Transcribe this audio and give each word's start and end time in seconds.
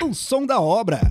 O 0.00 0.14
som 0.14 0.46
da 0.46 0.60
obra. 0.60 1.10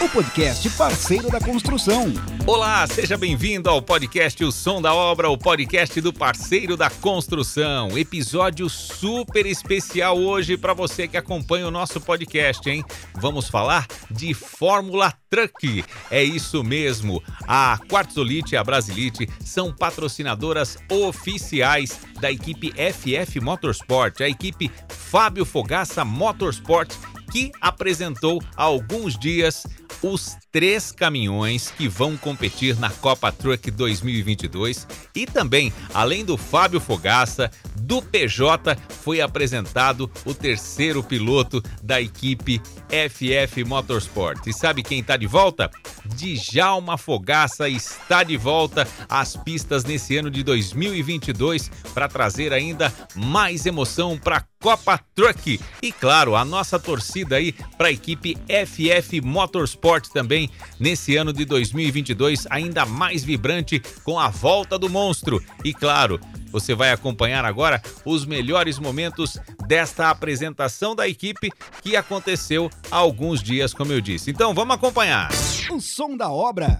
O 0.00 0.08
podcast 0.08 0.68
parceiro 0.70 1.30
da 1.30 1.38
construção. 1.38 2.06
Olá, 2.46 2.86
seja 2.86 3.18
bem-vindo 3.18 3.68
ao 3.68 3.82
podcast 3.82 4.42
O 4.42 4.50
Som 4.50 4.80
da 4.80 4.94
Obra, 4.94 5.28
o 5.28 5.36
podcast 5.36 6.00
do 6.00 6.12
parceiro 6.12 6.74
da 6.74 6.88
construção. 6.88 7.96
Episódio 7.96 8.68
super 8.68 9.44
especial 9.44 10.18
hoje 10.18 10.56
para 10.56 10.72
você 10.72 11.06
que 11.06 11.18
acompanha 11.18 11.68
o 11.68 11.70
nosso 11.70 12.00
podcast, 12.00 12.68
hein? 12.68 12.82
Vamos 13.14 13.48
falar 13.48 13.86
de 14.10 14.32
Fórmula 14.32 15.12
Truck. 15.28 15.84
É 16.10 16.22
isso 16.22 16.64
mesmo. 16.64 17.22
A 17.46 17.78
Quartzolite 17.90 18.54
e 18.54 18.56
a 18.56 18.64
Brasilite 18.64 19.28
são 19.44 19.70
patrocinadoras 19.70 20.78
oficiais 20.90 22.00
da 22.20 22.32
equipe 22.32 22.72
FF 22.72 23.38
Motorsport, 23.40 24.22
a 24.22 24.28
equipe 24.28 24.70
Fábio 24.88 25.44
Fogaça 25.44 26.04
Motorsport 26.04 26.94
que 27.30 27.52
apresentou 27.60 28.42
há 28.56 28.62
alguns 28.62 29.18
dias 29.18 29.64
os 30.02 30.36
três 30.52 30.92
caminhões 30.92 31.70
que 31.70 31.88
vão 31.88 32.16
competir 32.16 32.78
na 32.78 32.90
Copa 32.90 33.32
Truck 33.32 33.70
2022 33.70 34.86
e 35.14 35.24
também, 35.26 35.72
além 35.94 36.24
do 36.24 36.36
Fábio 36.36 36.78
Fogaça, 36.78 37.50
do 37.76 38.02
PJ, 38.02 38.76
foi 39.02 39.20
apresentado 39.20 40.10
o 40.24 40.34
terceiro 40.34 41.02
piloto 41.02 41.62
da 41.82 42.00
equipe 42.00 42.60
FF 42.88 43.64
Motorsport. 43.64 44.46
E 44.46 44.52
sabe 44.52 44.82
quem 44.82 45.00
está 45.00 45.16
de 45.16 45.26
volta? 45.26 45.70
Djalma 46.04 46.98
Fogaça 46.98 47.68
está 47.68 48.22
de 48.22 48.36
volta 48.36 48.86
às 49.08 49.36
pistas 49.36 49.84
nesse 49.84 50.16
ano 50.16 50.30
de 50.30 50.42
2022 50.42 51.70
para 51.94 52.08
trazer 52.08 52.52
ainda 52.52 52.92
mais 53.14 53.64
emoção 53.64 54.18
para 54.18 54.36
a 54.36 54.44
Copa 54.64 54.98
Truck. 55.14 55.60
E 55.82 55.92
claro, 55.92 56.34
a 56.34 56.42
nossa 56.42 56.78
torcida 56.78 57.36
aí 57.36 57.52
para 57.76 57.88
a 57.88 57.92
equipe 57.92 58.34
FF 58.48 59.20
Motorsport 59.20 60.08
também 60.08 60.50
nesse 60.80 61.16
ano 61.16 61.34
de 61.34 61.44
2022 61.44 62.46
ainda 62.48 62.86
mais 62.86 63.22
vibrante 63.22 63.78
com 64.02 64.18
a 64.18 64.30
volta 64.30 64.78
do 64.78 64.88
monstro. 64.88 65.44
E 65.62 65.74
claro, 65.74 66.18
você 66.50 66.74
vai 66.74 66.92
acompanhar 66.92 67.44
agora 67.44 67.82
os 68.06 68.24
melhores 68.24 68.78
momentos 68.78 69.38
desta 69.68 70.08
apresentação 70.08 70.96
da 70.96 71.06
equipe 71.06 71.50
que 71.82 71.94
aconteceu 71.94 72.70
há 72.90 72.96
alguns 72.96 73.42
dias, 73.42 73.74
como 73.74 73.92
eu 73.92 74.00
disse. 74.00 74.30
Então 74.30 74.54
vamos 74.54 74.76
acompanhar. 74.76 75.28
O 75.70 75.78
som 75.78 76.16
da 76.16 76.30
obra. 76.30 76.78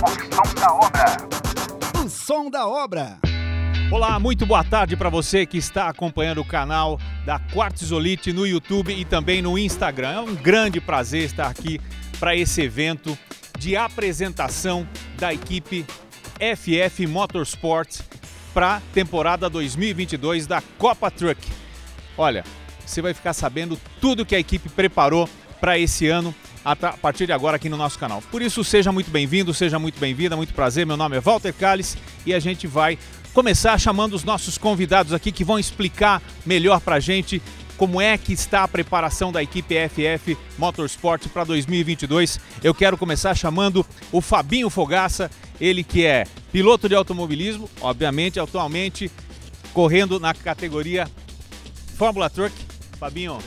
O 0.00 0.08
som 0.32 0.54
da 0.54 0.72
obra. 0.72 1.16
O 2.04 2.08
som 2.08 2.48
da 2.48 2.68
obra. 2.68 3.18
Olá, 3.90 4.18
muito 4.20 4.44
boa 4.44 4.62
tarde 4.62 4.98
para 4.98 5.08
você 5.08 5.46
que 5.46 5.56
está 5.56 5.88
acompanhando 5.88 6.42
o 6.42 6.44
canal 6.44 7.00
da 7.24 7.40
Quartzolite 7.40 8.34
no 8.34 8.46
YouTube 8.46 8.92
e 8.92 9.02
também 9.02 9.40
no 9.40 9.56
Instagram. 9.56 10.10
É 10.10 10.20
um 10.20 10.34
grande 10.34 10.78
prazer 10.78 11.22
estar 11.22 11.46
aqui 11.46 11.80
para 12.20 12.36
esse 12.36 12.60
evento 12.60 13.16
de 13.58 13.76
apresentação 13.76 14.86
da 15.16 15.32
equipe 15.32 15.86
FF 16.38 17.06
Motorsport 17.06 18.00
para 18.52 18.76
a 18.76 18.80
temporada 18.92 19.48
2022 19.48 20.46
da 20.46 20.60
Copa 20.76 21.10
Truck. 21.10 21.40
Olha, 22.18 22.44
você 22.84 23.00
vai 23.00 23.14
ficar 23.14 23.32
sabendo 23.32 23.80
tudo 24.02 24.26
que 24.26 24.36
a 24.36 24.38
equipe 24.38 24.68
preparou 24.68 25.26
para 25.62 25.78
esse 25.78 26.06
ano 26.06 26.34
a 26.62 26.76
partir 26.76 27.24
de 27.24 27.32
agora 27.32 27.56
aqui 27.56 27.70
no 27.70 27.76
nosso 27.78 27.98
canal. 27.98 28.20
Por 28.30 28.42
isso, 28.42 28.62
seja 28.62 28.92
muito 28.92 29.10
bem-vindo, 29.10 29.54
seja 29.54 29.78
muito 29.78 29.98
bem-vinda, 29.98 30.36
muito 30.36 30.52
prazer. 30.52 30.84
Meu 30.84 30.98
nome 30.98 31.16
é 31.16 31.20
Walter 31.20 31.54
Calles 31.54 31.96
e 32.26 32.34
a 32.34 32.38
gente 32.38 32.66
vai 32.66 32.98
começar 33.32 33.78
chamando 33.78 34.14
os 34.14 34.24
nossos 34.24 34.58
convidados 34.58 35.12
aqui 35.12 35.30
que 35.30 35.44
vão 35.44 35.58
explicar 35.58 36.22
melhor 36.44 36.80
para 36.80 36.96
a 36.96 37.00
gente 37.00 37.42
como 37.76 38.00
é 38.00 38.18
que 38.18 38.32
está 38.32 38.64
a 38.64 38.68
preparação 38.68 39.30
da 39.30 39.40
equipe 39.40 39.74
FF 39.88 40.36
Motorsport 40.58 41.28
para 41.28 41.44
2022. 41.44 42.40
Eu 42.62 42.74
quero 42.74 42.98
começar 42.98 43.36
chamando 43.36 43.86
o 44.10 44.20
Fabinho 44.20 44.68
Fogaça, 44.68 45.30
ele 45.60 45.84
que 45.84 46.04
é 46.04 46.26
piloto 46.50 46.88
de 46.88 46.96
automobilismo, 46.96 47.70
obviamente, 47.80 48.40
atualmente 48.40 49.10
correndo 49.72 50.18
na 50.18 50.34
categoria 50.34 51.08
Fórmula 51.96 52.28
Truck. 52.28 52.52
Fabinho, 52.98 53.38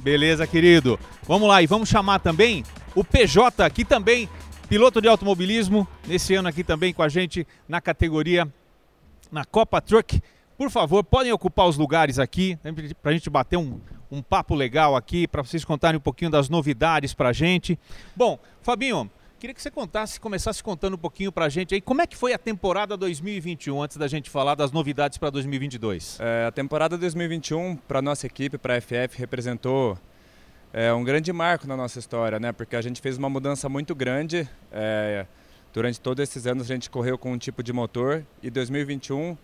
beleza, 0.00 0.46
querido. 0.48 0.98
Vamos 1.22 1.48
lá 1.48 1.62
e 1.62 1.66
vamos 1.66 1.88
chamar 1.88 2.18
também 2.18 2.64
o 2.92 3.04
PJ, 3.04 3.70
que 3.70 3.84
também 3.84 4.28
piloto 4.68 5.00
de 5.00 5.06
automobilismo, 5.06 5.86
nesse 6.08 6.34
ano 6.34 6.48
aqui 6.48 6.64
também 6.64 6.92
com 6.92 7.04
a 7.04 7.08
gente 7.08 7.46
na 7.68 7.80
categoria 7.80 8.52
na 9.30 9.44
Copa 9.44 9.80
Truck. 9.80 10.20
Por 10.56 10.70
favor, 10.70 11.04
podem 11.04 11.32
ocupar 11.32 11.66
os 11.66 11.76
lugares 11.76 12.18
aqui, 12.18 12.58
né, 12.64 12.72
para 13.02 13.10
a 13.10 13.14
gente 13.14 13.28
bater 13.28 13.56
um, 13.56 13.78
um 14.10 14.22
papo 14.22 14.54
legal 14.54 14.96
aqui, 14.96 15.28
para 15.28 15.42
vocês 15.42 15.64
contarem 15.64 15.98
um 15.98 16.00
pouquinho 16.00 16.30
das 16.30 16.48
novidades 16.48 17.12
para 17.12 17.28
a 17.28 17.32
gente. 17.32 17.78
Bom, 18.14 18.38
Fabinho, 18.62 19.10
queria 19.38 19.52
que 19.52 19.60
você 19.60 19.70
contasse, 19.70 20.18
começasse 20.18 20.62
contando 20.62 20.94
um 20.94 20.98
pouquinho 20.98 21.30
para 21.30 21.44
a 21.44 21.48
gente 21.48 21.74
aí, 21.74 21.80
como 21.80 22.00
é 22.00 22.06
que 22.06 22.16
foi 22.16 22.32
a 22.32 22.38
temporada 22.38 22.96
2021, 22.96 23.82
antes 23.82 23.96
da 23.98 24.08
gente 24.08 24.30
falar 24.30 24.54
das 24.54 24.72
novidades 24.72 25.18
para 25.18 25.28
2022. 25.28 26.18
É, 26.20 26.46
a 26.46 26.50
temporada 26.50 26.96
2021, 26.96 27.76
para 27.76 28.00
nossa 28.00 28.26
equipe, 28.26 28.56
para 28.56 28.76
a 28.76 28.80
FF, 28.80 29.18
representou 29.18 29.98
é, 30.72 30.92
um 30.92 31.04
grande 31.04 31.32
marco 31.32 31.66
na 31.66 31.76
nossa 31.76 31.98
história, 31.98 32.40
né? 32.40 32.52
Porque 32.52 32.76
a 32.76 32.82
gente 32.82 33.00
fez 33.00 33.18
uma 33.18 33.28
mudança 33.28 33.68
muito 33.68 33.94
grande. 33.94 34.48
É, 34.72 35.26
durante 35.76 36.00
todos 36.00 36.22
esses 36.22 36.46
anos 36.46 36.70
a 36.70 36.74
gente 36.74 36.88
correu 36.88 37.18
com 37.18 37.30
um 37.32 37.36
tipo 37.36 37.62
de 37.62 37.70
motor 37.70 38.24
e 38.42 38.48
2021 38.48 39.36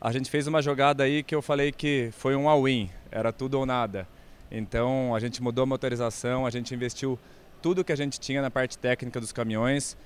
a 0.00 0.12
gente 0.12 0.30
fez 0.30 0.46
uma 0.46 0.62
jogada 0.62 1.02
aí 1.02 1.24
que 1.24 1.34
eu 1.34 1.42
falei 1.42 1.72
que 1.72 2.10
foi 2.12 2.36
um 2.36 2.48
all-in, 2.48 2.88
era 3.10 3.32
tudo 3.32 3.58
ou 3.58 3.66
nada. 3.66 4.06
Então 4.48 5.12
a 5.12 5.18
gente 5.18 5.42
mudou 5.42 5.64
a 5.64 5.66
motorização, 5.66 6.46
a 6.46 6.50
gente 6.50 6.72
investiu 6.72 7.18
tudo 7.60 7.82
que 7.82 7.90
a 7.90 7.96
gente 7.96 8.20
tinha 8.20 8.40
na 8.40 8.48
parte 8.48 8.78
técnica 8.78 9.18
dos 9.18 9.32
caminhões 9.32 9.96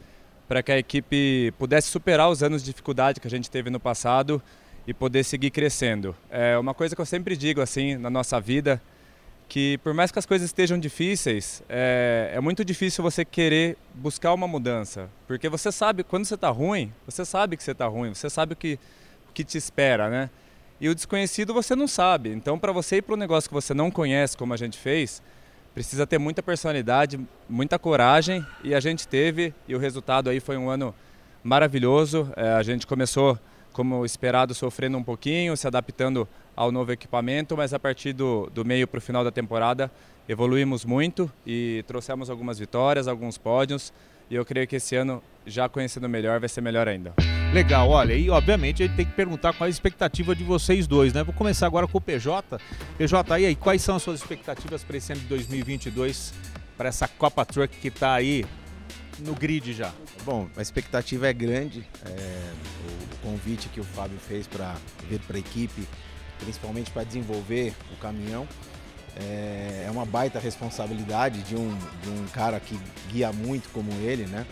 para 0.48 0.62
que 0.62 0.72
a 0.72 0.78
equipe 0.78 1.52
pudesse 1.58 1.88
superar 1.88 2.30
os 2.30 2.42
anos 2.42 2.62
de 2.62 2.70
dificuldade 2.70 3.20
que 3.20 3.26
a 3.26 3.30
gente 3.30 3.50
teve 3.50 3.68
no 3.68 3.78
passado 3.78 4.42
e 4.86 4.94
poder 4.94 5.24
seguir 5.24 5.50
crescendo. 5.50 6.16
É 6.30 6.56
uma 6.56 6.72
coisa 6.72 6.96
que 6.96 7.02
eu 7.02 7.06
sempre 7.06 7.36
digo 7.36 7.60
assim 7.60 7.98
na 7.98 8.08
nossa 8.08 8.40
vida, 8.40 8.80
que 9.48 9.78
por 9.78 9.94
mais 9.94 10.10
que 10.10 10.18
as 10.18 10.26
coisas 10.26 10.46
estejam 10.46 10.78
difíceis, 10.78 11.62
é, 11.68 12.32
é 12.34 12.40
muito 12.40 12.64
difícil 12.64 13.02
você 13.02 13.24
querer 13.24 13.76
buscar 13.94 14.34
uma 14.34 14.48
mudança, 14.48 15.08
porque 15.26 15.48
você 15.48 15.70
sabe 15.70 16.02
quando 16.02 16.24
você 16.24 16.34
está 16.34 16.50
ruim, 16.50 16.92
você 17.06 17.24
sabe 17.24 17.56
que 17.56 17.62
você 17.62 17.72
está 17.72 17.86
ruim, 17.86 18.12
você 18.14 18.28
sabe 18.28 18.54
o 18.54 18.56
que 18.56 18.78
que 19.36 19.44
te 19.44 19.58
espera, 19.58 20.08
né? 20.08 20.30
E 20.80 20.88
o 20.88 20.94
desconhecido 20.94 21.52
você 21.52 21.76
não 21.76 21.86
sabe. 21.86 22.30
Então, 22.30 22.58
para 22.58 22.72
você 22.72 22.96
ir 22.96 23.02
para 23.02 23.14
um 23.14 23.18
negócio 23.18 23.50
que 23.50 23.54
você 23.54 23.74
não 23.74 23.90
conhece, 23.90 24.34
como 24.34 24.54
a 24.54 24.56
gente 24.56 24.78
fez, 24.78 25.22
precisa 25.74 26.06
ter 26.06 26.16
muita 26.16 26.42
personalidade, 26.42 27.20
muita 27.46 27.78
coragem. 27.78 28.44
E 28.64 28.74
a 28.74 28.80
gente 28.80 29.06
teve, 29.06 29.52
e 29.68 29.74
o 29.74 29.78
resultado 29.78 30.30
aí 30.30 30.40
foi 30.40 30.56
um 30.56 30.70
ano 30.70 30.94
maravilhoso. 31.44 32.32
É, 32.34 32.52
a 32.52 32.62
gente 32.62 32.86
começou, 32.86 33.38
como 33.76 34.06
esperado, 34.06 34.54
sofrendo 34.54 34.96
um 34.96 35.02
pouquinho, 35.02 35.54
se 35.54 35.66
adaptando 35.66 36.26
ao 36.56 36.72
novo 36.72 36.92
equipamento, 36.92 37.54
mas 37.54 37.74
a 37.74 37.78
partir 37.78 38.14
do, 38.14 38.48
do 38.54 38.64
meio 38.64 38.88
para 38.88 38.96
o 38.96 39.00
final 39.02 39.22
da 39.22 39.30
temporada 39.30 39.92
evoluímos 40.26 40.82
muito 40.82 41.30
e 41.46 41.84
trouxemos 41.86 42.30
algumas 42.30 42.58
vitórias, 42.58 43.06
alguns 43.06 43.36
pódios. 43.36 43.92
E 44.30 44.34
eu 44.34 44.46
creio 44.46 44.66
que 44.66 44.76
esse 44.76 44.96
ano, 44.96 45.22
já 45.46 45.68
conhecendo 45.68 46.08
melhor, 46.08 46.40
vai 46.40 46.48
ser 46.48 46.62
melhor 46.62 46.88
ainda. 46.88 47.12
Legal, 47.52 47.90
olha, 47.90 48.14
e 48.14 48.30
obviamente 48.30 48.82
a 48.82 48.86
gente 48.86 48.96
tem 48.96 49.04
que 49.04 49.12
perguntar 49.12 49.52
qual 49.52 49.66
é 49.66 49.68
a 49.68 49.70
expectativa 49.70 50.34
de 50.34 50.42
vocês 50.42 50.86
dois, 50.86 51.12
né? 51.12 51.22
Vou 51.22 51.34
começar 51.34 51.66
agora 51.66 51.86
com 51.86 51.98
o 51.98 52.00
PJ. 52.00 52.58
PJ, 52.96 53.38
e 53.40 53.44
aí, 53.44 53.54
quais 53.54 53.82
são 53.82 53.96
as 53.96 54.02
suas 54.02 54.20
expectativas 54.20 54.82
para 54.82 54.96
esse 54.96 55.12
ano 55.12 55.20
de 55.20 55.28
2022, 55.28 56.32
para 56.78 56.88
essa 56.88 57.06
Copa 57.06 57.44
Truck 57.44 57.76
que 57.76 57.88
está 57.88 58.14
aí 58.14 58.46
no 59.18 59.34
grid 59.34 59.74
já? 59.74 59.92
Bom, 60.26 60.48
a 60.56 60.60
expectativa 60.60 61.28
é 61.28 61.32
grande. 61.32 61.88
É, 62.04 62.52
o 63.14 63.16
convite 63.28 63.68
que 63.68 63.78
o 63.80 63.84
Fábio 63.84 64.18
fez 64.18 64.44
para 64.46 64.74
vir 65.08 65.20
para 65.20 65.36
a 65.36 65.38
equipe, 65.38 65.86
principalmente 66.40 66.90
para 66.90 67.04
desenvolver 67.04 67.72
o 67.92 67.96
caminhão, 67.98 68.46
é, 69.16 69.84
é 69.86 69.90
uma 69.90 70.04
baita 70.04 70.40
responsabilidade 70.40 71.42
de 71.44 71.54
um, 71.54 71.78
de 72.02 72.10
um 72.10 72.26
cara 72.32 72.58
que 72.58 72.76
guia 73.08 73.32
muito 73.32 73.68
como 73.70 73.92
ele, 74.02 74.26
né? 74.26 74.44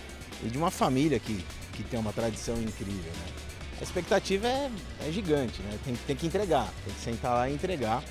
E 0.45 0.49
de 0.49 0.57
uma 0.57 0.71
família 0.71 1.19
que 1.19 1.45
que 1.75 1.83
tem 1.83 1.99
uma 1.99 2.13
tradição 2.13 2.55
incrível. 2.63 3.13
Né? 3.13 3.33
A 3.81 3.83
expectativa 3.83 4.47
é, 4.47 4.71
é 5.07 5.11
gigante, 5.11 5.61
né? 5.63 5.77
tem, 5.85 5.95
tem 6.07 6.17
que 6.17 6.27
entregar, 6.27 6.73
tem 6.85 6.95
que 6.95 7.01
sentar 7.01 7.35
lá 7.35 7.51
e 7.51 7.55
entregar. 7.55 8.03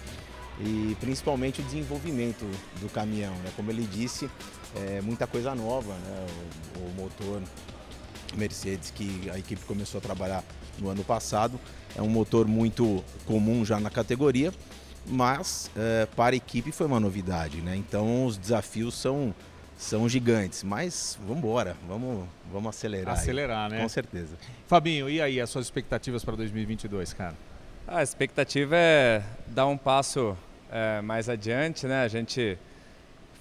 E 0.59 0.95
principalmente 0.99 1.61
o 1.61 1.63
desenvolvimento 1.63 2.45
do 2.79 2.89
caminhão, 2.89 3.33
né? 3.37 3.51
como 3.55 3.71
ele 3.71 3.87
disse, 3.87 4.29
é 4.75 5.01
muita 5.01 5.25
coisa 5.25 5.55
nova, 5.55 5.93
né? 5.93 6.27
o, 6.77 6.79
o 6.79 6.93
motor 6.93 7.41
Mercedes 8.35 8.91
que 8.91 9.29
a 9.29 9.37
equipe 9.37 9.63
começou 9.65 9.97
a 9.97 10.01
trabalhar 10.01 10.43
no 10.79 10.89
ano 10.89 11.03
passado. 11.03 11.59
É 11.95 12.01
um 12.01 12.09
motor 12.09 12.47
muito 12.47 13.03
comum 13.25 13.63
já 13.65 13.79
na 13.79 13.89
categoria, 13.89 14.53
mas 15.05 15.69
é, 15.75 16.07
para 16.15 16.35
a 16.35 16.37
equipe 16.37 16.71
foi 16.71 16.87
uma 16.87 16.99
novidade. 16.99 17.61
Né? 17.61 17.75
Então 17.75 18.25
os 18.25 18.37
desafios 18.37 18.95
são 18.95 19.33
são 19.75 20.07
gigantes, 20.07 20.63
mas 20.63 21.17
vamos 21.21 21.39
embora, 21.39 21.75
vamos, 21.87 22.25
vamos 22.51 22.69
acelerar. 22.69 23.15
Acelerar, 23.15 23.65
aí, 23.65 23.77
né? 23.77 23.81
Com 23.81 23.89
certeza. 23.89 24.37
Fabinho, 24.67 25.09
e 25.09 25.19
aí 25.19 25.41
as 25.41 25.49
suas 25.49 25.65
expectativas 25.65 26.23
para 26.23 26.35
2022, 26.35 27.11
cara? 27.13 27.35
A 27.87 28.01
expectativa 28.01 28.75
é 28.77 29.21
dar 29.47 29.67
um 29.67 29.77
passo 29.77 30.37
é, 30.71 31.01
mais 31.01 31.27
adiante, 31.27 31.85
né? 31.85 32.03
A 32.03 32.07
gente 32.07 32.57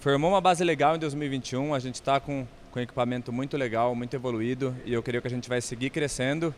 formou 0.00 0.30
uma 0.30 0.40
base 0.40 0.64
legal 0.64 0.96
em 0.96 0.98
2021, 0.98 1.72
a 1.72 1.78
gente 1.78 1.94
está 1.94 2.18
com, 2.18 2.44
com 2.72 2.80
equipamento 2.80 3.32
muito 3.32 3.56
legal, 3.56 3.94
muito 3.94 4.14
evoluído 4.14 4.74
e 4.84 4.92
eu 4.92 5.02
creio 5.02 5.22
que 5.22 5.28
a 5.28 5.30
gente 5.30 5.48
vai 5.48 5.60
seguir 5.60 5.90
crescendo 5.90 6.52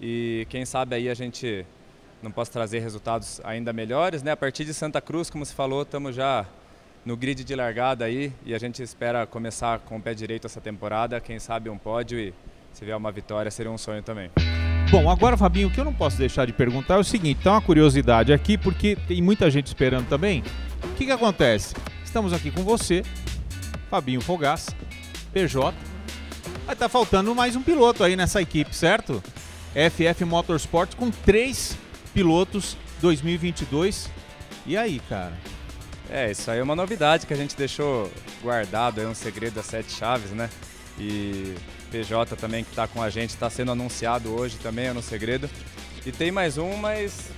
e 0.00 0.48
quem 0.50 0.64
sabe 0.64 0.96
aí 0.96 1.08
a 1.08 1.14
gente 1.14 1.64
não 2.20 2.32
possa 2.32 2.50
trazer 2.50 2.80
resultados 2.80 3.40
ainda 3.44 3.72
melhores, 3.72 4.20
né? 4.20 4.32
A 4.32 4.36
partir 4.36 4.64
de 4.64 4.74
Santa 4.74 5.00
Cruz, 5.00 5.30
como 5.30 5.46
se 5.46 5.54
falou, 5.54 5.82
estamos 5.82 6.16
já 6.16 6.44
no 7.04 7.16
grid 7.16 7.44
de 7.44 7.54
largada 7.54 8.04
aí 8.04 8.32
e 8.44 8.52
a 8.52 8.58
gente 8.58 8.82
espera 8.82 9.24
começar 9.28 9.78
com 9.78 9.96
o 9.96 10.02
pé 10.02 10.12
direito 10.12 10.48
essa 10.48 10.60
temporada, 10.60 11.20
quem 11.20 11.38
sabe 11.38 11.70
um 11.70 11.78
pódio 11.78 12.18
e 12.18 12.34
se 12.72 12.84
vier 12.84 12.96
uma 12.96 13.12
vitória 13.12 13.48
seria 13.48 13.70
um 13.70 13.78
sonho 13.78 14.02
também. 14.02 14.28
Bom, 14.90 15.10
agora, 15.10 15.36
Fabinho, 15.36 15.68
o 15.68 15.70
que 15.70 15.78
eu 15.78 15.84
não 15.84 15.92
posso 15.92 16.16
deixar 16.16 16.46
de 16.46 16.52
perguntar 16.52 16.94
é 16.94 16.98
o 16.98 17.04
seguinte: 17.04 17.40
então, 17.40 17.52
uma 17.52 17.60
curiosidade 17.60 18.32
aqui, 18.32 18.56
porque 18.56 18.96
tem 18.96 19.20
muita 19.20 19.50
gente 19.50 19.66
esperando 19.66 20.08
também. 20.08 20.42
O 20.82 20.94
que, 20.94 21.04
que 21.04 21.12
acontece? 21.12 21.74
Estamos 22.02 22.32
aqui 22.32 22.50
com 22.50 22.62
você, 22.62 23.02
Fabinho 23.90 24.22
Fogaça, 24.22 24.72
PJ. 25.30 25.76
Estar 26.62 26.74
tá 26.74 26.88
faltando 26.88 27.34
mais 27.34 27.54
um 27.54 27.62
piloto 27.62 28.02
aí 28.02 28.16
nessa 28.16 28.40
equipe, 28.40 28.74
certo? 28.74 29.22
FF 29.74 30.24
Motorsport 30.24 30.96
com 30.96 31.10
três 31.10 31.76
pilotos 32.14 32.74
2022. 33.02 34.10
E 34.66 34.74
aí, 34.74 35.02
cara? 35.06 35.34
É, 36.08 36.30
isso 36.30 36.50
aí 36.50 36.60
é 36.60 36.62
uma 36.62 36.74
novidade 36.74 37.26
que 37.26 37.34
a 37.34 37.36
gente 37.36 37.54
deixou 37.54 38.10
guardado, 38.42 39.02
é 39.02 39.06
um 39.06 39.14
segredo 39.14 39.54
das 39.54 39.66
sete 39.66 39.92
chaves, 39.92 40.30
né? 40.30 40.48
E 40.98 41.54
PJ 41.88 42.36
também 42.36 42.64
que 42.64 42.70
está 42.70 42.86
com 42.86 43.02
a 43.02 43.10
gente, 43.10 43.30
está 43.30 43.48
sendo 43.50 43.72
anunciado 43.72 44.30
hoje 44.34 44.56
também, 44.62 44.86
é 44.86 44.92
no 44.92 45.02
segredo. 45.02 45.48
E 46.06 46.12
tem 46.12 46.30
mais 46.30 46.56
um, 46.58 46.76
mas 46.76 47.30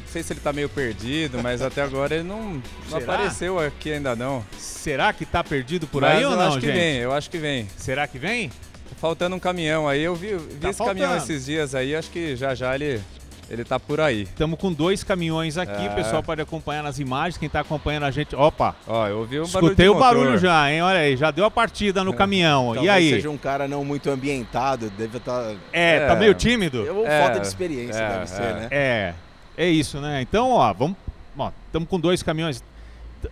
não 0.00 0.08
sei 0.08 0.22
se 0.22 0.32
ele 0.32 0.40
está 0.40 0.52
meio 0.52 0.68
perdido, 0.68 1.40
mas 1.42 1.60
até 1.62 1.82
agora 1.82 2.14
ele 2.14 2.24
não, 2.24 2.62
não 2.90 2.98
apareceu 2.98 3.58
aqui 3.58 3.92
ainda 3.92 4.16
não. 4.16 4.44
Será 4.58 5.12
que 5.12 5.24
está 5.24 5.44
perdido 5.44 5.86
por 5.86 6.02
mas 6.02 6.16
aí 6.18 6.24
ou 6.24 6.32
não, 6.36 6.40
acho 6.48 6.60
que 6.60 6.66
gente? 6.66 6.74
vem, 6.76 6.96
eu 6.96 7.12
acho 7.12 7.30
que 7.30 7.38
vem. 7.38 7.68
Será 7.76 8.06
que 8.06 8.18
vem? 8.18 8.50
Faltando 8.98 9.36
um 9.36 9.38
caminhão 9.38 9.86
aí, 9.86 10.02
eu 10.02 10.14
vi, 10.14 10.34
vi 10.36 10.56
Tá 10.60 10.70
esse 10.70 10.82
caminhão 10.82 11.10
faltando. 11.10 11.32
esses 11.32 11.44
dias 11.46 11.74
aí, 11.74 11.94
acho 11.94 12.10
que 12.10 12.34
já 12.34 12.54
já 12.54 12.74
ele, 12.74 13.00
ele 13.48 13.64
tá 13.64 13.78
por 13.78 14.00
aí. 14.00 14.22
Estamos 14.22 14.58
com 14.58 14.72
dois 14.72 15.04
caminhões 15.04 15.56
aqui, 15.56 15.86
É. 15.86 15.88
o 15.88 15.94
pessoal 15.94 16.22
pode 16.22 16.40
acompanhar 16.40 16.82
nas 16.82 16.98
imagens. 16.98 17.38
Quem 17.38 17.46
está 17.46 17.60
acompanhando 17.60 18.04
a 18.04 18.10
gente. 18.10 18.34
Opa! 18.34 18.74
Ó, 18.86 19.06
eu 19.06 19.18
ouvi 19.18 19.38
um 19.40 19.46
barulho 19.46 19.66
Escutei 19.72 19.86
de 19.86 19.90
o 19.90 19.98
barulho 19.98 20.38
já, 20.38 20.70
hein? 20.72 20.82
Olha 20.82 20.98
aí, 20.98 21.16
já 21.16 21.30
deu 21.30 21.44
a 21.44 21.50
partida 21.50 22.02
no 22.02 22.12
caminhão. 22.12 22.74
Talvez 22.74 22.84
e 22.84 22.88
aí? 22.88 23.10
seja 23.10 23.30
um 23.30 23.36
cara 23.38 23.68
não 23.68 23.84
muito 23.84 24.10
ambientado, 24.10 24.90
deve 24.90 25.18
estar. 25.18 25.54
É, 25.72 26.06
tá 26.06 26.14
É. 26.14 26.16
meio 26.16 26.34
tímido? 26.34 26.84
Ou 26.92 27.06
É, 27.06 27.22
falta 27.22 27.40
de 27.40 27.46
experiência, 27.46 28.00
é, 28.00 28.12
deve 28.14 28.26
ser, 28.26 28.42
é. 28.42 28.52
né? 28.54 28.68
É, 28.70 29.14
é 29.56 29.68
isso, 29.68 30.00
né? 30.00 30.20
Então, 30.22 30.50
ó, 30.50 30.72
vamos. 30.72 30.96
Ó, 31.38 31.50
estamos 31.66 31.88
com 31.88 32.00
dois 32.00 32.22
caminhões. 32.22 32.62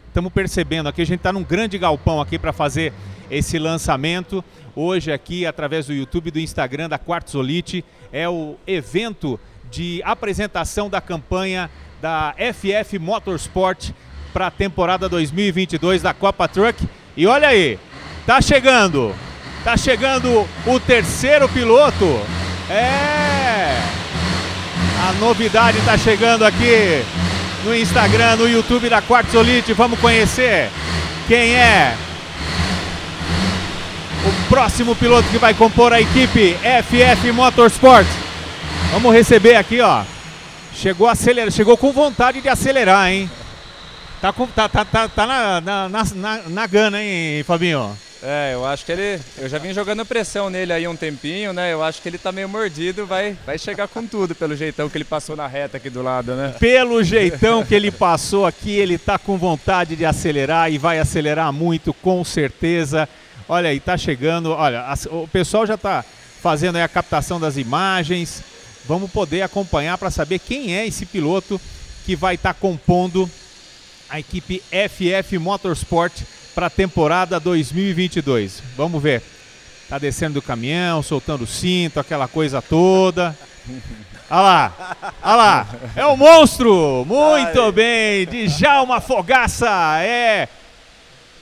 Estamos 0.08 0.32
percebendo 0.32 0.88
aqui, 0.88 1.02
a 1.02 1.06
gente 1.06 1.18
está 1.20 1.32
num 1.32 1.42
grande 1.44 1.76
galpão 1.78 2.20
aqui 2.20 2.38
para 2.38 2.52
fazer 2.52 2.92
esse 3.30 3.58
lançamento. 3.58 4.44
Hoje 4.76 5.12
aqui, 5.12 5.46
através 5.46 5.86
do 5.86 5.92
YouTube 5.92 6.28
e 6.28 6.30
do 6.32 6.40
Instagram 6.40 6.88
da 6.88 6.98
Quartzolite, 6.98 7.84
é 8.12 8.28
o 8.28 8.56
evento 8.66 9.38
de 9.74 10.00
apresentação 10.04 10.88
da 10.88 11.00
campanha 11.00 11.68
da 12.00 12.32
FF 12.38 12.98
Motorsport 12.98 13.90
para 14.32 14.46
a 14.46 14.50
temporada 14.50 15.08
2022 15.08 16.00
da 16.00 16.14
Copa 16.14 16.46
Truck. 16.46 16.86
E 17.16 17.26
olha 17.26 17.48
aí, 17.48 17.78
tá 18.24 18.40
chegando, 18.40 19.12
tá 19.64 19.76
chegando 19.76 20.46
o 20.66 20.80
terceiro 20.80 21.48
piloto. 21.48 22.20
É, 22.70 23.76
a 25.08 25.12
novidade 25.18 25.78
está 25.78 25.98
chegando 25.98 26.44
aqui 26.44 27.02
no 27.64 27.74
Instagram, 27.74 28.36
no 28.36 28.48
YouTube 28.48 28.88
da 28.88 29.02
Quartzolite. 29.02 29.72
Vamos 29.72 29.98
conhecer 29.98 30.70
quem 31.26 31.56
é 31.56 31.96
o 34.24 34.48
próximo 34.48 34.94
piloto 34.94 35.28
que 35.30 35.38
vai 35.38 35.52
compor 35.52 35.92
a 35.92 36.00
equipe 36.00 36.56
FF 36.82 37.32
Motorsport. 37.32 38.06
Vamos 38.90 39.12
receber 39.12 39.56
aqui, 39.56 39.80
ó. 39.80 40.04
Chegou 40.74 41.08
acelera, 41.08 41.50
chegou 41.50 41.76
com 41.76 41.92
vontade 41.92 42.40
de 42.40 42.48
acelerar, 42.48 43.10
hein? 43.10 43.30
Tá, 44.20 44.32
com, 44.32 44.46
tá, 44.46 44.68
tá, 44.68 44.84
tá, 44.84 45.08
tá 45.08 45.26
na, 45.26 45.60
na, 45.60 45.88
na, 45.88 46.04
na, 46.14 46.42
na 46.48 46.66
gana, 46.66 47.02
hein, 47.02 47.42
Fabinho? 47.44 47.96
É, 48.26 48.52
eu 48.54 48.64
acho 48.64 48.86
que 48.86 48.92
ele. 48.92 49.20
Eu 49.36 49.50
já 49.50 49.58
vim 49.58 49.74
jogando 49.74 50.04
pressão 50.06 50.48
nele 50.48 50.72
aí 50.72 50.88
um 50.88 50.96
tempinho, 50.96 51.52
né? 51.52 51.70
Eu 51.74 51.82
acho 51.84 52.00
que 52.00 52.08
ele 52.08 52.16
tá 52.16 52.32
meio 52.32 52.48
mordido, 52.48 53.04
vai, 53.04 53.36
vai 53.44 53.58
chegar 53.58 53.86
com 53.86 54.06
tudo 54.06 54.34
pelo 54.34 54.56
jeitão 54.56 54.88
que 54.88 54.96
ele 54.96 55.04
passou 55.04 55.36
na 55.36 55.46
reta 55.46 55.76
aqui 55.76 55.90
do 55.90 56.00
lado, 56.00 56.34
né? 56.34 56.54
Pelo 56.58 57.04
jeitão 57.04 57.62
que 57.62 57.74
ele 57.74 57.90
passou 57.90 58.46
aqui, 58.46 58.70
ele 58.70 58.96
tá 58.96 59.18
com 59.18 59.36
vontade 59.36 59.94
de 59.94 60.06
acelerar 60.06 60.72
e 60.72 60.78
vai 60.78 60.98
acelerar 60.98 61.52
muito, 61.52 61.92
com 61.92 62.24
certeza. 62.24 63.06
Olha 63.46 63.68
aí, 63.68 63.78
tá 63.78 63.94
chegando. 63.98 64.52
Olha, 64.52 64.86
o 65.10 65.28
pessoal 65.28 65.66
já 65.66 65.76
tá 65.76 66.02
fazendo 66.40 66.76
aí 66.76 66.82
a 66.82 66.88
captação 66.88 67.38
das 67.38 67.58
imagens. 67.58 68.42
Vamos 68.86 69.10
poder 69.10 69.42
acompanhar 69.42 69.96
para 69.96 70.10
saber 70.10 70.38
quem 70.38 70.76
é 70.76 70.86
esse 70.86 71.06
piloto 71.06 71.60
que 72.04 72.14
vai 72.14 72.34
estar 72.34 72.52
compondo 72.54 73.30
a 74.10 74.20
equipe 74.20 74.62
FF 74.70 75.38
Motorsport 75.38 76.12
para 76.54 76.66
a 76.66 76.70
temporada 76.70 77.40
2022. 77.40 78.62
Vamos 78.76 79.02
ver. 79.02 79.22
Tá 79.88 79.98
descendo 79.98 80.34
do 80.34 80.42
caminhão, 80.42 81.02
soltando 81.02 81.44
o 81.44 81.46
cinto, 81.46 81.98
aquela 81.98 82.28
coisa 82.28 82.60
toda. 82.60 83.36
Olha 84.30 84.40
lá, 84.40 84.96
olha 85.22 85.36
lá, 85.36 85.68
é 85.96 86.06
o 86.06 86.16
monstro! 86.16 87.04
Muito 87.06 87.72
bem, 87.72 88.26
Djalma 88.26 89.00
Fogaça 89.00 89.68
é 90.02 90.48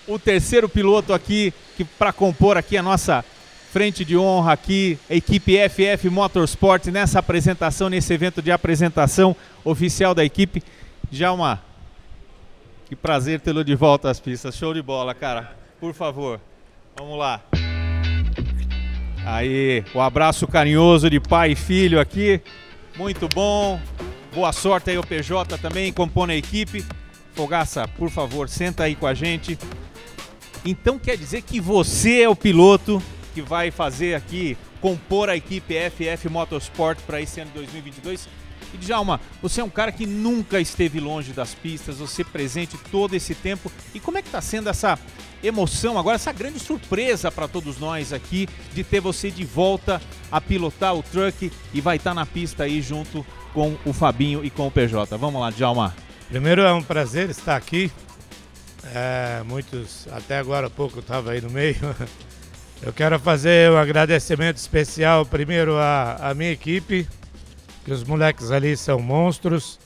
o 0.07 0.19
terceiro 0.19 0.69
piloto 0.69 1.13
aqui 1.13 1.55
que 1.77 1.85
para 1.85 2.13
compor 2.13 2.57
aqui 2.57 2.77
a 2.77 2.83
nossa 2.83 3.25
frente 3.73 4.05
de 4.05 4.19
honra 4.19 4.53
aqui, 4.53 4.99
a 5.09 5.15
equipe 5.15 5.57
FF 5.67 6.11
Motorsport 6.11 6.89
nessa 6.89 7.21
apresentação, 7.21 7.89
nesse 7.89 8.13
evento 8.13 8.43
de 8.43 8.53
apresentação 8.53 9.35
oficial 9.65 10.15
da 10.15 10.23
equipe. 10.23 10.63
Djalma, 11.11 11.59
que 12.87 12.95
prazer 12.95 13.41
tê-lo 13.41 13.65
de 13.65 13.75
volta 13.75 14.11
às 14.11 14.21
pistas. 14.21 14.55
Show 14.57 14.75
de 14.75 14.83
bola, 14.83 15.15
cara. 15.15 15.57
Por 15.81 15.95
favor, 15.95 16.39
vamos 16.99 17.19
lá. 17.19 17.41
Aí, 19.25 19.83
o 19.95 20.03
abraço 20.03 20.47
carinhoso 20.47 21.09
de 21.09 21.19
pai 21.19 21.53
e 21.53 21.57
filho 21.57 21.99
aqui. 21.99 22.43
Muito 22.95 23.27
bom. 23.27 23.81
Boa 24.35 24.53
sorte 24.53 24.91
aí 24.91 24.97
ao 24.97 25.03
PJ 25.03 25.57
também, 25.57 25.91
compondo 25.95 26.29
a 26.29 26.37
equipe. 26.37 26.85
Fogaça, 27.33 27.89
por 27.97 28.11
favor, 28.11 28.51
senta 28.51 28.83
aí 28.83 28.95
com 28.95 29.07
a 29.07 29.15
gente. 29.15 29.59
Então 30.63 30.99
quer 30.99 31.17
dizer 31.17 31.41
que 31.41 31.59
você 31.59 32.21
é 32.21 32.29
o 32.29 32.37
piloto 32.37 33.03
que 33.33 33.43
vai 33.43 33.71
fazer 33.71 34.15
aqui, 34.15 34.57
compor 34.81 35.29
a 35.29 35.37
equipe 35.37 35.75
FF 35.91 36.29
Motorsport 36.29 36.99
para 37.07 37.21
esse 37.21 37.41
ano 37.41 37.51
de 37.51 37.59
2022? 37.59 38.29
E 38.73 38.77
Djalma, 38.79 39.21
você 39.43 39.61
é 39.61 39.65
um 39.65 39.71
cara 39.71 39.93
que 39.93 40.07
nunca 40.07 40.59
esteve 40.61 40.99
longe 40.99 41.33
das 41.33 41.55
pistas, 41.55 41.99
você 41.99 42.25
presente 42.25 42.79
todo 42.91 43.15
esse 43.15 43.35
tempo. 43.35 43.71
E 43.95 44.01
como 44.01 44.19
é 44.19 44.23
que 44.23 44.29
está 44.29 44.41
sendo 44.41 44.69
essa 44.69 44.99
emoção 45.43 45.99
agora, 45.99 46.15
essa 46.15 46.33
grande 46.33 46.59
surpresa 46.59 47.31
para 47.31 47.49
todos 47.49 47.79
nós 47.79 48.13
aqui 48.13 48.49
de 48.73 48.83
ter 48.85 49.01
você 49.01 49.31
de 49.31 49.45
volta 49.45 50.01
a 50.31 50.41
pilotar 50.41 50.95
o 50.95 51.03
truck 51.03 51.51
e 51.75 51.81
vai 51.81 51.97
estar 51.97 52.15
na 52.15 52.25
pista 52.25 52.65
aí 52.65 52.81
junto 52.81 53.27
com 53.53 53.77
o 53.85 53.93
Fabinho 53.93 54.45
e 54.45 54.51
com 54.51 54.67
o 54.67 54.71
PJ. 54.71 55.17
Vamos 55.19 55.41
lá, 55.41 55.51
Djalma. 55.51 55.95
Primeiro 56.29 56.63
é 56.63 56.73
um 56.73 56.83
prazer 56.83 57.29
estar 57.29 57.57
aqui. 57.57 57.93
É, 58.95 59.43
muitos, 59.45 60.09
até 60.11 60.39
agora 60.39 60.67
há 60.67 60.71
pouco 60.71 60.99
eu 60.99 61.03
estava 61.03 61.33
aí 61.33 61.41
no 61.41 61.51
meio. 61.51 61.77
Eu 62.85 62.93
quero 62.93 63.17
fazer 63.21 63.71
um 63.71 63.77
agradecimento 63.77 64.57
especial 64.57 65.25
primeiro 65.25 65.77
à, 65.77 66.31
à 66.31 66.35
minha 66.35 66.51
equipe, 66.51 67.07
que 67.85 67.93
os 67.93 68.03
moleques 68.03 68.51
ali 68.51 68.77
são 68.77 68.99
monstros. 68.99 69.79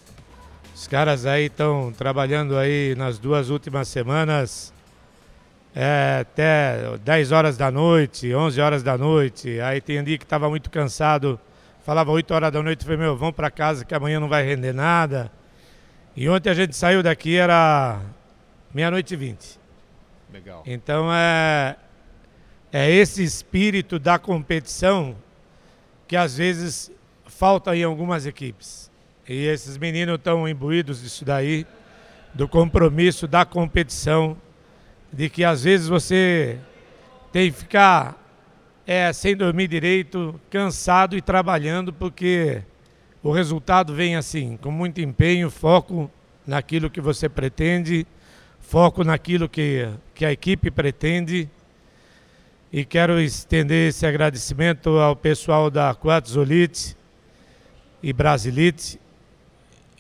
Os 0.75 0.89
caras 0.89 1.27
aí 1.27 1.45
estão 1.45 1.93
trabalhando 1.93 2.57
aí 2.57 2.95
nas 2.97 3.19
duas 3.19 3.51
últimas 3.51 3.89
semanas 3.89 4.73
é, 5.75 6.21
até 6.23 6.97
10 7.05 7.33
horas 7.33 7.59
da 7.59 7.71
noite, 7.71 8.35
11 8.35 8.61
horas 8.63 8.83
da 8.83 8.97
noite. 8.97 9.61
Aí 9.61 9.79
tem 9.79 10.03
dia 10.03 10.17
que 10.17 10.25
estava 10.25 10.49
muito 10.49 10.71
cansado, 10.71 11.39
falava 11.85 12.11
8 12.11 12.33
horas 12.33 12.51
da 12.51 12.63
noite, 12.63 12.83
falei, 12.83 12.99
meu, 12.99 13.15
vamos 13.15 13.35
para 13.35 13.51
casa 13.51 13.85
que 13.85 13.95
amanhã 13.95 14.19
não 14.19 14.29
vai 14.29 14.43
render 14.43 14.73
nada. 14.73 15.31
E 16.17 16.27
ontem 16.31 16.49
a 16.49 16.55
gente 16.55 16.75
saiu 16.75 17.03
daqui, 17.03 17.37
era 17.37 18.01
meia-noite 18.73 19.13
e 19.13 19.17
vinte. 19.19 19.61
Legal. 20.33 20.63
Então 20.67 21.13
é, 21.13 21.77
é 22.79 22.91
esse 22.91 23.25
espírito 23.25 23.99
da 23.99 24.19
competição 24.19 25.17
que 26.07 26.15
às 26.15 26.37
vezes 26.37 26.91
falta 27.25 27.75
em 27.75 27.83
algumas 27.83 28.27
equipes. 28.27 28.91
E 29.27 29.47
esses 29.47 29.79
meninos 29.79 30.17
estão 30.17 30.47
imbuídos 30.47 31.01
disso 31.01 31.25
daí, 31.25 31.67
do 32.35 32.47
compromisso 32.47 33.27
da 33.27 33.47
competição, 33.47 34.37
de 35.11 35.31
que 35.31 35.43
às 35.43 35.65
vezes 35.65 35.89
você 35.89 36.59
tem 37.33 37.51
que 37.51 37.57
ficar 37.57 38.23
é, 38.87 39.11
sem 39.11 39.35
dormir 39.35 39.69
direito, 39.69 40.39
cansado 40.51 41.17
e 41.17 41.23
trabalhando, 41.23 41.95
porque 41.95 42.63
o 43.23 43.33
resultado 43.33 43.95
vem 43.95 44.17
assim, 44.17 44.59
com 44.59 44.71
muito 44.71 45.01
empenho, 45.01 45.49
foco 45.51 46.11
naquilo 46.47 46.91
que 46.91 47.01
você 47.01 47.27
pretende, 47.27 48.07
foco 48.61 49.03
naquilo 49.03 49.49
que, 49.49 49.89
que 50.15 50.27
a 50.27 50.31
equipe 50.31 50.71
pretende. 50.71 51.49
E 52.73 52.85
quero 52.85 53.21
estender 53.21 53.91
esse 53.91 54.05
agradecimento 54.05 54.91
ao 54.99 55.15
pessoal 55.15 55.71
da 55.71 55.95
Quatzolite 55.95 56.97
e 58.03 58.13
Brasilite 58.13 59.01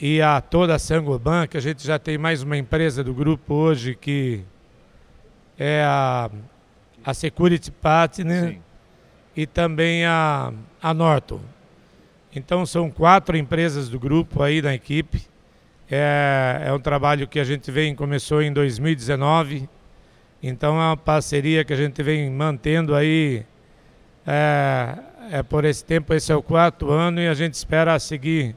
e 0.01 0.21
a 0.21 0.41
toda 0.41 0.75
a 0.75 0.79
Sangoban, 0.79 1.47
que 1.47 1.57
a 1.57 1.61
gente 1.61 1.87
já 1.87 1.97
tem 1.97 2.19
mais 2.19 2.43
uma 2.43 2.57
empresa 2.57 3.05
do 3.05 3.15
grupo 3.15 3.55
hoje 3.55 3.95
que 3.95 4.41
é 5.57 5.83
a, 5.85 6.29
a 7.05 7.15
Security 7.15 7.71
Partner 7.71 8.55
Sim. 8.55 8.63
e 9.37 9.47
também 9.47 10.05
a, 10.05 10.53
a 10.83 10.93
Norton. 10.93 11.41
Então 12.35 12.67
são 12.67 12.91
quatro 12.91 13.37
empresas 13.37 13.89
do 13.89 13.99
grupo 13.99 14.43
aí 14.43 14.61
da 14.61 14.75
equipe. 14.75 15.23
É, 15.89 16.65
é 16.67 16.73
um 16.73 16.81
trabalho 16.81 17.29
que 17.29 17.39
a 17.39 17.45
gente 17.45 17.71
vem, 17.71 17.95
começou 17.95 18.43
em 18.43 18.53
2019. 18.53 19.69
Então 20.49 20.81
é 20.81 20.87
uma 20.87 20.97
parceria 20.97 21.65
que 21.65 21.73
a 21.73 21.77
gente 21.77 22.01
vem 22.05 22.31
mantendo 22.31 22.95
aí 22.95 23.45
é, 24.25 24.97
é 25.33 25.43
por 25.43 25.65
esse 25.65 25.85
tempo, 25.85 26.15
esse 26.15 26.31
é 26.31 26.37
o 26.37 26.43
quarto 26.43 26.89
ano 26.91 27.21
e 27.21 27.27
a 27.27 27.35
gente 27.35 27.55
espera 27.55 27.99
seguir 27.99 28.55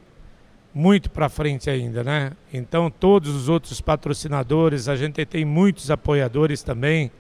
muito 0.71 1.09
para 1.09 1.27
frente 1.29 1.67
ainda, 1.67 2.03
né? 2.03 2.31
Então 2.53 2.91
todos 2.91 3.35
os 3.35 3.49
outros 3.49 3.81
patrocinadores, 3.81 4.87
a 4.87 4.95
gente 4.95 5.25
tem 5.25 5.43
muitos 5.43 5.89
apoiadores 5.89 6.61
também. 6.61 7.11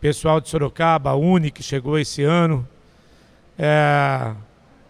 Pessoal 0.00 0.40
de 0.40 0.48
Sorocaba, 0.48 1.10
a 1.10 1.14
Uni 1.14 1.52
que 1.52 1.62
chegou 1.62 1.96
esse 1.96 2.24
ano, 2.24 2.66
é, 3.56 4.34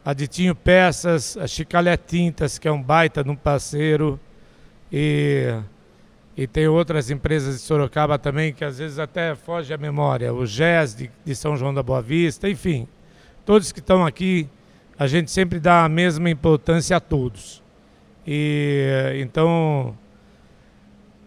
a 0.03 0.15
Ditinho 0.15 0.55
Peças, 0.55 1.37
a 1.37 1.47
Chicalé 1.47 1.99
Tintas, 1.99 2.59
que 2.59 2.67
é 2.67 2.73
um 2.73 2.83
baita 2.83 3.23
de 3.23 3.29
um 3.29 3.37
parceiro, 3.37 4.19
e, 4.91 5.55
e 6.37 6.47
tem 6.47 6.67
outras 6.67 7.11
empresas 7.11 7.57
de 7.57 7.61
Sorocaba 7.63 8.19
também 8.19 8.53
que 8.53 8.65
às 8.65 8.79
vezes 8.79 8.99
até 8.99 9.35
foge 9.35 9.73
a 9.73 9.79
memória, 9.79 10.33
o 10.33 10.47
GES 10.47 10.95
de, 10.95 11.11
de 11.25 11.35
São 11.35 11.57
João 11.57 11.75
da 11.75 11.83
Boa 11.83 12.01
Vista, 12.01 12.49
enfim, 12.49 12.89
todos 13.45 13.71
que 13.73 13.81
estão 13.81 14.07
aqui, 14.07 14.49
a 14.99 15.07
gente 15.07 15.31
sempre 15.31 15.61
dá 15.61 15.85
a 15.85 15.89
mesma 15.89 16.31
importância 16.31 16.97
a 16.97 17.01
todos. 17.01 17.63
E 18.27 19.19
então 19.21 19.97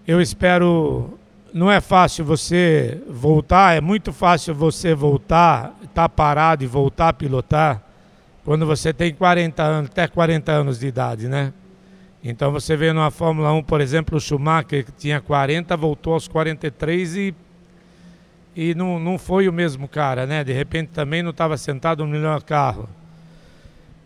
eu 0.07 0.21
espero. 0.21 1.19
Não 1.53 1.71
é 1.71 1.79
fácil 1.79 2.25
você 2.25 3.01
voltar, 3.07 3.77
é 3.77 3.81
muito 3.81 4.11
fácil 4.11 4.53
você 4.53 4.93
voltar, 4.93 5.73
estar 5.83 5.93
tá 5.93 6.09
parado 6.09 6.63
e 6.63 6.67
voltar 6.67 7.09
a 7.09 7.13
pilotar 7.13 7.81
quando 8.43 8.65
você 8.65 8.93
tem 8.93 9.13
40 9.13 9.63
anos, 9.63 9.89
até 9.89 10.05
40 10.05 10.51
anos 10.51 10.79
de 10.79 10.87
idade, 10.87 11.29
né? 11.29 11.53
Então 12.27 12.51
você 12.51 12.75
vê 12.75 12.91
numa 12.91 13.11
Fórmula 13.11 13.53
1, 13.53 13.61
por 13.61 13.79
exemplo, 13.79 14.17
o 14.17 14.19
Schumacher, 14.19 14.83
que 14.83 14.91
tinha 14.91 15.21
40, 15.21 15.77
voltou 15.77 16.13
aos 16.13 16.27
43 16.27 17.15
e, 17.17 17.35
e 18.55 18.73
não, 18.73 18.99
não 18.99 19.19
foi 19.19 19.47
o 19.47 19.53
mesmo 19.53 19.87
cara, 19.87 20.25
né? 20.25 20.43
De 20.43 20.51
repente 20.51 20.87
também 20.87 21.21
não 21.21 21.29
estava 21.29 21.55
sentado 21.55 22.03
no 22.03 22.11
melhor 22.11 22.41
carro. 22.41 22.89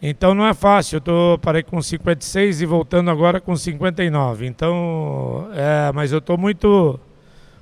Então 0.01 0.33
não 0.33 0.45
é 0.45 0.53
fácil, 0.53 0.97
eu 0.97 1.01
tô, 1.01 1.39
parei 1.41 1.63
com 1.63 1.81
56 1.81 2.61
e 2.61 2.65
voltando 2.65 3.09
agora 3.09 3.39
com 3.39 3.55
59. 3.55 4.45
Então, 4.45 5.49
é, 5.53 5.89
mas 5.93 6.11
eu 6.11 6.19
estou 6.19 6.38
muito 6.38 6.99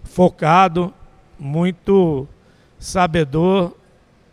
focado, 0.06 0.92
muito 1.38 2.28
sabedor 2.80 3.78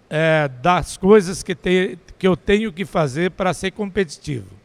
é, 0.08 0.48
das 0.62 0.96
coisas 0.96 1.42
que, 1.42 1.54
te, 1.54 1.98
que 2.18 2.26
eu 2.26 2.34
tenho 2.34 2.72
que 2.72 2.86
fazer 2.86 3.30
para 3.32 3.52
ser 3.52 3.72
competitivo. 3.72 4.63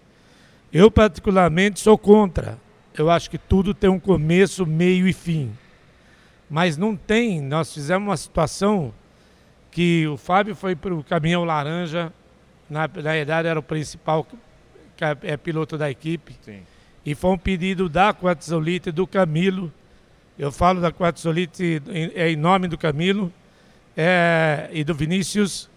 Eu, 0.72 0.92
particularmente, 0.92 1.80
sou 1.80 1.98
contra. 1.98 2.58
Eu 2.94 3.10
acho 3.10 3.30
que 3.30 3.38
tudo 3.38 3.74
tem 3.74 3.90
um 3.90 4.00
começo, 4.00 4.66
meio 4.66 5.08
e 5.08 5.14
fim. 5.14 5.52
Mas 6.50 6.78
não 6.78 6.96
tem. 6.96 7.42
Nós 7.42 7.74
fizemos 7.74 8.08
uma 8.08 8.18
situação 8.18 8.94
que 9.72 10.08
o 10.08 10.18
Fábio 10.18 10.56
foi 10.56 10.76
para 10.76 10.94
o 10.94 11.04
caminhão 11.04 11.44
laranja, 11.44 12.12
na, 12.70 12.82
na 12.82 12.88
verdade 12.88 13.48
era 13.48 13.60
o 13.60 13.64
principal 13.64 14.28
é, 15.00 15.34
é, 15.34 15.38
piloto 15.38 15.78
da 15.78 15.90
equipe. 15.90 16.36
Sim. 16.42 16.62
E 17.06 17.16
foi 17.16 17.32
um 17.32 17.38
pedido 17.38 17.90
da 17.90 18.14
Quatzolite 18.14 18.92
do 18.92 19.08
Camilo. 19.08 19.72
Eu 20.38 20.52
falo 20.52 20.82
da 20.82 20.92
Quatzolite 20.92 21.82
em, 21.90 22.12
é 22.14 22.30
em 22.30 22.36
nome 22.36 22.68
do 22.68 22.78
Camilo 22.78 23.32
é, 23.96 24.70
e 24.72 24.84
do 24.84 24.94
Vinícius, 24.94 25.70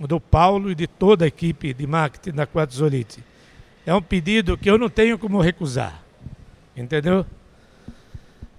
do 0.00 0.20
Paulo 0.20 0.70
e 0.70 0.74
de 0.74 0.86
toda 0.86 1.24
a 1.24 1.28
equipe 1.28 1.74
de 1.74 1.86
marketing 1.86 2.36
da 2.36 2.46
Quatzolite. 2.46 3.22
É 3.88 3.94
um 3.94 4.02
pedido 4.02 4.58
que 4.58 4.70
eu 4.70 4.76
não 4.76 4.90
tenho 4.90 5.18
como 5.18 5.40
recusar. 5.40 6.02
Entendeu? 6.76 7.24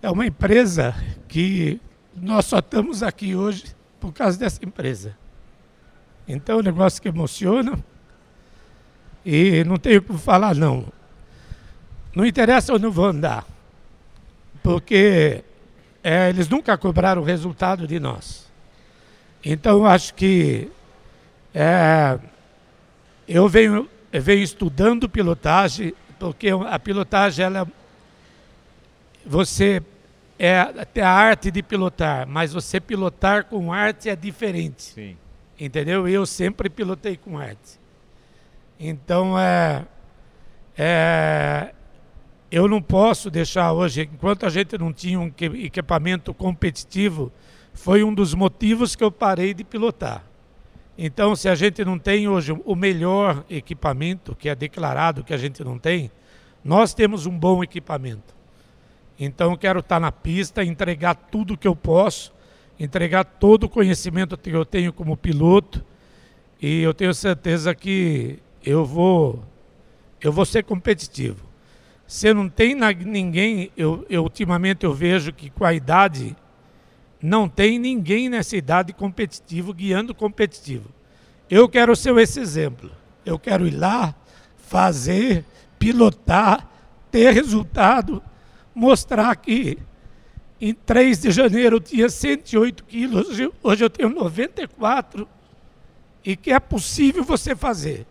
É 0.01 0.09
uma 0.09 0.25
empresa 0.25 0.95
que 1.27 1.79
nós 2.15 2.47
só 2.47 2.57
estamos 2.57 3.03
aqui 3.03 3.35
hoje 3.35 3.65
por 3.99 4.11
causa 4.11 4.39
dessa 4.39 4.65
empresa. 4.65 5.15
Então 6.27 6.55
é 6.55 6.59
um 6.61 6.63
negócio 6.63 6.99
que 6.99 7.09
emociona. 7.09 7.77
E 9.23 9.63
não 9.65 9.77
tenho 9.77 10.01
como 10.01 10.17
falar 10.17 10.55
não. 10.55 10.87
Não 12.15 12.25
interessa 12.25 12.71
eu 12.71 12.91
vou 12.91 13.05
andar. 13.05 13.45
Porque 14.63 15.43
é, 16.03 16.29
eles 16.29 16.49
nunca 16.49 16.75
cobraram 16.75 17.21
o 17.21 17.25
resultado 17.25 17.85
de 17.85 17.99
nós. 17.99 18.49
Então 19.45 19.85
acho 19.85 20.11
que 20.15 20.71
é, 21.53 22.17
eu, 23.27 23.47
venho, 23.47 23.87
venho 24.11 24.41
estudando 24.41 25.09
pilotagem, 25.09 25.93
porque 26.17 26.49
a 26.49 26.79
pilotagem 26.79 27.45
ela 27.45 27.67
você 29.25 29.81
é 30.39 30.57
até 30.59 31.01
a 31.01 31.11
arte 31.11 31.51
de 31.51 31.61
pilotar, 31.61 32.25
mas 32.27 32.53
você 32.53 32.79
pilotar 32.79 33.45
com 33.45 33.73
arte 33.73 34.09
é 34.09 34.15
diferente. 34.15 34.83
Sim. 34.83 35.17
Entendeu? 35.59 36.07
Eu 36.07 36.25
sempre 36.25 36.69
pilotei 36.69 37.17
com 37.17 37.37
arte. 37.37 37.77
Então, 38.79 39.37
é, 39.37 39.85
é, 40.77 41.73
eu 42.49 42.67
não 42.69 42.81
posso 42.81 43.29
deixar 43.29 43.73
hoje, 43.73 44.09
enquanto 44.11 44.45
a 44.45 44.49
gente 44.49 44.77
não 44.77 44.93
tinha 44.93 45.19
um 45.19 45.31
equipamento 45.37 46.33
competitivo, 46.33 47.29
foi 47.73 48.03
um 48.03 48.13
dos 48.13 48.33
motivos 48.33 48.95
que 48.95 49.03
eu 49.03 49.11
parei 49.11 49.53
de 49.53 49.65
pilotar. 49.65 50.23
Então, 51.01 51.35
se 51.35 51.47
a 51.47 51.55
gente 51.55 51.85
não 51.85 51.97
tem 51.97 52.27
hoje 52.27 52.51
o 52.65 52.75
melhor 52.75 53.45
equipamento, 53.49 54.35
que 54.35 54.49
é 54.49 54.55
declarado 54.55 55.23
que 55.23 55.33
a 55.33 55.37
gente 55.37 55.63
não 55.63 55.79
tem, 55.79 56.11
nós 56.63 56.93
temos 56.93 57.25
um 57.25 57.37
bom 57.37 57.63
equipamento. 57.63 58.35
Então, 59.17 59.51
eu 59.51 59.57
quero 59.57 59.79
estar 59.79 59.99
na 59.99 60.11
pista, 60.11 60.63
entregar 60.63 61.15
tudo 61.15 61.57
que 61.57 61.67
eu 61.67 61.75
posso 61.75 62.33
entregar 62.79 63.25
todo 63.25 63.65
o 63.65 63.69
conhecimento 63.69 64.37
que 64.37 64.49
eu 64.49 64.65
tenho 64.65 64.93
como 64.93 65.17
piloto 65.17 65.83
e 66.61 66.81
eu 66.81 66.93
tenho 66.93 67.13
certeza 67.13 67.75
que 67.75 68.39
eu 68.65 68.85
vou 68.85 69.43
eu 70.21 70.31
vou 70.33 70.45
ser 70.45 70.63
competitivo. 70.63 71.47
Se 72.05 72.33
não 72.33 72.49
tem 72.49 72.75
ninguém, 73.05 73.71
eu, 73.77 74.05
eu 74.09 74.23
ultimamente 74.23 74.85
eu 74.85 74.93
vejo 74.93 75.31
que 75.31 75.49
com 75.49 75.63
a 75.63 75.73
idade 75.73 76.35
não 77.21 77.49
tem 77.49 77.77
ninguém 77.77 78.29
nessa 78.29 78.55
idade 78.55 78.93
competitivo 78.93 79.73
guiando 79.73 80.15
competitivo. 80.15 80.89
Eu 81.49 81.67
quero 81.67 81.95
ser 81.95 82.15
esse 82.17 82.39
exemplo. 82.39 82.91
Eu 83.25 83.37
quero 83.37 83.67
ir 83.67 83.75
lá, 83.75 84.15
fazer, 84.57 85.45
pilotar, 85.77 86.69
ter 87.11 87.31
resultado, 87.31 88.23
mostrar 88.73 89.35
que 89.35 89.77
em 90.61 90.73
3 90.73 91.21
de 91.21 91.31
janeiro 91.31 91.77
eu 91.77 91.79
tinha 91.79 92.09
108 92.09 92.83
quilos, 92.83 93.27
hoje 93.63 93.83
eu 93.83 93.89
tenho 93.89 94.09
94 94.09 95.27
e 96.23 96.35
que 96.35 96.51
é 96.51 96.59
possível 96.59 97.23
você 97.23 97.55
fazer. 97.55 98.05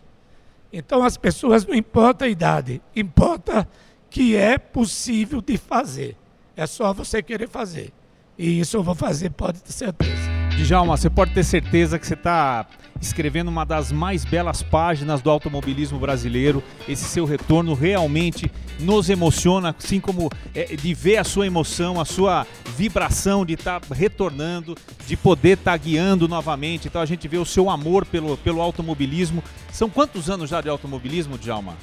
Então 0.71 1.03
as 1.03 1.17
pessoas 1.17 1.65
não 1.65 1.73
importa 1.73 2.25
a 2.25 2.29
idade, 2.29 2.81
importa 2.95 3.67
que 4.09 4.35
é 4.35 4.57
possível 4.57 5.41
de 5.41 5.57
fazer. 5.57 6.15
É 6.55 6.65
só 6.65 6.93
você 6.93 7.21
querer 7.21 7.47
fazer. 7.47 7.93
E 8.39 8.61
isso 8.61 8.77
eu 8.77 8.83
vou 8.83 8.95
fazer, 8.95 9.31
pode 9.31 9.59
ter 9.59 9.73
certeza. 9.73 10.15
Djalma, 10.55 10.95
você 10.95 11.09
pode 11.09 11.33
ter 11.33 11.43
certeza 11.43 11.99
que 11.99 12.07
você 12.07 12.13
está 12.13 12.65
escrevendo 13.01 13.49
uma 13.49 13.65
das 13.65 13.91
mais 13.91 14.23
belas 14.23 14.63
páginas 14.63 15.21
do 15.21 15.29
automobilismo 15.29 15.99
brasileiro. 15.99 16.63
Esse 16.87 17.03
seu 17.03 17.25
retorno 17.25 17.73
realmente 17.73 18.49
nos 18.79 19.09
emociona, 19.09 19.75
assim 19.77 19.99
como 19.99 20.29
é, 20.55 20.73
de 20.73 20.93
ver 20.93 21.17
a 21.17 21.25
sua 21.25 21.47
emoção, 21.47 21.99
a 21.99 22.05
sua 22.05 22.47
vibração 22.77 23.45
de 23.45 23.55
estar 23.55 23.81
tá 23.81 23.93
retornando, 23.93 24.73
de 25.05 25.17
poder 25.17 25.57
estar 25.57 25.71
tá 25.71 25.77
guiando 25.77 26.25
novamente. 26.25 26.87
Então 26.87 27.01
a 27.01 27.05
gente 27.05 27.27
vê 27.27 27.37
o 27.37 27.45
seu 27.45 27.69
amor 27.69 28.05
pelo, 28.05 28.37
pelo 28.37 28.61
automobilismo. 28.61 29.43
São 29.69 29.89
quantos 29.89 30.29
anos 30.29 30.49
já 30.49 30.61
de 30.61 30.69
automobilismo, 30.69 31.37
Djalma? 31.37 31.75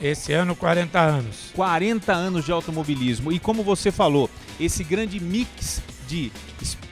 Esse 0.00 0.32
ano, 0.32 0.54
40 0.54 1.00
anos. 1.00 1.50
40 1.54 2.12
anos 2.12 2.44
de 2.44 2.52
automobilismo. 2.52 3.32
E 3.32 3.40
como 3.40 3.64
você 3.64 3.90
falou, 3.90 4.30
esse 4.60 4.84
grande 4.84 5.18
mix 5.18 5.82
de 6.06 6.32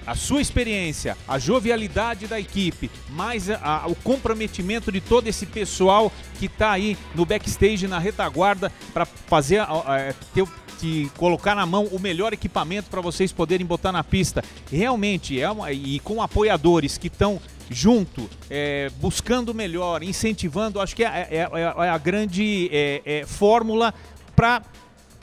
a 0.07 0.15
sua 0.15 0.41
experiência, 0.41 1.17
a 1.27 1.39
jovialidade 1.39 2.27
da 2.27 2.39
equipe, 2.39 2.91
mais 3.11 3.49
a, 3.49 3.83
a, 3.85 3.87
o 3.87 3.95
comprometimento 3.95 4.91
de 4.91 5.01
todo 5.01 5.29
esse 5.29 5.47
pessoal 5.47 6.13
que 6.39 6.47
está 6.47 6.73
aí 6.73 6.99
no 7.15 7.25
backstage, 7.25 7.87
na 7.87 7.99
retaguarda, 7.99 8.73
para 8.93 9.05
fazer 9.05 9.61
a, 9.61 10.15
ter, 10.35 10.45
te 10.81 11.11
colocar 11.17 11.55
na 11.55 11.65
mão 11.65 11.85
o 11.87 11.99
melhor 11.99 12.33
equipamento 12.33 12.91
para 12.91 13.01
vocês 13.01 13.31
poderem 13.33 13.65
botar 13.65 13.93
na 13.93 14.03
pista. 14.03 14.43
Realmente 14.71 15.41
é 15.41 15.51
uma, 15.51 15.71
e 15.71 16.01
com 16.01 16.21
apoiadores 16.21 16.99
que 16.99 17.07
estão 17.07 17.41
junto, 17.71 18.29
é, 18.51 18.91
buscando 19.01 19.55
melhor, 19.55 20.03
incentivando, 20.03 20.81
acho 20.81 20.95
que 20.95 21.05
é, 21.05 21.29
é, 21.31 21.37
é, 21.39 21.85
é 21.87 21.89
a 21.89 21.99
grande 21.99 22.69
é, 22.73 23.03
é, 23.05 23.27
fórmula 23.27 23.95
para 24.35 24.63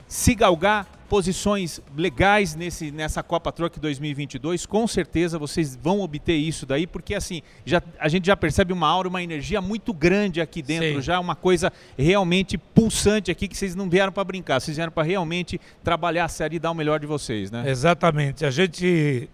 se 0.08 0.34
galgar 0.34 0.86
posições 1.10 1.80
legais 1.96 2.54
nesse, 2.54 2.92
nessa 2.92 3.20
Copa 3.20 3.50
Truck 3.50 3.80
2022. 3.80 4.64
Com 4.64 4.86
certeza 4.86 5.40
vocês 5.40 5.74
vão 5.74 6.02
obter 6.02 6.36
isso 6.36 6.64
daí, 6.64 6.86
porque 6.86 7.16
assim, 7.16 7.42
já, 7.64 7.82
a 7.98 8.08
gente 8.08 8.28
já 8.28 8.36
percebe 8.36 8.72
uma 8.72 8.86
aura, 8.86 9.08
uma 9.08 9.20
energia 9.20 9.60
muito 9.60 9.92
grande 9.92 10.40
aqui 10.40 10.62
dentro, 10.62 11.00
Sim. 11.00 11.02
já 11.02 11.18
uma 11.18 11.34
coisa 11.34 11.72
realmente 11.98 12.56
pulsante 12.56 13.28
aqui 13.28 13.48
que 13.48 13.56
vocês 13.56 13.74
não 13.74 13.90
vieram 13.90 14.12
para 14.12 14.22
brincar, 14.22 14.60
vocês 14.60 14.76
vieram 14.76 14.92
para 14.92 15.02
realmente 15.02 15.60
trabalhar 15.82 16.26
a 16.26 16.28
série 16.28 16.56
e 16.56 16.58
dar 16.60 16.70
o 16.70 16.74
melhor 16.74 17.00
de 17.00 17.06
vocês, 17.06 17.50
né? 17.50 17.68
Exatamente. 17.68 18.46
A 18.46 18.50
gente 18.52 19.28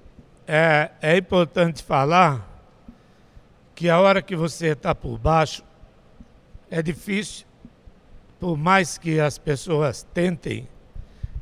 é, 0.49 0.91
é 1.03 1.19
importante 1.19 1.83
falar 1.83 2.51
que 3.75 3.91
a 3.91 4.01
hora 4.01 4.23
que 4.23 4.35
você 4.35 4.69
está 4.69 4.95
por 4.95 5.19
baixo 5.19 5.63
é 6.71 6.83
difícil, 6.83 7.45
por 8.41 8.57
mais 8.57 8.97
que 8.97 9.21
as 9.21 9.37
pessoas 9.37 10.07
tentem 10.15 10.67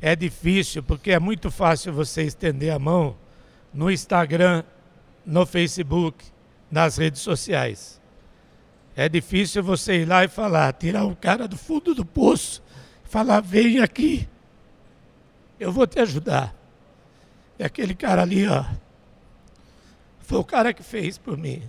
é 0.07 0.15
difícil, 0.15 0.83
porque 0.83 1.13
é 1.13 1.19
muito 1.19 1.51
fácil 1.51 1.91
você 1.91 2.25
estender 2.25 2.71
a 2.71 2.79
mão 2.79 3.17
no 3.73 3.91
Instagram, 3.91 4.63
no 5.25 5.47
Facebook, 5.47 6.23
nas 6.71 6.99
redes 6.99 7.23
sociais. 7.23 7.99
É 8.95 9.09
difícil 9.09 9.63
você 9.63 10.03
ir 10.03 10.05
lá 10.05 10.23
e 10.23 10.29
falar, 10.29 10.75
tirar 10.75 11.07
o 11.07 11.17
cara 11.17 11.49
do 11.49 11.57
fundo 11.57 11.95
do 11.95 12.05
poço, 12.05 12.63
falar, 13.03 13.41
vem 13.41 13.81
aqui, 13.81 14.29
eu 15.59 15.73
vou 15.73 15.87
te 15.87 15.99
ajudar. 15.99 16.55
E 17.59 17.65
aquele 17.65 17.95
cara 17.95 18.21
ali, 18.21 18.47
ó, 18.47 18.63
foi 20.21 20.39
o 20.39 20.45
cara 20.45 20.75
que 20.75 20.83
fez 20.83 21.17
por 21.17 21.39
mim. 21.39 21.63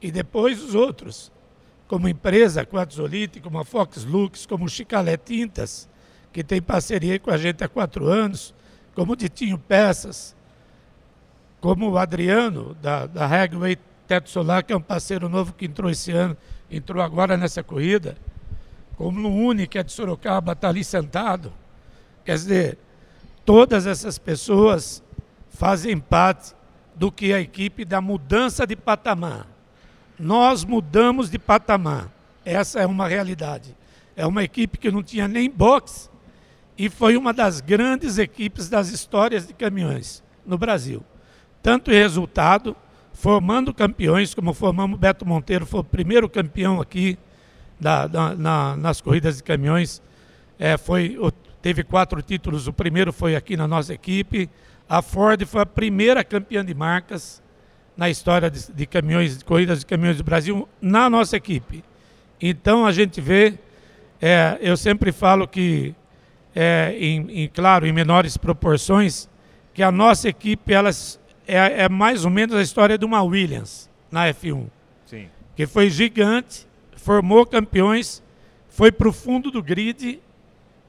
E 0.00 0.12
depois 0.12 0.62
os 0.62 0.76
outros, 0.76 1.32
como 1.88 2.08
empresa, 2.08 2.64
como 2.64 2.80
a 2.80 2.86
Zolite, 2.88 3.40
como 3.40 3.58
a 3.58 3.64
Fox 3.64 4.04
Lux, 4.04 4.46
como 4.46 4.66
o 4.66 4.68
Chicalé 4.68 5.16
Tintas, 5.16 5.88
que 6.36 6.44
tem 6.44 6.60
parceria 6.60 7.18
com 7.18 7.30
a 7.30 7.38
gente 7.38 7.64
há 7.64 7.68
quatro 7.68 8.08
anos, 8.08 8.54
como 8.94 9.14
o 9.14 9.16
Ditinho 9.16 9.56
Peças, 9.56 10.36
como 11.62 11.88
o 11.88 11.96
Adriano, 11.96 12.76
da, 12.82 13.06
da 13.06 13.24
Hagway 13.24 13.78
Teto 14.06 14.28
Solar, 14.28 14.62
que 14.62 14.70
é 14.70 14.76
um 14.76 14.82
parceiro 14.82 15.30
novo 15.30 15.54
que 15.54 15.64
entrou 15.64 15.90
esse 15.90 16.12
ano, 16.12 16.36
entrou 16.70 17.02
agora 17.02 17.38
nessa 17.38 17.62
corrida, 17.62 18.18
como 18.96 19.26
o 19.26 19.46
Uni, 19.46 19.66
que 19.66 19.78
é 19.78 19.82
de 19.82 19.90
Sorocaba, 19.90 20.52
está 20.52 20.68
ali 20.68 20.84
sentado. 20.84 21.54
Quer 22.22 22.34
dizer, 22.34 22.78
todas 23.42 23.86
essas 23.86 24.18
pessoas 24.18 25.02
fazem 25.48 25.98
parte 25.98 26.54
do 26.94 27.10
que 27.10 27.32
a 27.32 27.40
equipe 27.40 27.82
da 27.82 28.02
mudança 28.02 28.66
de 28.66 28.76
patamar. 28.76 29.46
Nós 30.18 30.64
mudamos 30.64 31.30
de 31.30 31.38
patamar. 31.38 32.12
Essa 32.44 32.80
é 32.80 32.86
uma 32.86 33.08
realidade. 33.08 33.74
É 34.14 34.26
uma 34.26 34.44
equipe 34.44 34.76
que 34.76 34.90
não 34.90 35.02
tinha 35.02 35.26
nem 35.26 35.50
boxe, 35.50 36.10
e 36.78 36.90
foi 36.90 37.16
uma 37.16 37.32
das 37.32 37.60
grandes 37.60 38.18
equipes 38.18 38.68
das 38.68 38.88
histórias 38.90 39.46
de 39.46 39.54
caminhões 39.54 40.22
no 40.44 40.58
Brasil. 40.58 41.02
Tanto 41.62 41.90
em 41.90 41.94
resultado, 41.94 42.76
formando 43.12 43.72
campeões, 43.72 44.34
como 44.34 44.52
formamos 44.52 44.98
Beto 44.98 45.26
Monteiro, 45.26 45.64
foi 45.64 45.80
o 45.80 45.84
primeiro 45.84 46.28
campeão 46.28 46.80
aqui 46.80 47.18
da, 47.80 48.06
da, 48.06 48.34
na, 48.34 48.76
nas 48.76 49.00
corridas 49.00 49.38
de 49.38 49.42
caminhões. 49.42 50.02
É, 50.58 50.76
foi, 50.76 51.18
teve 51.62 51.82
quatro 51.82 52.20
títulos, 52.22 52.66
o 52.66 52.72
primeiro 52.72 53.12
foi 53.12 53.34
aqui 53.34 53.56
na 53.56 53.66
nossa 53.66 53.94
equipe. 53.94 54.50
A 54.88 55.02
Ford 55.02 55.44
foi 55.46 55.62
a 55.62 55.66
primeira 55.66 56.22
campeã 56.22 56.64
de 56.64 56.74
marcas 56.74 57.42
na 57.96 58.10
história 58.10 58.50
de, 58.50 58.70
de 58.70 58.86
caminhões, 58.86 59.38
de 59.38 59.44
corridas 59.44 59.80
de 59.80 59.86
caminhões 59.86 60.18
do 60.18 60.24
Brasil, 60.24 60.68
na 60.80 61.08
nossa 61.08 61.36
equipe. 61.36 61.82
Então 62.40 62.86
a 62.86 62.92
gente 62.92 63.20
vê, 63.20 63.58
é, 64.20 64.58
eu 64.60 64.76
sempre 64.76 65.10
falo 65.10 65.48
que 65.48 65.94
é, 66.56 66.96
em, 66.98 67.42
em, 67.42 67.48
claro, 67.48 67.86
em 67.86 67.92
menores 67.92 68.38
proporções, 68.38 69.28
que 69.74 69.82
a 69.82 69.92
nossa 69.92 70.26
equipe 70.26 70.72
elas, 70.72 71.20
é, 71.46 71.82
é, 71.84 71.88
mais 71.88 72.24
ou 72.24 72.30
menos 72.30 72.56
a 72.56 72.62
história 72.62 72.96
de 72.96 73.04
uma 73.04 73.22
Williams 73.22 73.90
na 74.10 74.26
F1. 74.28 74.66
Sim. 75.04 75.28
Que 75.54 75.66
foi 75.66 75.90
gigante, 75.90 76.66
formou 76.96 77.44
campeões, 77.44 78.22
foi 78.70 78.90
para 78.90 79.06
o 79.06 79.12
fundo 79.12 79.50
do 79.50 79.62
grid 79.62 80.18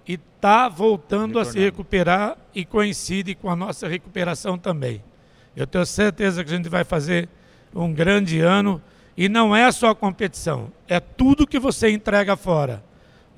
e 0.08 0.13
está 0.13 0.69
voltando 0.69 1.38
a 1.38 1.43
se 1.43 1.60
recuperar 1.60 2.38
e 2.56 2.63
coincide 2.63 3.36
com 3.36 3.49
a 3.49 3.56
nossa 3.56 3.89
recuperação 3.89 4.58
também. 4.58 5.03
Eu 5.53 5.67
tenho 5.67 5.86
certeza 5.86 6.45
que 6.45 6.53
a 6.53 6.56
gente 6.56 6.69
vai 6.69 6.86
fazer 6.86 7.27
um 7.75 7.91
grande 7.91 8.39
ano 8.39 8.82
e 9.17 9.27
não 9.27 9.53
é 9.53 9.69
só 9.71 9.89
a 9.89 9.95
competição, 9.95 10.71
é 10.88 10.99
tudo 10.99 11.45
que 11.45 11.60
você 11.60 11.89
entrega 11.89 12.38
fora. 12.38 12.82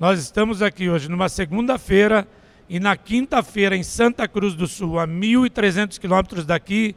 Nós 0.00 0.18
estamos 0.18 0.62
aqui 0.62 0.88
hoje 0.88 1.10
numa 1.10 1.28
segunda-feira 1.28 2.26
e 2.70 2.80
na 2.80 2.96
quinta-feira 2.96 3.76
em 3.76 3.82
Santa 3.82 4.26
Cruz 4.26 4.54
do 4.54 4.66
Sul, 4.66 4.98
a 4.98 5.06
1.300 5.06 6.00
quilômetros 6.00 6.46
daqui, 6.46 6.96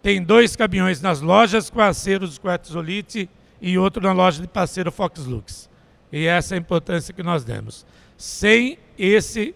tem 0.00 0.22
dois 0.22 0.54
caminhões 0.54 1.02
nas 1.02 1.20
lojas 1.20 1.68
parceiros 1.68 2.38
do 2.38 2.40
Quetzolite 2.40 3.28
e 3.60 3.76
outro 3.76 4.00
na 4.00 4.12
loja 4.12 4.40
de 4.40 4.46
parceiro 4.46 4.92
Fox 4.92 5.26
Lux. 5.26 5.68
E 6.12 6.26
essa 6.26 6.54
é 6.54 6.56
a 6.56 6.60
importância 6.60 7.12
que 7.12 7.24
nós 7.24 7.42
demos. 7.42 7.84
Sem 8.16 8.78
esse, 8.96 9.52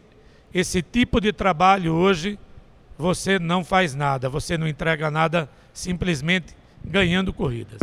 esse 0.52 0.82
tipo 0.82 1.20
de 1.20 1.32
trabalho 1.32 1.94
hoje, 1.94 2.36
você 2.98 3.38
não 3.38 3.62
faz 3.62 3.94
nada, 3.94 4.28
você 4.28 4.58
não 4.58 4.66
entrega 4.66 5.08
nada 5.08 5.48
simplesmente 5.72 6.52
ganhando 6.84 7.32
corridas. 7.32 7.78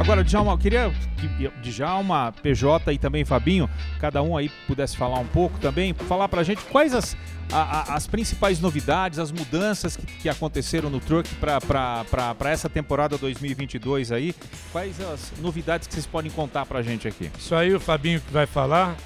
Agora, 0.00 0.24
Djalma, 0.24 0.52
eu 0.52 0.58
queria 0.58 0.90
que 1.18 1.50
Djalma, 1.60 2.32
PJ 2.42 2.90
e 2.90 2.96
também 2.96 3.22
Fabinho, 3.22 3.68
cada 4.00 4.22
um 4.22 4.34
aí 4.34 4.48
pudesse 4.66 4.96
falar 4.96 5.18
um 5.18 5.26
pouco 5.26 5.58
também, 5.58 5.92
falar 5.92 6.26
pra 6.26 6.42
gente 6.42 6.62
quais 6.64 6.94
as, 6.94 7.14
a, 7.52 7.58
a, 7.60 7.94
as 7.96 8.06
principais 8.06 8.60
novidades, 8.60 9.18
as 9.18 9.30
mudanças 9.30 9.98
que, 9.98 10.06
que 10.06 10.28
aconteceram 10.30 10.88
no 10.88 11.00
truck 11.00 11.28
para 11.34 12.50
essa 12.50 12.66
temporada 12.66 13.18
2022 13.18 14.10
aí. 14.10 14.34
Quais 14.72 14.98
as 15.02 15.34
novidades 15.38 15.86
que 15.86 15.92
vocês 15.92 16.06
podem 16.06 16.30
contar 16.30 16.64
pra 16.64 16.80
gente 16.80 17.06
aqui? 17.06 17.30
Isso 17.38 17.54
aí 17.54 17.74
o 17.74 17.78
Fabinho 17.78 18.22
que 18.22 18.32
vai 18.32 18.46
falar. 18.46 18.96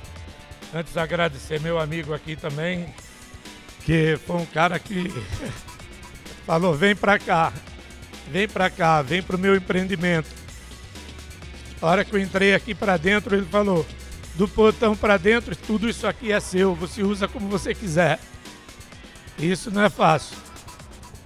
Antes 0.72 0.96
agradecer 0.96 1.60
meu 1.60 1.80
amigo 1.80 2.14
aqui 2.14 2.36
também, 2.36 2.86
que 3.84 4.16
foi 4.24 4.36
um 4.36 4.46
cara 4.46 4.78
que 4.78 5.12
falou: 6.46 6.72
vem 6.72 6.94
pra 6.94 7.18
cá, 7.18 7.52
vem 8.30 8.46
pra 8.46 8.70
cá, 8.70 9.02
vem 9.02 9.20
pro 9.20 9.36
meu 9.36 9.56
empreendimento 9.56 10.43
a 11.84 11.90
hora 11.90 12.04
que 12.04 12.14
eu 12.14 12.20
entrei 12.20 12.54
aqui 12.54 12.74
para 12.74 12.96
dentro, 12.96 13.36
ele 13.36 13.46
falou: 13.46 13.86
do 14.34 14.48
portão 14.48 14.96
para 14.96 15.16
dentro, 15.16 15.54
tudo 15.54 15.88
isso 15.88 16.06
aqui 16.06 16.32
é 16.32 16.40
seu, 16.40 16.74
você 16.74 17.02
usa 17.02 17.28
como 17.28 17.48
você 17.48 17.74
quiser. 17.74 18.18
Isso 19.38 19.70
não 19.70 19.82
é 19.82 19.90
fácil. 19.90 20.36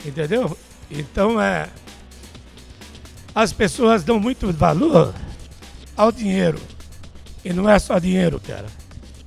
Entendeu? 0.04 0.56
Então 0.90 1.40
é. 1.40 1.68
As 3.34 3.52
pessoas 3.52 4.02
dão 4.02 4.18
muito 4.18 4.52
valor 4.52 5.14
ao 5.96 6.10
dinheiro. 6.10 6.58
E 7.44 7.52
não 7.52 7.68
é 7.68 7.78
só 7.78 7.98
dinheiro, 7.98 8.40
cara. 8.40 8.66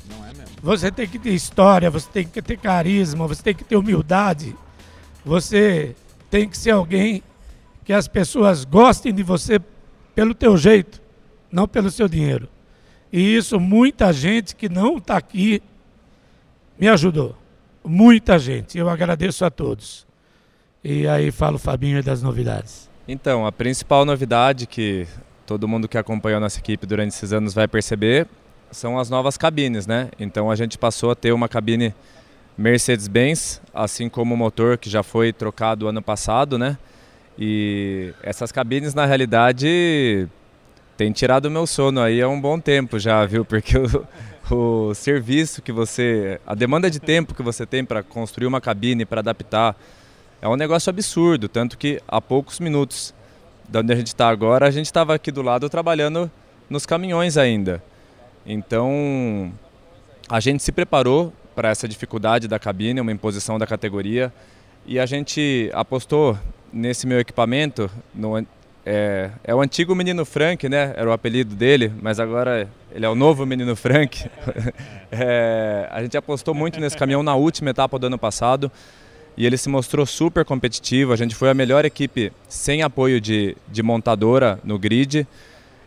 Não 0.10 0.26
é 0.26 0.34
mesmo. 0.34 0.56
Você 0.62 0.92
tem 0.92 1.08
que 1.08 1.18
ter 1.18 1.34
história, 1.34 1.90
você 1.90 2.10
tem 2.12 2.28
que 2.28 2.42
ter 2.42 2.58
carisma, 2.58 3.26
você 3.26 3.42
tem 3.42 3.56
que 3.56 3.64
ter 3.64 3.78
humildade. 3.78 4.56
Você 5.24 5.96
tem 6.30 6.50
que 6.50 6.58
ser 6.58 6.72
alguém 6.72 7.24
que 7.86 7.94
as 7.94 8.08
pessoas 8.08 8.66
gostem 8.66 9.14
de 9.14 9.24
você 9.24 9.62
pelo 10.14 10.36
teu 10.36 10.58
jeito 10.58 11.02
não 11.52 11.68
pelo 11.68 11.92
seu 11.92 12.08
dinheiro. 12.08 12.48
E 13.12 13.36
isso 13.36 13.60
muita 13.60 14.14
gente 14.14 14.56
que 14.56 14.70
não 14.70 14.98
está 14.98 15.18
aqui 15.18 15.62
me 16.80 16.88
ajudou. 16.88 17.36
Muita 17.84 18.40
gente. 18.40 18.78
Eu 18.78 18.90
agradeço 18.90 19.44
a 19.44 19.50
todos. 19.50 20.06
E 20.84 21.08
aí 21.08 21.32
falo 21.32 21.58
Fabinho 21.58 22.02
das 22.04 22.22
novidades. 22.22 22.90
Então, 23.08 23.46
a 23.46 23.52
principal 23.52 24.06
novidade 24.06 24.66
que 24.66 25.08
todo 25.46 25.68
mundo 25.68 25.88
que 25.88 25.98
acompanhou 25.98 26.40
nossa 26.40 26.60
equipe 26.60 26.86
durante 26.86 27.10
esses 27.10 27.34
anos 27.34 27.54
vai 27.54 27.68
perceber 27.68 28.28
são 28.72 28.98
as 28.98 29.10
novas 29.10 29.38
cabines, 29.38 29.86
né? 29.86 30.10
Então 30.18 30.50
a 30.50 30.56
gente 30.56 30.78
passou 30.78 31.12
a 31.12 31.16
ter 31.16 31.34
uma 31.34 31.50
cabine 31.50 31.94
Mercedes-Benz, 32.58 33.62
assim 33.74 34.08
como 34.08 34.34
o 34.34 34.38
motor 34.38 34.78
que 34.78 34.90
já 34.90 35.04
foi 35.04 35.34
trocado 35.34 35.88
ano 35.88 36.02
passado, 36.02 36.58
né? 36.58 36.78
E 37.38 38.14
essas 38.24 38.52
cabines 38.52 38.94
na 38.94 39.06
realidade 39.06 40.28
tem 40.98 41.12
tirado 41.12 41.46
o 41.46 41.52
meu 41.52 41.66
sono 41.66 42.02
aí 42.02 42.22
há 42.22 42.28
um 42.28 42.40
bom 42.40 42.60
tempo 42.60 43.00
já, 43.00 43.26
viu? 43.26 43.44
Porque 43.44 43.78
o, 43.78 44.08
o 44.90 44.94
serviço 44.94 45.62
que 45.62 45.72
você. 45.72 46.40
a 46.46 46.54
demanda 46.54 46.90
de 46.90 47.00
tempo 47.00 47.34
que 47.34 47.42
você 47.42 47.66
tem 47.66 47.84
para 47.84 48.04
construir 48.04 48.48
uma 48.48 48.62
cabine, 48.62 49.06
para 49.06 49.20
adaptar, 49.20 49.76
é 50.42 50.48
um 50.48 50.56
negócio 50.56 50.90
absurdo. 50.90 51.48
Tanto 51.48 51.78
que 51.78 52.02
há 52.08 52.22
poucos 52.22 52.60
minutos 52.60 53.14
de 53.68 53.80
onde 53.80 53.94
a 53.94 53.96
gente 53.96 54.08
está 54.08 54.30
agora, 54.30 54.68
a 54.68 54.72
gente 54.72 54.88
estava 54.88 55.16
aqui 55.16 55.32
do 55.32 55.42
lado 55.42 55.70
trabalhando 55.70 56.30
nos 56.70 56.86
caminhões 56.86 57.38
ainda. 57.38 57.82
Então, 58.46 59.52
a 60.28 60.40
gente 60.40 60.62
se 60.64 60.72
preparou 60.72 61.34
para 61.56 61.70
essa 61.70 61.88
dificuldade 61.88 62.48
da 62.48 62.60
cabine, 62.60 63.00
uma 63.00 63.12
imposição 63.12 63.58
da 63.58 63.68
categoria. 63.68 64.34
E 64.86 65.00
a 65.00 65.06
gente 65.06 65.70
apostou 65.74 66.38
nesse 66.74 67.06
meu 67.06 67.20
equipamento, 67.20 67.90
no, 68.14 68.46
é, 68.86 69.30
é, 69.44 69.54
o 69.54 69.62
antigo 69.62 69.94
Menino 69.94 70.26
Frank, 70.26 70.68
né? 70.68 70.94
Era 70.96 71.10
o 71.10 71.14
apelido 71.14 71.56
dele, 71.56 71.92
mas 72.02 72.20
agora 72.20 72.68
ele 72.92 73.06
é 73.06 73.10
o 73.10 73.14
novo 73.14 73.46
Menino 73.46 73.76
Frank. 73.76 74.28
é, 75.12 75.88
a 75.92 76.02
gente 76.02 76.18
apostou 76.18 76.54
muito 76.54 76.80
nesse 76.80 76.98
caminhão 76.98 77.22
na 77.22 77.36
última 77.36 77.70
etapa 77.70 78.00
do 78.00 78.08
ano 78.08 78.18
passado 78.18 78.72
e 79.38 79.46
ele 79.46 79.56
se 79.56 79.70
mostrou 79.70 80.06
super 80.06 80.44
competitivo. 80.44 81.14
A 81.14 81.16
gente 81.16 81.36
foi 81.36 81.50
a 81.50 81.54
melhor 81.54 81.86
equipe 81.86 82.34
sem 82.50 82.82
apoio 82.82 83.22
de, 83.22 83.56
de 83.68 83.84
montadora 83.84 84.60
no 84.64 84.80
grid 84.80 85.28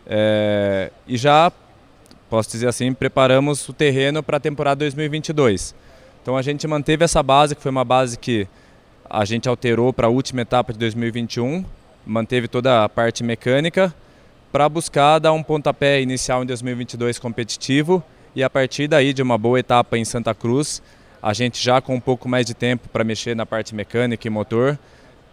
é, 0.06 0.92
e 1.06 1.16
já, 1.16 1.50
posso 2.30 2.50
dizer 2.50 2.68
assim, 2.68 2.92
preparamos 2.92 3.68
o 3.68 3.72
terreno 3.72 4.22
para 4.22 4.36
a 4.36 4.40
temporada 4.40 4.80
2022. 4.80 5.74
Então 6.22 6.36
a 6.36 6.42
gente 6.42 6.66
manteve 6.68 7.04
essa 7.04 7.22
base, 7.22 7.56
que 7.56 7.62
foi 7.62 7.72
uma 7.72 7.84
base 7.84 8.16
que 8.16 8.46
a 9.10 9.24
gente 9.24 9.48
alterou 9.48 9.92
para 9.92 10.06
a 10.06 10.10
última 10.10 10.42
etapa 10.42 10.72
de 10.72 10.78
2021 10.78 11.64
manteve 12.06 12.48
toda 12.48 12.84
a 12.84 12.88
parte 12.88 13.22
mecânica 13.22 13.94
para 14.52 14.68
buscar 14.68 15.18
dar 15.18 15.32
um 15.32 15.42
pontapé 15.42 16.00
inicial 16.00 16.42
em 16.42 16.46
2022 16.46 17.18
competitivo 17.18 18.02
e 18.36 18.42
a 18.42 18.50
partir 18.50 18.88
daí 18.88 19.12
de 19.12 19.22
uma 19.22 19.38
boa 19.38 19.58
etapa 19.58 19.96
em 19.96 20.04
Santa 20.04 20.34
Cruz, 20.34 20.82
a 21.22 21.32
gente 21.32 21.62
já 21.62 21.80
com 21.80 21.94
um 21.94 22.00
pouco 22.00 22.28
mais 22.28 22.44
de 22.44 22.54
tempo 22.54 22.88
para 22.88 23.04
mexer 23.04 23.34
na 23.34 23.46
parte 23.46 23.74
mecânica 23.74 24.26
e 24.26 24.30
motor, 24.30 24.78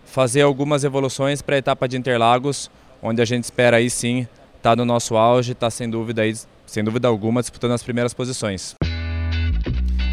fazer 0.06 0.42
algumas 0.42 0.84
evoluções 0.84 1.42
para 1.42 1.56
a 1.56 1.60
etapa 1.60 1.88
de 1.88 1.98
Interlagos, 1.98 2.70
onde 3.02 3.22
a 3.22 3.26
gente 3.26 3.44
espera 3.44 3.78
aí 3.78 3.90
sim 3.90 4.28
estar 4.58 4.72
tá 4.72 4.76
no 4.76 4.86
nosso 4.86 5.18
auge, 5.18 5.54
estar 5.54 5.68
tá 5.68 5.72
sem 5.72 5.90
dúvida 5.90 6.22
aí, 6.22 6.34
sem 6.66 6.84
dúvida 6.84 7.08
alguma 7.08 7.42
disputando 7.42 7.72
as 7.72 7.84
primeiras 7.84 8.14
posições. 8.14 8.76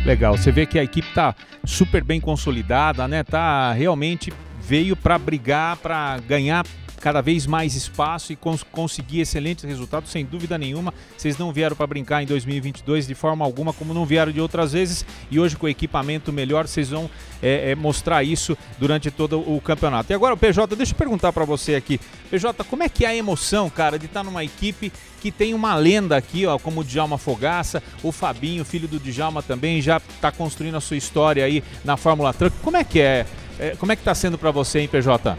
Legal, 0.05 0.37
você 0.37 0.51
vê 0.51 0.65
que 0.65 0.79
a 0.79 0.83
equipe 0.83 1.07
está 1.07 1.35
super 1.65 2.03
bem 2.03 2.21
consolidada, 2.21 3.07
né? 3.07 3.23
Tá 3.23 3.73
realmente 3.73 4.33
veio 4.69 4.95
para 4.95 5.19
brigar, 5.19 5.79
para 5.79 6.19
ganhar 6.19 6.63
cada 7.01 7.23
vez 7.23 7.47
mais 7.47 7.75
espaço 7.75 8.33
e 8.33 8.37
cons 8.37 8.63
conseguir 8.63 9.21
excelentes 9.21 9.65
resultados, 9.65 10.11
sem 10.11 10.27
dúvida 10.27 10.59
nenhuma. 10.59 10.93
Vocês 11.17 11.39
não 11.39 11.53
vieram 11.53 11.75
para 11.75 11.87
brincar 11.87 12.23
em 12.23 12.27
2022 12.27 13.07
de 13.07 13.15
forma 13.15 13.45
alguma, 13.45 13.73
como 13.73 13.95
não 13.95 14.05
vieram 14.05 14.31
de 14.31 14.41
outras 14.41 14.73
vezes, 14.73 15.07
e 15.31 15.41
hoje 15.41 15.57
com 15.57 15.67
equipamento 15.67 16.31
melhor, 16.33 16.67
vocês 16.67 16.91
vão 16.91 17.09
é, 17.43 17.71
é, 17.71 17.75
mostrar 17.75 18.23
isso 18.23 18.59
durante 18.79 19.11
todo 19.11 19.39
o 19.41 19.59
campeonato. 19.61 20.13
E 20.13 20.15
agora, 20.15 20.37
PJ, 20.37 20.77
deixa 20.77 20.93
eu 20.93 20.97
perguntar 20.97 21.33
para 21.33 21.47
você 21.47 21.75
aqui. 21.75 21.99
PJ, 22.31 22.63
como 22.65 22.83
é 22.83 22.91
que 22.91 23.07
é 23.07 23.09
a 23.09 23.17
emoção, 23.17 23.71
cara, 23.71 23.99
de 23.99 24.05
estar 24.05 24.21
tá 24.21 24.25
numa 24.25 24.45
equipe 24.45 24.93
que 25.23 25.33
tem 25.33 25.55
uma 25.55 25.75
lenda 25.75 26.15
aqui, 26.15 26.45
ó, 26.45 26.59
como 26.59 26.81
o 26.83 26.85
Djalma 26.85 27.17
Fogaça, 27.17 27.83
o 28.03 28.13
Fabinho, 28.13 28.65
filho 28.65 28.87
do 28.87 28.99
Djalma 28.99 29.43
também, 29.43 29.81
já 29.81 29.97
está 29.97 30.31
construindo 30.31 30.77
a 30.77 30.81
sua 30.81 30.97
história 30.97 31.45
aí 31.45 31.63
na 31.85 31.97
Fórmula 31.97 32.35
Truck. 32.35 32.57
Como 32.59 32.77
é 32.77 32.85
que 32.85 33.01
é? 33.01 33.27
É, 33.59 33.75
como 33.77 33.91
é 33.91 33.97
que 33.97 34.03
está 34.03 34.15
sendo 34.15 34.39
para 34.39 34.51
você, 34.51 34.81
hein, 34.81 34.89
PJ? 34.89 35.37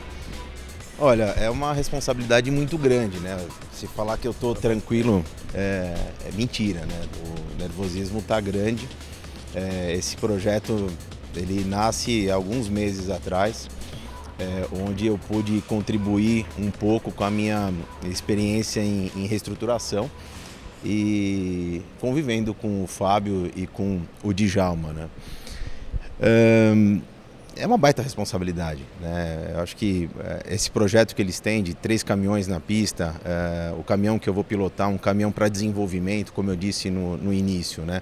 Olha, 1.01 1.23
é 1.37 1.49
uma 1.49 1.73
responsabilidade 1.73 2.51
muito 2.51 2.77
grande, 2.77 3.17
né? 3.19 3.37
Se 3.71 3.87
falar 3.87 4.17
que 4.17 4.27
eu 4.27 4.31
estou 4.31 4.53
tranquilo 4.53 5.23
é, 5.53 5.95
é, 6.25 6.31
mentira, 6.35 6.81
né? 6.81 7.01
O 7.23 7.61
nervosismo 7.61 8.19
está 8.19 8.41
grande. 8.41 8.89
É, 9.55 9.93
esse 9.93 10.17
projeto 10.17 10.87
ele 11.33 11.63
nasce 11.63 12.29
alguns 12.29 12.67
meses 12.67 13.09
atrás, 13.09 13.69
é, 14.37 14.65
onde 14.85 15.07
eu 15.07 15.17
pude 15.17 15.61
contribuir 15.61 16.45
um 16.57 16.69
pouco 16.69 17.11
com 17.11 17.23
a 17.23 17.31
minha 17.31 17.73
experiência 18.03 18.81
em, 18.81 19.09
em 19.15 19.25
reestruturação 19.25 20.11
e 20.83 21.81
convivendo 22.01 22.53
com 22.53 22.83
o 22.83 22.87
Fábio 22.87 23.49
e 23.55 23.65
com 23.65 24.01
o 24.21 24.33
Djalma, 24.33 24.91
né? 24.91 25.09
Um, 26.21 27.01
é 27.59 27.67
uma 27.67 27.77
baita 27.77 28.01
responsabilidade. 28.01 28.83
Né? 28.99 29.51
Eu 29.53 29.59
acho 29.61 29.75
que 29.75 30.09
é, 30.19 30.53
esse 30.53 30.71
projeto 30.71 31.15
que 31.15 31.21
eles 31.21 31.39
têm 31.39 31.61
de 31.61 31.73
três 31.73 32.01
caminhões 32.03 32.47
na 32.47 32.59
pista, 32.59 33.15
é, 33.25 33.73
o 33.77 33.83
caminhão 33.83 34.17
que 34.17 34.29
eu 34.29 34.33
vou 34.33 34.43
pilotar, 34.43 34.89
um 34.89 34.97
caminhão 34.97 35.31
para 35.31 35.49
desenvolvimento, 35.49 36.33
como 36.33 36.49
eu 36.49 36.55
disse 36.55 36.89
no, 36.89 37.17
no, 37.17 37.33
início, 37.33 37.83
né? 37.83 38.01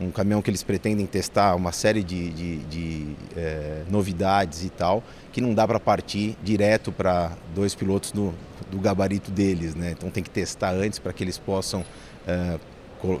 um 0.00 0.10
caminhão 0.10 0.40
que 0.40 0.50
eles 0.50 0.62
pretendem 0.62 1.06
testar 1.06 1.54
uma 1.56 1.72
série 1.72 2.04
de, 2.04 2.30
de, 2.30 2.56
de 2.64 3.16
é, 3.36 3.82
novidades 3.90 4.64
e 4.64 4.70
tal, 4.70 5.02
que 5.32 5.40
não 5.40 5.54
dá 5.54 5.66
para 5.66 5.80
partir 5.80 6.36
direto 6.42 6.92
para 6.92 7.32
dois 7.54 7.74
pilotos 7.74 8.12
do, 8.12 8.32
do, 8.70 8.78
gabarito 8.78 9.30
deles. 9.30 9.74
Né? 9.74 9.92
Então 9.96 10.10
tem 10.10 10.22
que 10.22 10.30
testar 10.30 10.72
antes 10.72 10.98
para 10.98 11.12
que 11.12 11.24
eles 11.24 11.38
possam 11.38 11.84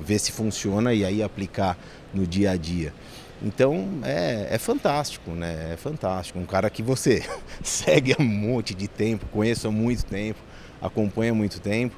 ver 0.02 0.18
se 0.18 0.30
funciona 0.32 0.92
e 0.92 1.02
aí 1.02 1.22
aplicar 1.22 1.78
no 2.12 2.26
dia 2.26 2.50
a 2.50 2.56
dia. 2.56 2.92
Então 3.42 4.00
é, 4.02 4.48
é, 4.50 4.58
fantástico, 4.58 5.30
né? 5.30 5.72
É 5.72 5.76
fantástico. 5.76 6.38
Um 6.38 6.46
cara 6.46 6.68
que 6.68 6.82
você 6.82 7.22
segue 7.62 8.12
há 8.12 8.22
um 8.22 8.26
monte 8.26 8.74
de 8.74 8.88
tempo, 8.88 9.26
conhece 9.26 9.66
há 9.66 9.70
muito 9.70 10.04
tempo, 10.04 10.40
acompanha 10.80 11.32
há 11.32 11.34
muito 11.34 11.60
tempo, 11.60 11.94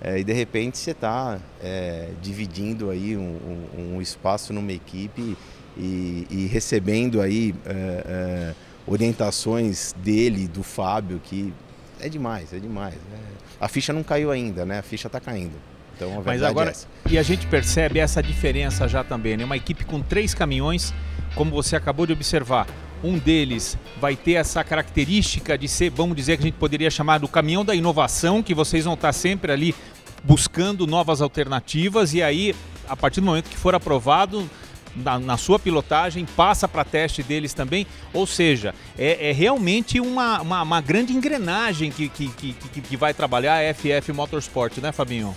é, 0.00 0.18
e 0.18 0.24
de 0.24 0.32
repente 0.32 0.78
você 0.78 0.92
está 0.92 1.38
é, 1.62 2.08
dividindo 2.22 2.90
aí 2.90 3.16
um, 3.16 3.66
um, 3.76 3.96
um, 3.96 4.02
espaço 4.02 4.52
numa 4.52 4.72
equipe 4.72 5.36
e, 5.76 6.26
e 6.30 6.46
recebendo 6.46 7.20
aí 7.20 7.54
é, 7.66 7.72
é, 7.72 8.54
orientações 8.86 9.92
dele, 9.98 10.48
do 10.48 10.62
Fábio, 10.62 11.20
que 11.22 11.52
é 12.00 12.08
demais, 12.08 12.52
é 12.52 12.58
demais. 12.58 12.94
Né? 12.94 13.18
A 13.60 13.68
ficha 13.68 13.92
não 13.92 14.02
caiu 14.02 14.30
ainda, 14.30 14.64
né? 14.64 14.78
A 14.78 14.82
ficha 14.82 15.06
está 15.06 15.20
caindo. 15.20 15.54
Então, 15.96 16.20
a 16.20 16.22
Mas 16.22 16.42
agora, 16.42 16.70
é 16.70 17.10
e 17.10 17.18
a 17.18 17.22
gente 17.22 17.46
percebe 17.46 17.98
essa 17.98 18.22
diferença 18.22 18.88
já 18.88 19.02
também, 19.04 19.36
né? 19.36 19.44
Uma 19.44 19.56
equipe 19.56 19.84
com 19.84 20.00
três 20.00 20.32
caminhões, 20.32 20.94
como 21.34 21.50
você 21.50 21.76
acabou 21.76 22.06
de 22.06 22.12
observar, 22.12 22.66
um 23.02 23.18
deles 23.18 23.78
vai 24.00 24.14
ter 24.14 24.32
essa 24.32 24.62
característica 24.62 25.56
de 25.56 25.66
ser, 25.68 25.90
vamos 25.90 26.16
dizer 26.16 26.36
que 26.36 26.42
a 26.42 26.46
gente 26.46 26.58
poderia 26.58 26.90
chamar 26.90 27.18
do 27.18 27.28
caminhão 27.28 27.64
da 27.64 27.74
inovação, 27.74 28.42
que 28.42 28.54
vocês 28.54 28.84
vão 28.84 28.94
estar 28.94 29.12
sempre 29.12 29.52
ali 29.52 29.74
buscando 30.22 30.86
novas 30.86 31.22
alternativas 31.22 32.12
e 32.12 32.22
aí, 32.22 32.54
a 32.88 32.94
partir 32.94 33.20
do 33.20 33.26
momento 33.26 33.48
que 33.48 33.56
for 33.56 33.74
aprovado, 33.74 34.48
na, 34.94 35.18
na, 35.18 35.36
sua 35.36 35.58
pilotagem, 35.58 36.26
passa 36.36 36.66
para 36.66 36.84
teste 36.84 37.22
deles 37.22 37.54
também. 37.54 37.86
Ou 38.12 38.26
seja, 38.26 38.74
é, 38.98 39.30
é 39.30 39.32
realmente 39.32 40.00
uma, 40.00 40.40
uma, 40.40 40.62
uma, 40.62 40.80
grande 40.80 41.12
engrenagem 41.12 41.92
que, 41.92 42.08
que, 42.08 42.28
que, 42.28 42.80
que, 42.80 42.96
vai 42.96 43.14
trabalhar 43.14 43.58
a 43.58 43.74
FF 43.74 44.12
Motorsport, 44.12 44.78
né, 44.78 44.90
Fabinho? 44.90 45.34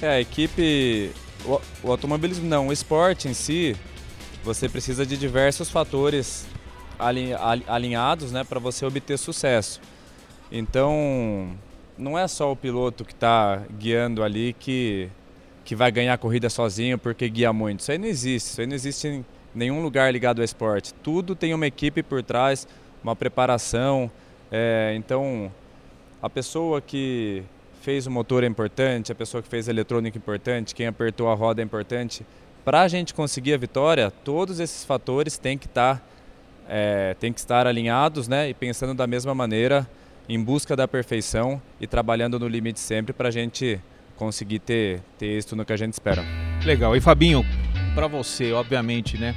É, 0.00 0.08
a 0.08 0.20
equipe. 0.20 1.10
O, 1.44 1.60
o 1.84 1.90
automobilismo 1.90 2.46
não, 2.46 2.68
o 2.68 2.72
esporte 2.72 3.28
em 3.28 3.34
si, 3.34 3.76
você 4.42 4.68
precisa 4.68 5.06
de 5.06 5.16
diversos 5.16 5.70
fatores 5.70 6.46
alinhados 7.66 8.32
né, 8.32 8.42
para 8.42 8.58
você 8.58 8.84
obter 8.84 9.18
sucesso. 9.18 9.80
Então, 10.50 11.56
não 11.96 12.18
é 12.18 12.26
só 12.28 12.52
o 12.52 12.56
piloto 12.56 13.04
que 13.04 13.12
está 13.12 13.62
guiando 13.78 14.22
ali 14.22 14.54
que, 14.58 15.08
que 15.64 15.74
vai 15.74 15.90
ganhar 15.90 16.14
a 16.14 16.18
corrida 16.18 16.48
sozinho 16.50 16.98
porque 16.98 17.28
guia 17.28 17.52
muito. 17.52 17.80
Isso 17.80 17.92
aí 17.92 17.98
não 17.98 18.06
existe. 18.06 18.50
Isso 18.50 18.60
aí 18.60 18.66
não 18.66 18.74
existe 18.74 19.08
em 19.08 19.24
nenhum 19.54 19.82
lugar 19.82 20.12
ligado 20.12 20.40
ao 20.40 20.44
esporte. 20.44 20.92
Tudo 20.94 21.34
tem 21.34 21.54
uma 21.54 21.66
equipe 21.66 22.02
por 22.02 22.22
trás, 22.22 22.66
uma 23.02 23.16
preparação. 23.16 24.10
É, 24.50 24.94
então, 24.96 25.50
a 26.22 26.28
pessoa 26.28 26.80
que 26.80 27.42
fez 27.86 28.04
o 28.04 28.10
motor 28.10 28.42
é 28.42 28.48
importante, 28.48 29.12
a 29.12 29.14
pessoa 29.14 29.40
que 29.40 29.48
fez 29.48 29.68
a 29.68 29.70
eletrônica 29.70 30.18
é 30.18 30.18
importante, 30.18 30.74
quem 30.74 30.88
apertou 30.88 31.30
a 31.30 31.34
roda 31.36 31.62
é 31.62 31.64
importante. 31.64 32.26
Para 32.64 32.80
a 32.80 32.88
gente 32.88 33.14
conseguir 33.14 33.54
a 33.54 33.56
vitória, 33.56 34.10
todos 34.10 34.58
esses 34.58 34.84
fatores 34.84 35.38
têm 35.38 35.56
que 35.56 35.66
estar, 35.66 35.98
tá, 35.98 36.02
é, 36.68 37.14
têm 37.14 37.32
que 37.32 37.38
estar 37.38 37.64
alinhados 37.64 38.26
né, 38.26 38.48
e 38.48 38.54
pensando 38.54 38.92
da 38.92 39.06
mesma 39.06 39.36
maneira, 39.36 39.88
em 40.28 40.42
busca 40.42 40.74
da 40.74 40.88
perfeição 40.88 41.62
e 41.80 41.86
trabalhando 41.86 42.40
no 42.40 42.48
limite 42.48 42.80
sempre 42.80 43.12
para 43.12 43.28
a 43.28 43.30
gente 43.30 43.80
conseguir 44.16 44.58
ter, 44.58 45.00
ter 45.16 45.26
êxito 45.26 45.54
no 45.54 45.64
que 45.64 45.72
a 45.72 45.76
gente 45.76 45.92
espera. 45.92 46.24
Legal. 46.64 46.96
E 46.96 47.00
Fabinho, 47.00 47.46
para 47.94 48.08
você, 48.08 48.50
obviamente, 48.50 49.16
né? 49.16 49.32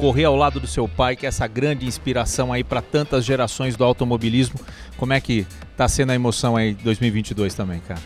correr 0.00 0.24
ao 0.24 0.34
lado 0.34 0.58
do 0.58 0.66
seu 0.66 0.88
pai, 0.88 1.14
que 1.14 1.26
é 1.26 1.28
essa 1.28 1.46
grande 1.46 1.84
inspiração 1.84 2.50
aí 2.50 2.64
para 2.64 2.80
tantas 2.80 3.22
gerações 3.22 3.76
do 3.76 3.84
automobilismo. 3.84 4.58
Como 4.96 5.12
é 5.12 5.20
que 5.20 5.46
tá 5.80 5.88
sendo 5.88 6.10
a 6.10 6.14
emoção 6.14 6.58
aí 6.58 6.74
2022 6.74 7.54
também, 7.54 7.80
cara? 7.80 7.98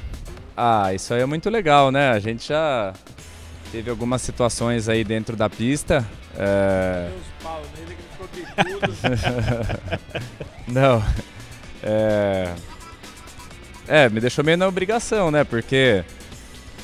Ah, 0.57 0.95
isso 0.95 1.13
aí 1.13 1.21
é 1.21 1.27
muito 1.27 1.51
legal, 1.51 1.91
né? 1.91 2.11
A 2.11 2.21
gente 2.21 2.47
já 2.47 2.95
teve 3.73 3.91
algumas 3.91 4.23
situações 4.23 4.89
aí 4.89 5.03
dentro 5.03 5.35
da 5.35 5.51
pista. 5.51 6.07
É... 6.39 7.09
Não. 10.69 11.03
É... 11.83 12.55
é, 13.89 14.09
me 14.09 14.21
deixou 14.21 14.45
meio 14.45 14.57
na 14.57 14.69
obrigação, 14.69 15.33
né? 15.33 15.43
Porque 15.43 16.05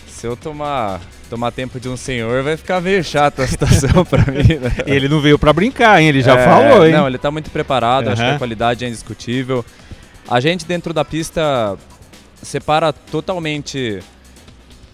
se 0.08 0.26
eu 0.26 0.36
tomar 0.36 1.00
tomar 1.28 1.52
tempo 1.52 1.78
de 1.78 1.88
um 1.88 1.96
senhor, 1.96 2.42
vai 2.42 2.56
ficar 2.56 2.80
meio 2.80 3.04
chato 3.04 3.42
a 3.42 3.46
situação 3.46 4.02
para 4.04 4.32
mim. 4.32 4.58
Né? 4.58 4.72
Ele 4.84 5.08
não 5.08 5.20
veio 5.20 5.38
para 5.38 5.52
brincar, 5.52 6.02
hein? 6.02 6.08
Ele 6.08 6.20
já 6.20 6.36
é, 6.36 6.44
falou, 6.44 6.84
hein? 6.84 6.92
Não, 6.92 7.06
ele 7.06 7.18
tá 7.18 7.30
muito 7.30 7.48
preparado, 7.48 8.06
uhum. 8.08 8.12
acho 8.12 8.22
que 8.22 8.28
a 8.28 8.38
qualidade 8.38 8.84
é 8.84 8.88
indiscutível. 8.88 9.64
A 10.30 10.38
gente 10.38 10.64
dentro 10.64 10.94
da 10.94 11.04
pista 11.04 11.76
separa 12.40 12.92
totalmente 12.92 13.98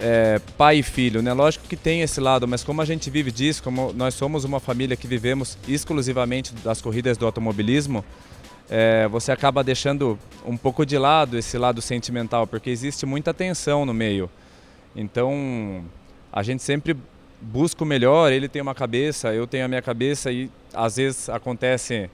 é, 0.00 0.40
pai 0.56 0.78
e 0.78 0.82
filho, 0.82 1.20
né? 1.20 1.30
Lógico 1.34 1.68
que 1.68 1.76
tem 1.76 2.00
esse 2.00 2.18
lado, 2.22 2.48
mas 2.48 2.64
como 2.64 2.80
a 2.80 2.86
gente 2.86 3.10
vive 3.10 3.30
disso, 3.30 3.62
como 3.62 3.92
nós 3.92 4.14
somos 4.14 4.44
uma 4.44 4.58
família 4.60 4.96
que 4.96 5.06
vivemos 5.06 5.58
exclusivamente 5.68 6.54
das 6.64 6.80
corridas 6.80 7.18
do 7.18 7.26
automobilismo, 7.26 8.02
é, 8.70 9.06
você 9.08 9.30
acaba 9.30 9.62
deixando 9.62 10.18
um 10.42 10.56
pouco 10.56 10.86
de 10.86 10.96
lado 10.96 11.36
esse 11.36 11.58
lado 11.58 11.82
sentimental, 11.82 12.46
porque 12.46 12.70
existe 12.70 13.04
muita 13.04 13.34
tensão 13.34 13.84
no 13.84 13.92
meio. 13.92 14.30
Então, 14.96 15.84
a 16.32 16.42
gente 16.42 16.62
sempre 16.62 16.96
busca 17.42 17.84
o 17.84 17.86
melhor, 17.86 18.32
ele 18.32 18.48
tem 18.48 18.62
uma 18.62 18.74
cabeça, 18.74 19.34
eu 19.34 19.46
tenho 19.46 19.66
a 19.66 19.68
minha 19.68 19.82
cabeça 19.82 20.32
e 20.32 20.50
às 20.72 20.96
vezes 20.96 21.28
acontece 21.28 22.08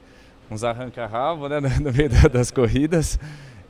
uns 0.52 0.62
arranca-rabo 0.62 1.48
né, 1.48 1.60
no 1.80 1.92
meio 1.92 2.10
das 2.30 2.50
corridas. 2.50 3.18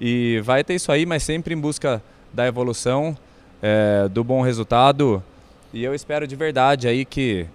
E 0.00 0.40
vai 0.44 0.64
ter 0.64 0.74
isso 0.74 0.90
aí, 0.90 1.06
mas 1.06 1.22
sempre 1.22 1.54
em 1.54 1.58
busca 1.58 2.02
da 2.32 2.46
evolução, 2.46 3.16
é, 3.62 4.08
do 4.08 4.24
bom 4.24 4.42
resultado. 4.42 5.22
E 5.72 5.84
eu 5.84 5.94
espero 5.94 6.26
de 6.26 6.34
verdade 6.34 6.88
aí 6.88 7.04
que 7.04 7.46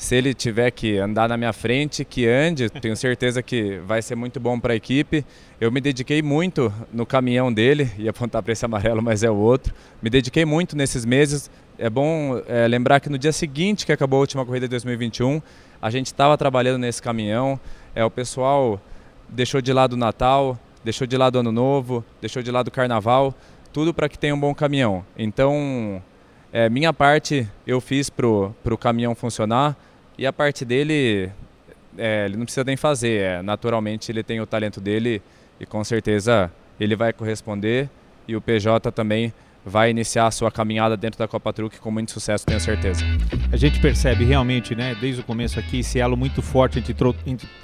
se 0.00 0.16
ele 0.16 0.32
tiver 0.32 0.70
que 0.70 0.96
andar 0.96 1.28
na 1.28 1.36
minha 1.36 1.52
frente, 1.52 2.06
que 2.06 2.26
ande. 2.26 2.70
Tenho 2.80 2.96
certeza 2.96 3.42
que 3.42 3.78
vai 3.86 4.00
ser 4.00 4.14
muito 4.14 4.40
bom 4.40 4.58
para 4.58 4.72
a 4.72 4.76
equipe. 4.76 5.26
Eu 5.60 5.70
me 5.70 5.78
dediquei 5.78 6.22
muito 6.22 6.72
no 6.90 7.04
caminhão 7.04 7.52
dele, 7.52 7.90
ia 7.98 8.08
apontar 8.08 8.42
para 8.42 8.52
esse 8.52 8.64
amarelo, 8.64 9.02
mas 9.02 9.22
é 9.22 9.30
o 9.30 9.36
outro. 9.36 9.74
Me 10.00 10.08
dediquei 10.08 10.46
muito 10.46 10.74
nesses 10.74 11.04
meses. 11.04 11.50
É 11.78 11.90
bom 11.90 12.40
é, 12.48 12.66
lembrar 12.66 13.00
que 13.00 13.10
no 13.10 13.18
dia 13.18 13.32
seguinte 13.32 13.84
que 13.84 13.92
acabou 13.92 14.16
a 14.16 14.20
última 14.20 14.44
corrida 14.44 14.66
de 14.66 14.70
2021, 14.70 15.42
a 15.82 15.90
gente 15.90 16.06
estava 16.06 16.36
trabalhando 16.38 16.78
nesse 16.78 17.02
caminhão. 17.02 17.60
É, 17.94 18.04
o 18.04 18.10
pessoal 18.10 18.80
deixou 19.28 19.60
de 19.60 19.72
lado 19.72 19.94
o 19.94 19.96
Natal, 19.96 20.58
deixou 20.84 21.06
de 21.06 21.16
lado 21.16 21.36
o 21.36 21.38
Ano 21.38 21.52
Novo, 21.52 22.04
deixou 22.20 22.42
de 22.42 22.50
lado 22.50 22.68
o 22.68 22.70
Carnaval, 22.70 23.34
tudo 23.72 23.92
para 23.92 24.08
que 24.08 24.18
tenha 24.18 24.34
um 24.34 24.40
bom 24.40 24.54
caminhão. 24.54 25.04
Então, 25.16 26.02
é, 26.52 26.68
minha 26.68 26.92
parte 26.92 27.48
eu 27.66 27.80
fiz 27.80 28.10
para 28.10 28.26
o 28.26 28.78
caminhão 28.78 29.14
funcionar. 29.14 29.76
E 30.18 30.26
a 30.26 30.32
parte 30.32 30.64
dele, 30.64 31.30
é, 31.96 32.26
ele 32.26 32.36
não 32.36 32.44
precisa 32.44 32.64
nem 32.64 32.76
fazer. 32.76 33.22
É, 33.22 33.42
naturalmente 33.42 34.10
ele 34.10 34.22
tem 34.22 34.40
o 34.40 34.46
talento 34.46 34.80
dele 34.80 35.22
e 35.58 35.66
com 35.66 35.82
certeza 35.84 36.50
ele 36.78 36.96
vai 36.96 37.12
corresponder. 37.12 37.88
E 38.26 38.36
o 38.36 38.40
PJ 38.40 38.90
também 38.92 39.32
vai 39.64 39.90
iniciar 39.90 40.26
a 40.26 40.30
sua 40.30 40.50
caminhada 40.50 40.96
dentro 40.96 41.18
da 41.18 41.28
Copa 41.28 41.52
Truque 41.52 41.78
com 41.78 41.90
muito 41.90 42.12
sucesso, 42.12 42.46
tenho 42.46 42.60
certeza. 42.60 43.04
A 43.52 43.56
gente 43.56 43.80
percebe 43.80 44.24
realmente, 44.24 44.74
né, 44.74 44.96
desde 45.00 45.20
o 45.20 45.24
começo 45.24 45.58
aqui, 45.58 45.80
esse 45.80 45.98
elo 45.98 46.16
muito 46.16 46.40
forte 46.40 46.78
entre, 46.78 46.94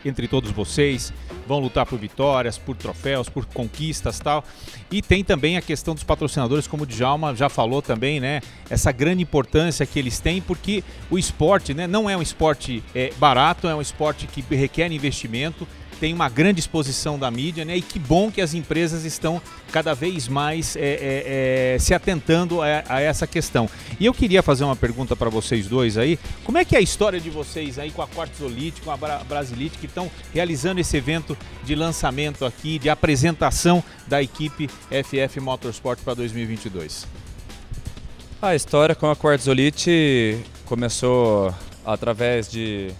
entre, 0.04 0.28
todos 0.28 0.50
vocês. 0.50 1.12
Vão 1.46 1.58
lutar 1.58 1.86
por 1.86 1.98
vitórias, 1.98 2.58
por 2.58 2.76
troféus, 2.76 3.28
por 3.28 3.46
conquistas 3.46 4.18
tal. 4.18 4.44
E 4.90 5.00
tem 5.00 5.22
também 5.24 5.56
a 5.56 5.62
questão 5.62 5.94
dos 5.94 6.02
patrocinadores, 6.02 6.66
como 6.66 6.82
o 6.82 6.86
Djalma 6.86 7.34
já 7.34 7.48
falou 7.48 7.80
também, 7.80 8.20
né? 8.20 8.40
Essa 8.68 8.90
grande 8.92 9.22
importância 9.22 9.86
que 9.86 9.98
eles 9.98 10.18
têm, 10.18 10.40
porque 10.40 10.82
o 11.10 11.18
esporte 11.18 11.72
né, 11.72 11.86
não 11.86 12.10
é 12.10 12.16
um 12.16 12.22
esporte 12.22 12.82
é, 12.94 13.12
barato, 13.16 13.68
é 13.68 13.74
um 13.74 13.80
esporte 13.80 14.26
que 14.26 14.42
requer 14.54 14.90
investimento 14.90 15.66
tem 15.98 16.12
uma 16.12 16.28
grande 16.28 16.60
exposição 16.60 17.18
da 17.18 17.30
mídia, 17.30 17.64
né? 17.64 17.76
E 17.76 17.82
que 17.82 17.98
bom 17.98 18.30
que 18.30 18.40
as 18.40 18.54
empresas 18.54 19.04
estão 19.04 19.40
cada 19.72 19.94
vez 19.94 20.28
mais 20.28 20.76
é, 20.76 20.80
é, 20.80 21.74
é, 21.74 21.78
se 21.78 21.94
atentando 21.94 22.62
a, 22.62 22.84
a, 22.88 23.00
essa 23.00 23.26
questão. 23.26 23.68
E 23.98 24.06
eu 24.06 24.14
queria 24.14 24.42
fazer 24.42 24.64
uma 24.64 24.76
pergunta 24.76 25.16
para 25.16 25.28
vocês 25.30 25.66
dois 25.66 25.98
aí. 25.98 26.18
Como 26.44 26.58
é 26.58 26.64
que 26.64 26.74
é 26.74 26.78
a 26.78 26.82
história 26.82 27.20
de 27.20 27.30
vocês 27.30 27.78
aí 27.78 27.90
com 27.90 28.02
a 28.02 28.08
Quartzolite, 28.08 28.80
com 28.82 28.90
a 28.90 28.96
Bra 28.96 29.22
Brasilite, 29.24 29.78
que 29.78 29.86
estão 29.86 30.10
realizando 30.32 30.80
esse 30.80 30.96
evento 30.96 31.36
de 31.64 31.74
lançamento 31.74 32.44
aqui, 32.44 32.78
de 32.78 32.88
apresentação 32.88 33.82
da 34.06 34.22
equipe 34.22 34.68
FF 34.68 35.40
Motorsport 35.40 35.98
para 36.00 36.14
2022? 36.14 37.06
A 38.40 38.54
história 38.54 38.94
com 38.94 39.10
a 39.10 39.16
Quartzolite 39.16 40.38
começou 40.66 41.54
através 41.84 42.50
de, 42.50 42.90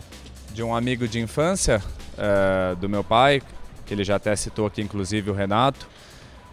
de 0.52 0.62
um 0.62 0.74
amigo 0.74 1.06
de 1.06 1.20
infância, 1.20 1.82
é, 2.18 2.74
do 2.76 2.88
meu 2.88 3.04
pai, 3.04 3.42
que 3.84 3.94
ele 3.94 4.04
já 4.04 4.16
até 4.16 4.34
citou 4.36 4.66
aqui, 4.66 4.82
inclusive 4.82 5.30
o 5.30 5.34
Renato. 5.34 5.86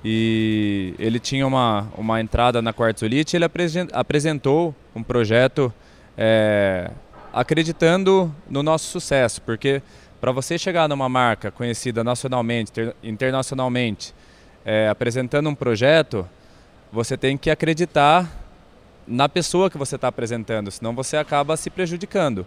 E 0.05 0.93
ele 0.99 1.19
tinha 1.19 1.47
uma, 1.47 1.87
uma 1.97 2.19
entrada 2.19 2.61
na 2.61 2.73
Quartzolite 2.73 3.35
e 3.35 3.37
ele 3.37 3.45
apresentou 3.93 4.75
um 4.93 5.01
projeto 5.01 5.73
é, 6.17 6.91
acreditando 7.31 8.33
no 8.49 8.61
nosso 8.61 8.85
sucesso, 8.87 9.41
porque 9.41 9.81
para 10.19 10.31
você 10.31 10.57
chegar 10.57 10.87
numa 10.87 11.09
marca 11.09 11.51
conhecida 11.51 12.03
nacionalmente, 12.03 12.71
internacionalmente, 13.01 14.13
é, 14.63 14.87
apresentando 14.87 15.49
um 15.49 15.55
projeto, 15.55 16.27
você 16.91 17.17
tem 17.17 17.37
que 17.37 17.49
acreditar 17.49 18.29
na 19.07 19.27
pessoa 19.27 19.69
que 19.69 19.77
você 19.77 19.95
está 19.95 20.07
apresentando, 20.07 20.71
senão 20.71 20.93
você 20.93 21.17
acaba 21.17 21.57
se 21.57 21.69
prejudicando. 21.69 22.45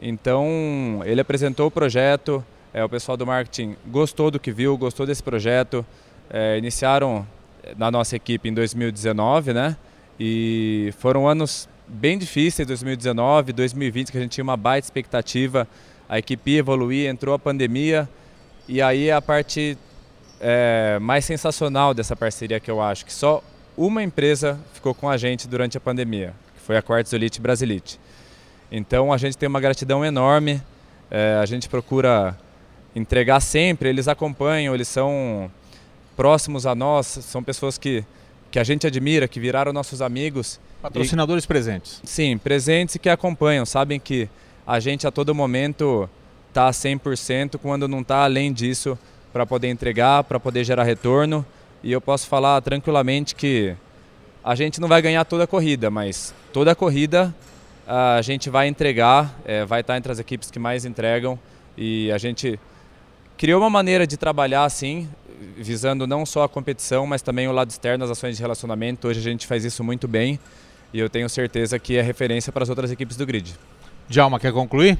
Então, 0.00 1.00
ele 1.04 1.20
apresentou 1.20 1.66
o 1.66 1.70
projeto, 1.70 2.44
é, 2.72 2.84
o 2.84 2.88
pessoal 2.88 3.16
do 3.16 3.26
marketing 3.26 3.76
gostou 3.86 4.30
do 4.30 4.38
que 4.38 4.52
viu, 4.52 4.76
gostou 4.76 5.06
desse 5.06 5.22
projeto, 5.22 5.84
é, 6.30 6.56
iniciaram 6.58 7.26
na 7.76 7.90
nossa 7.90 8.16
equipe 8.16 8.48
em 8.48 8.54
2019, 8.54 9.52
né? 9.52 9.76
E 10.18 10.92
foram 10.98 11.28
anos 11.28 11.68
bem 11.86 12.18
difíceis, 12.18 12.66
2019, 12.66 13.52
2020, 13.52 14.12
que 14.12 14.18
a 14.18 14.20
gente 14.20 14.32
tinha 14.32 14.44
uma 14.44 14.56
baita 14.56 14.86
expectativa, 14.86 15.66
a 16.08 16.18
equipe 16.18 16.52
ia 16.52 16.58
evoluir, 16.58 17.08
entrou 17.08 17.34
a 17.34 17.38
pandemia, 17.38 18.08
e 18.66 18.82
aí 18.82 19.10
a 19.10 19.20
parte 19.20 19.76
é, 20.40 20.98
mais 21.00 21.24
sensacional 21.24 21.94
dessa 21.94 22.14
parceria 22.14 22.60
que 22.60 22.70
eu 22.70 22.80
acho, 22.80 23.04
que 23.04 23.12
só 23.12 23.42
uma 23.76 24.02
empresa 24.02 24.58
ficou 24.74 24.94
com 24.94 25.08
a 25.08 25.16
gente 25.16 25.48
durante 25.48 25.76
a 25.76 25.80
pandemia, 25.80 26.34
que 26.54 26.60
foi 26.60 26.76
a 26.76 26.82
Quartz 26.82 27.12
Elite 27.12 27.40
Brasilite. 27.40 27.98
Então 28.70 29.12
a 29.12 29.16
gente 29.16 29.36
tem 29.36 29.48
uma 29.48 29.60
gratidão 29.60 30.04
enorme, 30.04 30.62
é, 31.10 31.38
a 31.40 31.46
gente 31.46 31.68
procura 31.68 32.38
entregar 32.94 33.40
sempre, 33.40 33.88
eles 33.88 34.08
acompanham, 34.08 34.74
eles 34.74 34.88
são 34.88 35.50
próximos 36.16 36.66
a 36.66 36.74
nós, 36.74 37.06
são 37.06 37.42
pessoas 37.42 37.78
que, 37.78 38.04
que 38.50 38.58
a 38.58 38.64
gente 38.64 38.86
admira, 38.86 39.28
que 39.28 39.40
viraram 39.40 39.72
nossos 39.72 40.02
amigos. 40.02 40.60
Patrocinadores 40.82 41.44
e, 41.44 41.48
presentes. 41.48 42.00
Sim, 42.04 42.36
presentes 42.36 42.96
e 42.96 42.98
que 42.98 43.08
acompanham, 43.08 43.64
sabem 43.64 43.98
que 43.98 44.28
a 44.66 44.80
gente 44.80 45.06
a 45.06 45.10
todo 45.10 45.34
momento 45.34 46.08
está 46.48 46.70
100% 46.70 47.58
quando 47.58 47.88
não 47.88 48.00
está 48.00 48.24
além 48.24 48.52
disso 48.52 48.98
para 49.32 49.46
poder 49.46 49.68
entregar, 49.68 50.24
para 50.24 50.40
poder 50.40 50.64
gerar 50.64 50.84
retorno. 50.84 51.44
E 51.82 51.92
eu 51.92 52.00
posso 52.00 52.26
falar 52.26 52.60
tranquilamente 52.60 53.34
que 53.34 53.74
a 54.44 54.54
gente 54.54 54.80
não 54.80 54.88
vai 54.88 55.00
ganhar 55.00 55.24
toda 55.24 55.44
a 55.44 55.46
corrida, 55.46 55.90
mas 55.90 56.34
toda 56.52 56.72
a 56.72 56.74
corrida 56.74 57.34
a 57.88 58.20
gente 58.20 58.50
vai 58.50 58.68
entregar, 58.68 59.34
é, 59.46 59.64
vai 59.64 59.80
estar 59.80 59.96
entre 59.96 60.12
as 60.12 60.18
equipes 60.18 60.50
que 60.50 60.58
mais 60.58 60.84
entregam 60.84 61.38
e 61.74 62.12
a 62.12 62.18
gente 62.18 62.60
criou 63.38 63.62
uma 63.62 63.70
maneira 63.70 64.06
de 64.06 64.18
trabalhar 64.18 64.64
assim, 64.64 65.08
visando 65.56 66.06
não 66.06 66.26
só 66.26 66.42
a 66.42 66.48
competição, 66.48 67.06
mas 67.06 67.22
também 67.22 67.48
o 67.48 67.52
lado 67.52 67.70
externo, 67.70 68.04
as 68.04 68.10
ações 68.10 68.36
de 68.36 68.42
relacionamento. 68.42 69.08
Hoje 69.08 69.20
a 69.20 69.22
gente 69.22 69.46
faz 69.46 69.64
isso 69.64 69.82
muito 69.82 70.06
bem 70.06 70.38
e 70.92 70.98
eu 70.98 71.08
tenho 71.08 71.30
certeza 71.30 71.78
que 71.78 71.96
é 71.96 72.02
referência 72.02 72.52
para 72.52 72.62
as 72.62 72.68
outras 72.68 72.90
equipes 72.90 73.16
do 73.16 73.24
grid. 73.24 73.54
Djalma, 74.06 74.38
quer 74.38 74.52
concluir? 74.52 74.98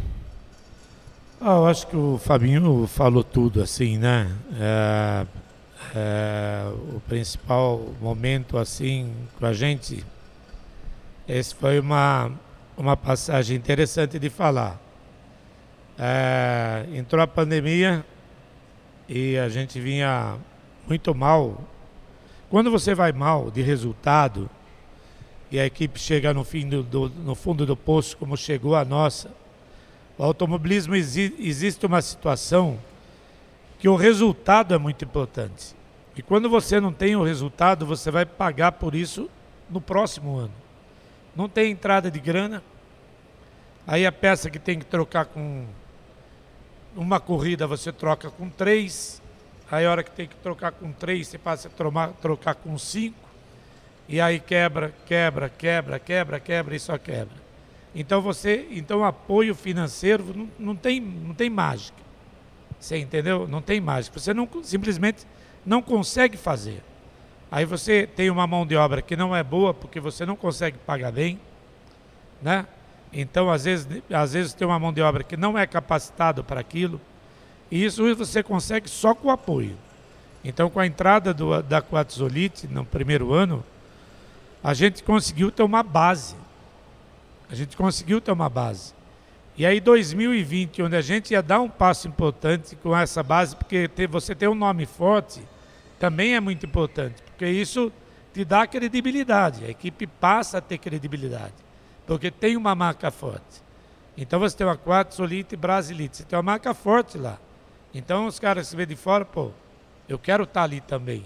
Ah, 1.39 1.57
eu 1.57 1.67
acho 1.67 1.87
que 1.89 1.97
o 1.97 2.19
Fabinho 2.19 2.87
falou 2.87 3.23
tudo 3.23 3.63
assim, 3.63 3.99
né? 3.99 4.33
É, 4.59 5.27
é, 5.95 6.73
o 6.97 7.01
principal 7.01 7.87
momento 8.01 8.57
assim 8.57 9.13
com 9.39 9.45
a 9.45 9.53
gente, 9.53 10.03
esse 11.29 11.55
foi 11.55 11.79
uma 11.79 12.33
uma 12.79 12.97
passagem 12.97 13.57
interessante 13.57 14.21
de 14.21 14.31
falar. 14.31 14.81
É, 15.99 16.87
entrou 16.95 17.21
a 17.21 17.27
pandemia 17.27 18.07
e 19.09 19.37
a 19.37 19.49
gente 19.49 19.81
vinha 19.81 20.37
muito 20.87 21.13
mal. 21.13 21.61
Quando 22.49 22.71
você 22.71 22.95
vai 22.95 23.11
mal 23.11 23.51
de 23.51 23.63
resultado 23.63 24.49
e 25.51 25.59
a 25.59 25.67
equipe 25.67 25.99
chega 25.99 26.33
no, 26.33 26.45
fim 26.45 26.69
do, 26.69 26.85
do 26.85 27.09
no 27.09 27.35
fundo 27.35 27.67
do 27.67 27.77
poço, 27.77 28.17
como 28.17 28.37
chegou 28.37 28.77
a 28.77 28.85
nossa, 28.85 29.33
o 30.17 30.23
automobilismo 30.23 30.95
exi 30.95 31.35
existe 31.41 31.85
uma 31.85 32.01
situação 32.01 32.79
que 33.81 33.89
o 33.89 33.97
resultado 33.97 34.73
é 34.73 34.79
muito 34.79 35.05
importante. 35.05 35.75
E 36.17 36.23
quando 36.23 36.49
você 36.49 36.81
não 36.81 36.93
tem 36.93 37.17
o 37.17 37.25
resultado, 37.25 37.85
você 37.85 38.09
vai 38.11 38.25
pagar 38.25 38.73
por 38.73 38.95
isso 38.95 39.29
no 39.69 39.81
próximo 39.81 40.37
ano 40.37 40.68
não 41.39 41.49
tem 41.49 41.71
entrada 41.71 42.11
de 42.11 42.19
grana. 42.19 42.65
Aí 43.87 44.05
a 44.05 44.11
peça 44.11 44.51
que 44.51 44.59
tem 44.59 44.77
que 44.77 44.85
trocar 44.85 45.25
com 45.25 45.65
uma 46.97 47.21
corrida 47.21 47.65
você 47.65 47.93
troca 47.93 48.29
com 48.29 48.51
três. 48.51 49.23
Aí 49.71 49.87
a 49.87 49.91
hora 49.93 50.03
que 50.03 50.11
tem 50.11 50.27
que 50.27 50.35
trocar 50.35 50.73
com 50.73 50.91
três, 50.91 51.29
você 51.29 51.39
passa 51.39 51.69
a 51.69 51.71
tromar, 51.71 52.11
trocar 52.21 52.57
com 52.57 52.77
cinco. 52.77 53.29
E 54.09 54.21
aí 54.21 54.41
quebra, 54.41 54.93
quebra, 55.07 55.49
quebra, 55.49 56.01
quebra, 56.01 56.41
quebra 56.41 56.75
e 56.75 56.81
só 56.81 56.99
quebra. 56.99 57.37
Então 57.95 58.21
você, 58.21 58.67
então 58.73 59.05
apoio 59.05 59.55
financeiro 59.55 60.25
não, 60.35 60.49
não 60.59 60.75
tem, 60.75 61.01
não 61.01 61.35
tem 61.35 61.49
mágica. 61.49 62.03
Você 62.81 62.99
entendeu? 62.99 63.47
Não 63.47 63.63
tem 63.63 63.81
mágica. 63.81 64.19
Você 64.19 64.35
não 64.35 64.49
simplesmente 64.65 65.25
não 65.65 65.81
consegue 65.81 66.37
fazer. 66.37 66.83
Aí 67.51 67.65
você 67.65 68.07
tem 68.07 68.31
uma 68.31 68.47
mão 68.47 68.67
de 68.67 68.77
obra 68.77 69.01
que 69.01 69.17
não 69.17 69.35
é 69.35 69.43
boa 69.43 69.73
porque 69.73 70.01
você 70.01 70.27
não 70.27 70.37
consegue 70.37 70.77
pagar 70.79 71.13
bem, 71.13 71.41
né? 72.43 72.67
Então, 73.13 73.51
às 73.51 73.65
vezes, 73.65 73.89
às 74.13 74.35
vezes 74.35 74.53
tem 74.53 74.67
uma 74.67 74.79
mão 74.79 74.93
de 74.93 75.01
obra 75.01 75.25
que 75.25 75.37
não 75.37 75.59
é 75.59 75.67
capacitado 75.67 76.45
para 76.45 76.61
aquilo. 76.61 77.01
E 77.71 77.83
isso 77.85 78.15
você 78.15 78.43
consegue 78.43 78.89
só 78.89 79.15
com 79.15 79.29
o 79.29 79.31
apoio. 79.31 79.77
Então, 80.45 80.69
com 80.69 80.79
a 80.79 80.87
entrada 80.87 81.33
do, 81.33 81.63
da 81.63 81.81
Quatzolite 81.81 82.67
no 82.69 82.85
primeiro 82.85 83.33
ano, 83.33 83.65
a 84.63 84.75
gente 84.75 85.03
conseguiu 85.03 85.51
ter 85.51 85.63
uma 85.63 85.83
base. 85.83 86.37
A 87.51 87.55
gente 87.55 87.77
conseguiu 87.77 88.21
ter 88.21 88.31
uma 88.31 88.49
base. 88.49 88.93
E 89.57 89.65
aí, 89.65 89.81
2020, 89.81 90.83
onde 90.83 90.97
a 90.97 91.01
gente 91.01 91.33
ia 91.33 91.43
dar 91.43 91.61
um 91.61 91.69
passo 91.69 92.07
importante 92.07 92.77
com 92.77 92.97
essa 92.97 93.23
base, 93.23 93.57
porque 93.57 93.91
você 94.09 94.35
ter 94.35 94.49
um 94.49 94.55
nome 94.55 94.85
forte 94.85 95.41
também 95.99 96.35
é 96.35 96.41
muito 96.41 96.67
importante, 96.67 97.23
porque 97.23 97.47
isso 97.47 97.93
te 98.33 98.45
dá 98.45 98.67
credibilidade. 98.67 99.65
A 99.65 99.69
equipe 99.69 100.07
passa 100.07 100.59
a 100.59 100.61
ter 100.61 100.79
credibilidade, 100.79 101.55
porque 102.07 102.31
tem 102.31 102.57
uma 102.57 102.75
marca 102.75 103.11
forte. 103.11 103.63
Então, 104.17 104.41
você 104.41 104.57
tem 104.57 104.67
uma 104.67 104.77
Quatzolite 104.77 105.57
Brasilite, 105.57 106.19
você 106.19 106.25
tem 106.25 106.37
uma 106.37 106.43
marca 106.43 106.75
forte 106.75 107.17
lá. 107.17 107.39
Então, 107.95 108.27
os 108.27 108.39
caras 108.39 108.71
que 108.71 108.77
vê 108.77 108.85
de 108.85 108.97
fora, 108.97 109.25
pô, 109.25 109.53
eu 110.09 110.19
quero 110.19 110.45
estar 110.45 110.65
ali 110.65 110.81
também. 110.81 111.25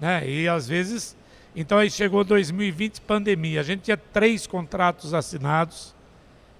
Né? 0.00 0.28
E 0.28 0.48
às 0.48 0.66
vezes, 0.66 1.16
então 1.54 1.78
aí 1.78 1.90
chegou 1.90 2.22
2020, 2.22 3.00
pandemia. 3.00 3.60
A 3.60 3.62
gente 3.62 3.82
tinha 3.82 3.96
três 3.96 4.46
contratos 4.46 5.14
assinados 5.14 5.94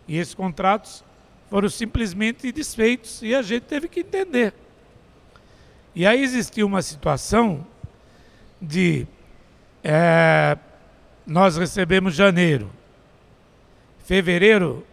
e 0.09 0.17
esses 0.17 0.35
contratos 0.35 1.05
foram 1.49 1.69
simplesmente 1.69 2.51
desfeitos 2.51 3.23
e 3.23 3.35
a 3.35 3.43
gente 3.43 3.65
teve 3.65 3.89
que 3.89 4.01
entender. 4.01 4.55
E 5.97 6.07
aí 6.07 6.23
existiu 6.23 6.67
uma 6.67 6.83
situação 6.83 7.67
de 8.63 9.05
é, 9.83 10.57
nós 11.27 11.57
recebemos 11.57 12.15
janeiro, 12.15 12.71
fevereiro 14.05 14.87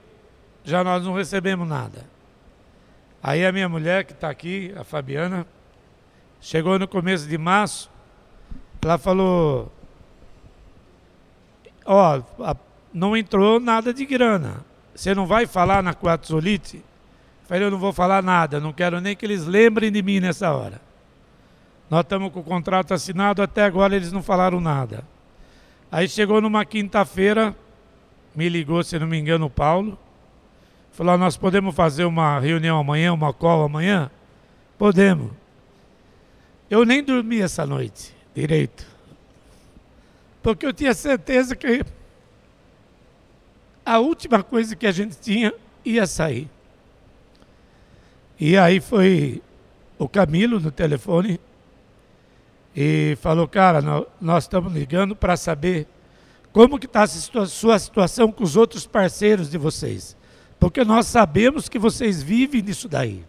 já 0.64 0.84
nós 0.84 1.04
não 1.06 1.14
recebemos 1.14 1.68
nada. 1.68 2.06
Aí 3.22 3.46
a 3.46 3.52
minha 3.52 3.70
mulher 3.70 4.06
que 4.06 4.14
está 4.14 4.30
aqui, 4.30 4.74
a 4.76 4.84
Fabiana, 4.84 5.46
Chegou 6.46 6.78
no 6.78 6.90
começo 6.90 7.26
de 7.26 7.38
março, 7.38 7.90
ela 8.82 8.98
falou: 8.98 9.72
Ó, 11.86 12.22
oh, 12.38 12.56
não 12.94 13.16
entrou 13.16 13.62
nada 13.62 13.94
de 13.94 14.06
grana. 14.06 14.58
Você 14.94 15.16
não 15.16 15.26
vai 15.26 15.48
falar 15.48 15.82
na 15.82 15.94
Quatzolite? 15.94 16.84
Falei, 17.48 17.64
eu 17.64 17.72
não 17.72 17.80
vou 17.80 17.94
falar 17.94 18.22
nada, 18.22 18.60
não 18.60 18.74
quero 18.74 19.00
nem 19.00 19.16
que 19.16 19.26
eles 19.26 19.46
lembrem 19.46 19.90
de 19.90 20.04
mim 20.04 20.20
nessa 20.20 20.52
hora. 20.52 20.82
Nós 21.94 22.02
estamos 22.02 22.34
com 22.34 22.40
o 22.40 22.44
contrato 22.44 22.92
assinado, 22.92 23.44
até 23.44 23.64
agora 23.64 23.96
eles 23.96 24.12
não 24.12 24.24
falaram 24.24 24.60
nada. 24.60 25.04
Aí 25.92 26.10
chegou 26.10 26.42
numa 26.42 26.66
quinta-feira, 26.66 27.56
me 28.36 28.50
ligou, 28.50 28.84
se 28.84 28.98
não 28.98 29.06
me 29.06 29.20
engano, 29.20 29.46
o 29.46 29.50
Paulo. 29.50 29.96
Falou, 30.92 31.20
nós 31.20 31.38
podemos 31.38 31.76
fazer 31.76 32.06
uma 32.06 32.40
reunião 32.40 32.80
amanhã, 32.80 33.14
uma 33.14 33.32
call 33.32 33.64
amanhã? 33.64 34.10
Podemos. 34.76 35.34
Eu 36.68 36.84
nem 36.84 37.04
dormi 37.04 37.42
essa 37.42 37.64
noite 37.64 38.12
direito. 38.34 38.88
Porque 40.42 40.66
eu 40.66 40.74
tinha 40.74 40.96
certeza 40.96 41.56
que 41.56 41.86
a 43.86 44.00
última 44.00 44.42
coisa 44.42 44.76
que 44.76 44.88
a 44.88 44.92
gente 44.92 45.16
tinha 45.20 45.54
ia 45.86 46.08
sair. 46.08 46.50
E 48.40 48.58
aí 48.58 48.80
foi 48.80 49.44
o 50.00 50.10
Camilo 50.10 50.60
no 50.60 50.72
telefone 50.72 51.40
e 52.76 53.18
falou, 53.22 53.48
cara, 53.48 53.82
nós 54.20 54.44
estamos 54.46 54.74
ligando 54.74 55.16
para 55.16 55.38
saber 55.38 55.88
como 56.52 56.80
que 56.80 56.86
está 56.86 57.04
a 57.04 57.08
sua 57.48 57.80
situação 57.80 58.32
com 58.32 58.44
os 58.44 58.56
outros 58.56 58.86
parceiros 58.86 59.50
de 59.50 59.58
vocês. 59.58 60.16
Porque 60.60 60.84
nós 60.84 61.08
sabemos 61.08 61.68
que 61.68 61.78
vocês 61.78 62.24
vivem 62.24 62.64
disso 62.64 62.88
daí. 62.88 63.24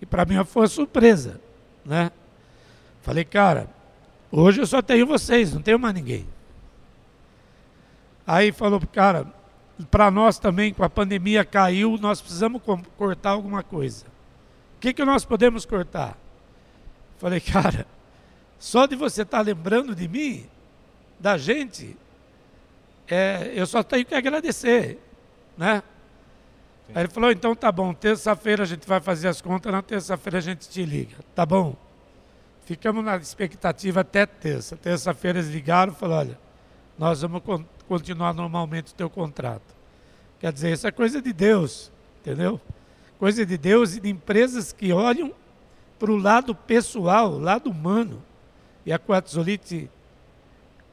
E 0.00 0.06
para 0.06 0.24
mim 0.24 0.42
foi 0.44 0.62
uma 0.62 0.68
surpresa 0.68 1.40
né? 1.84 2.10
Falei, 3.02 3.24
cara, 3.24 3.68
hoje 4.30 4.60
eu 4.60 4.66
só 4.66 4.82
tenho 4.82 5.06
vocês, 5.06 5.54
não 5.54 5.62
tenho 5.62 5.78
mais 5.78 5.94
ninguém. 5.94 6.26
Aí 8.26 8.52
falou, 8.52 8.80
cara, 8.92 9.26
para 9.90 10.10
nós 10.10 10.38
também, 10.38 10.72
com 10.72 10.84
a 10.84 10.90
pandemia 10.90 11.44
caiu, 11.44 11.96
nós 12.00 12.20
precisamos 12.20 12.62
cortar 12.96 13.30
alguma 13.30 13.62
coisa. 13.62 14.06
O 14.76 14.80
que, 14.80 14.92
que 14.92 15.04
nós 15.04 15.24
podemos 15.24 15.64
cortar? 15.64 16.16
Falei, 17.20 17.38
cara, 17.40 17.86
só 18.58 18.86
de 18.86 18.96
você 18.96 19.22
estar 19.22 19.38
tá 19.38 19.42
lembrando 19.44 19.94
de 19.94 20.08
mim, 20.08 20.46
da 21.20 21.36
gente, 21.36 21.96
é, 23.06 23.52
eu 23.54 23.66
só 23.66 23.82
tenho 23.82 24.06
que 24.06 24.14
agradecer, 24.14 24.98
né? 25.56 25.82
Aí 26.94 27.02
ele 27.02 27.08
falou, 27.08 27.30
então 27.30 27.54
tá 27.54 27.70
bom, 27.70 27.94
terça-feira 27.94 28.64
a 28.64 28.66
gente 28.66 28.88
vai 28.88 29.00
fazer 29.00 29.28
as 29.28 29.40
contas, 29.40 29.70
na 29.70 29.82
terça-feira 29.82 30.38
a 30.38 30.40
gente 30.40 30.68
te 30.68 30.84
liga. 30.84 31.16
Tá 31.34 31.46
bom. 31.46 31.76
Ficamos 32.64 33.04
na 33.04 33.16
expectativa 33.16 34.00
até 34.00 34.26
terça. 34.26 34.76
Terça-feira 34.76 35.38
eles 35.38 35.50
ligaram 35.50 35.92
e 35.92 35.96
falaram, 35.96 36.30
olha, 36.30 36.38
nós 36.98 37.22
vamos 37.22 37.42
continuar 37.86 38.32
normalmente 38.32 38.92
o 38.92 38.94
teu 38.94 39.08
contrato. 39.08 39.74
Quer 40.40 40.52
dizer, 40.52 40.72
isso 40.72 40.86
é 40.86 40.90
coisa 40.90 41.22
de 41.22 41.32
Deus, 41.32 41.92
entendeu? 42.20 42.60
Coisa 43.18 43.44
de 43.44 43.58
Deus 43.58 43.94
e 43.94 44.00
de 44.00 44.08
empresas 44.08 44.72
que 44.72 44.92
olham 44.92 45.32
para 46.00 46.10
o 46.10 46.16
lado 46.16 46.54
pessoal, 46.54 47.34
o 47.34 47.38
lado 47.38 47.70
humano. 47.70 48.22
E 48.86 48.92
a 48.92 48.98
Quatzolite 48.98 49.90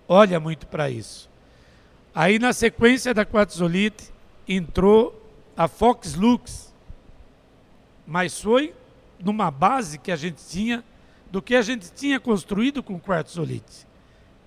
olha 0.08 0.40
muito 0.40 0.68
para 0.68 0.90
isso. 0.90 1.30
Aí 2.14 2.38
na 2.38 2.52
sequência 2.52 3.14
da 3.14 3.26
Quatzolite 3.26 4.12
entrou 4.48 5.20
a 5.56 5.68
Fox 5.68 6.14
Lux, 6.14 6.74
mas 8.06 8.40
foi 8.42 8.74
numa 9.24 9.50
base 9.50 9.98
que 9.98 10.12
a 10.12 10.16
gente 10.16 10.46
tinha 10.46 10.84
do 11.32 11.42
que 11.42 11.56
a 11.56 11.62
gente 11.62 11.92
tinha 11.92 12.20
construído 12.20 12.84
com 12.84 13.00
Quartzolite. 13.00 13.88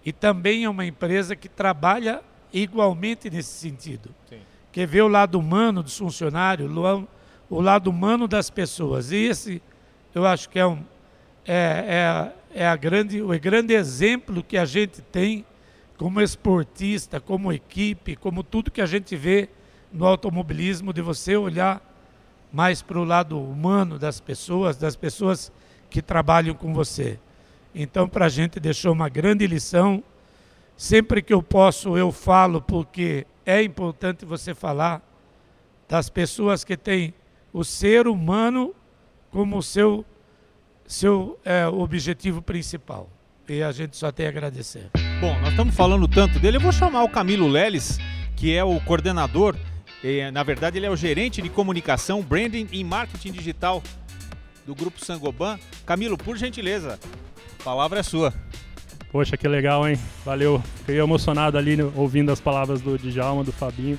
E 0.05 0.13
também 0.13 0.65
é 0.65 0.69
uma 0.69 0.85
empresa 0.85 1.37
que 1.37 1.49
trabalha 1.49 2.23
igualmente 2.53 3.29
nesse 3.29 3.51
sentido. 3.51 4.15
Sim. 4.29 4.41
Que 4.73 4.87
vê 4.87 5.03
o 5.03 5.09
lado 5.09 5.39
humano 5.39 5.83
dos 5.83 5.97
funcionários, 5.97 6.71
o 7.51 7.61
lado 7.61 7.91
humano 7.91 8.27
das 8.27 8.49
pessoas. 8.49 9.11
E 9.11 9.17
esse, 9.17 9.63
eu 10.15 10.27
acho 10.27 10.49
que 10.49 10.59
é, 10.59 10.67
um, 10.67 10.83
é, 11.47 12.33
é, 12.55 12.63
é 12.63 12.67
a 12.67 12.77
grande, 12.77 13.23
o 13.23 13.29
grande 13.41 13.75
exemplo 13.75 14.43
que 14.43 14.57
a 14.57 14.65
gente 14.65 15.01
tem 15.03 15.45
como 15.97 16.21
esportista, 16.21 17.21
como 17.21 17.53
equipe, 17.53 18.17
como 18.17 18.43
tudo 18.43 18.71
que 18.71 18.81
a 18.81 18.87
gente 18.87 19.15
vê 19.15 19.49
no 19.93 20.07
automobilismo 20.07 20.93
de 20.93 21.03
você 21.03 21.37
olhar 21.37 21.83
mais 22.53 22.83
para 22.83 22.99
o 22.99 23.05
lado 23.05 23.41
humano 23.41 23.99
das 23.99 24.21
pessoas, 24.21 24.77
das 24.77 24.97
pessoas 24.97 25.53
que 25.89 26.01
trabalham 26.01 26.55
com 26.55 26.73
você. 26.73 27.19
Então, 27.75 28.09
para 28.09 28.27
a 28.27 28.29
gente 28.29 28.59
deixou 28.59 28.93
uma 28.93 29.09
grande 29.09 29.47
lição. 29.47 30.03
Sempre 30.77 31.21
que 31.21 31.33
eu 31.33 31.43
posso, 31.43 31.97
eu 31.97 32.11
falo, 32.11 32.61
porque 32.61 33.27
é 33.45 33.63
importante 33.63 34.25
você 34.25 34.55
falar 34.55 35.03
das 35.89 36.09
pessoas 36.09 36.65
que 36.65 36.77
têm 36.77 37.13
o 37.53 37.63
ser 37.63 38.09
humano 38.09 38.75
como 39.31 39.63
seu, 39.63 40.05
seu 40.87 41.39
é, 41.45 41.67
objetivo 41.67 42.43
principal. 42.43 43.09
E 43.49 43.63
a 43.63 43.73
gente 43.73 43.97
só 43.97 44.13
tem 44.13 44.27
a 44.27 44.29
agradecer. 44.29 44.91
Bom, 45.21 45.39
nós 45.41 45.51
estamos 45.51 45.75
falando 45.75 46.07
tanto 46.07 46.39
dele, 46.39 46.57
eu 46.57 46.61
vou 46.61 46.73
chamar 46.73 47.03
o 47.03 47.09
Camilo 47.09 47.49
Leles, 47.49 47.99
que 48.37 48.55
é 48.55 48.63
o 48.63 48.81
coordenador 48.81 49.57
e, 50.03 50.31
na 50.31 50.43
verdade, 50.43 50.79
ele 50.79 50.87
é 50.87 50.91
o 50.91 50.97
gerente 50.97 51.43
de 51.43 51.51
comunicação, 51.51 52.23
branding 52.23 52.67
e 52.73 52.83
marketing 52.83 53.33
digital 53.33 53.83
do 54.67 54.75
Grupo 54.75 55.05
Sangoban. 55.05 55.59
Camilo, 55.85 56.17
por 56.17 56.37
gentileza, 56.37 56.99
a 57.61 57.63
palavra 57.63 58.01
é 58.01 58.03
sua. 58.03 58.33
Poxa, 59.13 59.37
que 59.37 59.47
legal, 59.47 59.87
hein? 59.89 59.99
Valeu. 60.25 60.63
Fiquei 60.77 60.99
emocionado 60.99 61.59
ali 61.59 61.77
ouvindo 61.95 62.33
as 62.33 62.41
palavras 62.41 62.81
do 62.81 62.97
Djalma, 62.97 63.45
do 63.45 63.53
Fabinho. 63.53 63.99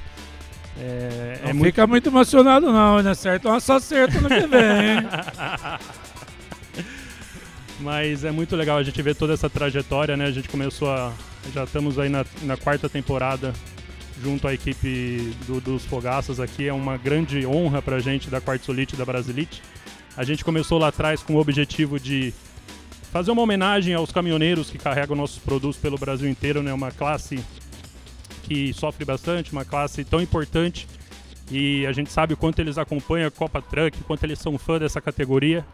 É, 0.84 1.40
não 1.44 1.50
é 1.50 1.54
muito... 1.54 1.66
fica 1.66 1.86
muito 1.86 2.10
emocionado 2.10 2.72
não, 2.72 3.04
né? 3.04 3.14
Certo? 3.14 3.48
Uma 3.48 3.60
só 3.60 3.80
certo 3.80 4.20
no 4.20 4.28
que 4.28 4.48
vem, 4.48 4.62
hein? 4.62 5.04
Mas 7.80 8.24
é 8.24 8.32
muito 8.32 8.56
legal 8.56 8.80
a 8.80 8.84
gente 8.84 9.00
ver 9.02 9.16
toda 9.16 9.34
essa 9.34 9.50
trajetória, 9.50 10.18
né? 10.18 10.26
A 10.26 10.32
gente 10.32 10.50
começou 10.50 10.90
a... 10.90 11.14
Já 11.54 11.64
estamos 11.66 12.00
aí 12.00 12.10
na, 12.10 12.26
na 12.44 12.58
quarta 12.58 12.90
temporada 12.90 13.54
junto 14.22 14.48
à 14.48 14.54
equipe 14.54 15.36
do, 15.48 15.62
dos 15.62 15.86
Fogaças 15.86 16.40
aqui. 16.40 16.68
É 16.68 16.74
uma 16.74 16.98
grande 16.98 17.46
honra 17.46 17.82
para 17.82 17.98
a 17.98 18.00
gente 18.00 18.30
da 18.30 18.42
Quartzolite 18.42 18.96
e 18.96 18.98
da 18.98 19.06
Brasilite. 19.06 19.62
A 20.18 20.24
gente 20.24 20.44
começou 20.44 20.78
lá 20.80 20.88
atrás 20.88 21.22
com 21.22 21.36
o 21.36 21.40
objetivo 21.40 22.00
de 22.00 22.34
fazer 23.12 23.32
uma 23.32 23.42
homenagem 23.42 23.94
aos 23.94 24.12
caminhoneiros 24.12 24.70
que 24.70 24.78
carregam 24.78 25.16
nossos 25.16 25.40
produtos 25.40 25.78
pelo 25.78 25.98
Brasil 25.98 26.30
inteiro, 26.30 26.64
né? 26.64 26.74
Uma 26.74 26.92
classe 26.92 27.44
que 28.52 28.74
sofre 28.74 29.06
bastante, 29.06 29.54
uma 29.54 29.64
classe 29.64 30.04
tão 30.04 30.20
importante 30.22 30.86
e 31.50 31.86
a 31.86 31.94
gente 31.94 32.12
sabe 32.12 32.34
o 32.34 32.38
quanto 32.38 32.60
eles 32.60 32.78
acompanham 32.78 33.30
a 33.30 33.32
Copa 33.32 33.62
Truck, 33.62 33.98
o 33.98 34.04
quanto 34.04 34.26
eles 34.26 34.40
são 34.40 34.58
fã 34.58 34.78
dessa 34.78 35.00
categoria. 35.00 35.66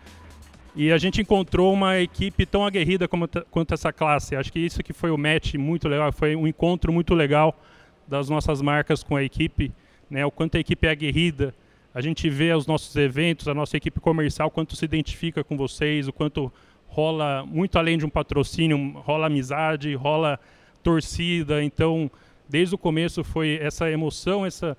E 0.76 0.92
a 0.92 0.98
gente 1.00 1.20
encontrou 1.20 1.74
uma 1.74 2.00
equipe 2.00 2.46
tão 2.46 2.64
aguerrida 2.64 3.08
como, 3.08 3.28
quanto 3.50 3.74
essa 3.74 3.92
classe. 3.92 4.36
Acho 4.36 4.54
que 4.54 4.60
isso 4.60 4.84
que 4.84 4.94
foi 4.94 5.10
o 5.10 5.18
match 5.18 5.56
muito 5.56 5.90
legal, 5.90 6.12
foi 6.12 6.36
um 6.36 6.46
encontro 6.46 6.94
muito 6.94 7.16
legal 7.16 7.60
das 8.08 8.30
nossas 8.30 8.62
marcas 8.62 9.02
com 9.02 9.16
a 9.16 9.24
equipe, 9.24 9.72
né? 10.08 10.24
O 10.24 10.30
quanto 10.30 10.56
a 10.56 10.60
equipe 10.60 10.86
é 10.86 10.92
aguerrida. 10.92 11.56
A 11.96 12.02
gente 12.02 12.30
vê 12.30 12.54
os 12.54 12.68
nossos 12.68 12.96
eventos, 12.96 13.48
a 13.48 13.56
nossa 13.56 13.76
equipe 13.76 14.00
comercial, 14.00 14.52
quanto 14.52 14.76
se 14.76 14.86
identifica 14.86 15.44
com 15.44 15.58
vocês, 15.58 16.08
o 16.08 16.14
quanto 16.14 16.54
rola 16.86 17.44
muito 17.44 17.80
além 17.80 17.98
de 17.98 18.06
um 18.06 18.10
patrocínio, 18.10 18.92
rola 19.00 19.26
amizade, 19.26 19.96
rola 19.96 20.40
torcida. 20.84 21.64
Então, 21.64 22.10
desde 22.50 22.76
o 22.76 22.78
começo 22.78 23.24
foi 23.24 23.60
essa 23.62 23.90
emoção, 23.90 24.46
essa 24.46 24.78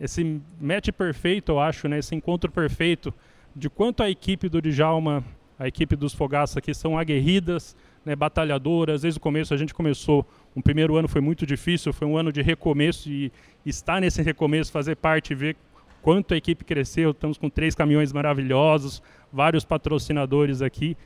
esse 0.00 0.40
match 0.60 0.90
perfeito, 0.90 1.52
eu 1.52 1.60
acho, 1.60 1.88
né? 1.88 1.98
Esse 1.98 2.14
encontro 2.14 2.50
perfeito 2.50 3.14
de 3.54 3.70
quanto 3.70 4.02
a 4.02 4.10
equipe 4.10 4.48
do 4.48 4.60
Djalma, 4.60 5.24
a 5.58 5.66
equipe 5.66 5.96
dos 5.96 6.12
Fogaça 6.12 6.58
aqui 6.58 6.74
são 6.74 6.98
aguerridas, 6.98 7.74
né, 8.04 8.14
batalhadoras. 8.14 9.02
Desde 9.02 9.18
o 9.18 9.20
começo 9.20 9.54
a 9.54 9.56
gente 9.56 9.72
começou, 9.72 10.26
um 10.54 10.60
primeiro 10.60 10.96
ano 10.96 11.08
foi 11.08 11.22
muito 11.22 11.46
difícil, 11.46 11.92
foi 11.92 12.06
um 12.06 12.16
ano 12.16 12.30
de 12.30 12.42
recomeço 12.42 13.10
e 13.10 13.32
estar 13.64 14.00
nesse 14.00 14.20
recomeço, 14.20 14.70
fazer 14.70 14.96
parte, 14.96 15.34
ver 15.34 15.56
quanto 16.02 16.34
a 16.34 16.36
equipe 16.36 16.64
cresceu. 16.64 17.12
Estamos 17.12 17.38
com 17.38 17.48
três 17.48 17.74
caminhões 17.74 18.12
maravilhosos, 18.12 19.02
vários 19.32 19.64
patrocinadores 19.64 20.60
aqui. 20.60 20.96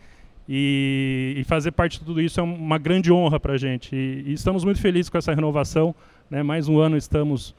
E, 0.49 1.35
e, 1.37 1.45
fazer 1.45 1.71
parte 1.71 2.01
de 2.01 2.05
tudo 2.05 2.21
isso 2.21 2.41
é 2.41 2.43
uma 2.43 2.79
grande 2.79 3.13
honra 3.13 3.39
para 3.39 3.55
a 3.55 3.57
gente. 3.57 3.95
E, 3.95 4.25
e, 4.27 4.33
estamos 4.33 4.65
muito 4.65 4.81
felizes 4.81 5.09
com 5.09 5.17
essa 5.17 5.33
renovação. 5.33 5.95
Né? 6.29 6.43
Mais 6.43 6.69
um 6.69 6.79
ano 6.79 6.97
estamos 6.97 7.55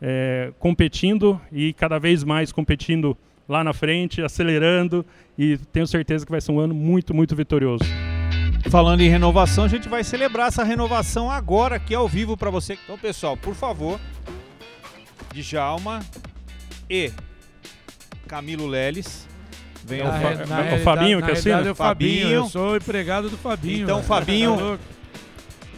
é, 0.00 0.52
competindo 0.58 1.40
e 1.50 1.72
cada 1.72 1.98
vez 1.98 2.22
mais 2.22 2.52
competindo 2.52 3.16
lá 3.48 3.62
na 3.62 3.72
frente, 3.72 4.22
acelerando 4.22 5.04
e 5.38 5.56
tenho 5.72 5.86
certeza 5.86 6.24
que 6.24 6.30
vai 6.30 6.40
ser 6.40 6.52
um 6.52 6.60
ano 6.60 6.74
muito, 6.74 7.14
muito 7.14 7.34
vitorioso. 7.34 7.84
Falando 8.70 9.00
em 9.00 9.08
renovação, 9.08 9.64
a 9.64 9.68
gente 9.68 9.88
vai 9.88 10.02
celebrar 10.02 10.48
essa 10.48 10.64
renovação 10.64 11.30
agora 11.30 11.76
aqui 11.76 11.94
ao 11.94 12.08
vivo 12.08 12.36
para 12.36 12.50
você. 12.50 12.76
Então, 12.82 12.98
pessoal, 12.98 13.36
por 13.36 13.54
favor, 13.54 14.00
Djalma 15.32 16.00
e 16.90 17.12
Camilo 18.26 18.66
Leles. 18.66 19.28
Vem 19.86 20.02
o, 20.02 20.06
Fa 20.06 20.46
na, 20.46 20.74
o 20.74 20.78
Fabinho 20.80 21.22
que 21.22 21.30
assina? 21.30 21.60
É 21.60 21.70
o 21.70 21.74
Fabinho, 21.74 22.28
eu 22.28 22.48
sou 22.48 22.76
empregado 22.76 23.30
do 23.30 23.38
Fabinho. 23.38 23.84
Então, 23.84 23.96
mano. 23.96 24.08
Fabinho... 24.08 24.80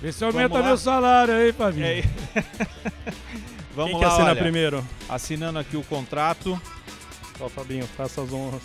Vê 0.01 0.13
se 0.13 0.25
aumenta 0.25 0.63
meu 0.63 0.79
salário 0.79 1.35
aí, 1.35 1.53
Fabinho. 1.53 1.85
É. 1.85 2.03
Vamos 3.77 3.93
Quem 3.93 4.01
lá, 4.01 4.07
que 4.07 4.15
assina 4.15 4.31
olha, 4.31 4.41
primeiro? 4.41 4.87
Assinando 5.09 5.59
aqui 5.59 5.77
o 5.77 5.83
contrato. 5.83 6.61
Ó, 7.39 7.49
Fabinho, 7.51 7.87
faça 7.97 8.23
as 8.23 8.33
honras. 8.33 8.63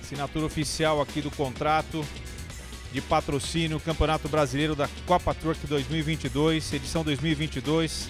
Assinatura 0.00 0.46
oficial 0.46 1.00
aqui 1.00 1.20
do 1.20 1.30
contrato 1.32 2.04
de 2.92 3.00
patrocínio 3.00 3.80
Campeonato 3.80 4.28
Brasileiro 4.28 4.76
da 4.76 4.88
Copa 5.04 5.34
Truck 5.34 5.66
2022, 5.66 6.74
edição 6.74 7.02
2022, 7.02 8.08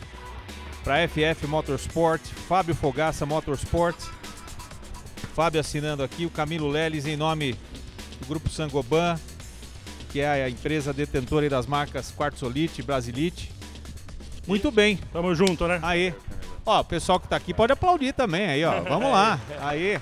para 0.83 1.09
FF 1.09 1.47
Motorsport, 1.47 2.21
Fábio 2.47 2.75
Fogaça 2.75 3.25
Motorsport. 3.25 3.97
Fábio 5.35 5.61
assinando 5.61 6.05
aqui, 6.05 6.25
o 6.25 6.31
Camilo 6.31 6.69
Leles 6.69 7.07
em 7.07 7.17
nome 7.17 7.59
do 8.21 8.27
Grupo 8.27 8.49
Sangoban, 8.49 9.19
que 10.11 10.21
é 10.21 10.45
a 10.45 10.49
empresa 10.49 10.93
detentora 10.93 11.51
das 11.51 11.67
marcas 11.67 12.15
Quartzolite, 12.17 12.83
Brasilite. 12.83 13.51
Muito 14.47 14.71
bem. 14.71 14.97
Tamo 15.13 15.35
junto, 15.35 15.67
né? 15.67 15.81
Aí. 15.83 16.15
Ó, 16.65 16.81
o 16.81 16.85
pessoal 16.85 17.19
que 17.19 17.27
tá 17.27 17.35
aqui 17.35 17.53
pode 17.53 17.73
aplaudir 17.73 18.13
também 18.13 18.47
aí, 18.47 18.65
ó. 18.65 18.81
Vamos 18.83 19.11
lá. 19.11 19.41
Aí. 19.61 20.01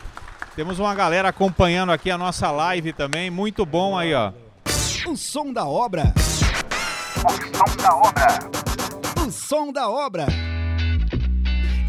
Temos 0.54 0.78
uma 0.78 0.94
galera 0.94 1.30
acompanhando 1.30 1.92
aqui 1.92 2.10
a 2.10 2.18
nossa 2.18 2.50
live 2.50 2.92
também. 2.92 3.30
Muito 3.30 3.64
bom 3.64 3.98
aí, 3.98 4.12
ó. 4.12 4.32
O 5.08 5.16
som 5.16 5.50
da 5.50 5.64
obra. 5.64 6.12
O 7.16 7.32
som 7.56 7.76
da 7.76 7.96
obra. 7.96 8.26
O 9.26 9.30
som 9.30 9.72
da 9.72 9.88
obra. 9.88 10.51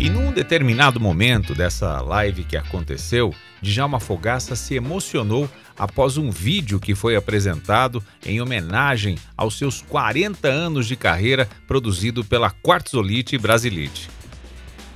E 0.04 0.10
num 0.10 0.34
determinado 0.34 1.00
momento 1.00 1.56
dessa 1.56 2.02
live 2.02 2.44
que 2.44 2.58
aconteceu, 2.58 3.34
Djalma 3.62 4.02
Fogaça 4.02 4.54
se 4.54 4.76
emocionou 4.76 5.50
após 5.80 6.18
um 6.18 6.30
vídeo 6.30 6.78
que 6.78 6.94
foi 6.94 7.16
apresentado 7.16 8.04
em 8.26 8.42
homenagem 8.42 9.18
aos 9.38 9.58
seus 9.58 9.82
40 9.82 10.46
anos 10.46 10.88
de 10.88 10.98
carreira 10.98 11.48
produzido 11.66 12.22
pela 12.22 12.52
Quartzolite 12.52 13.38
Brasilite. 13.38 14.10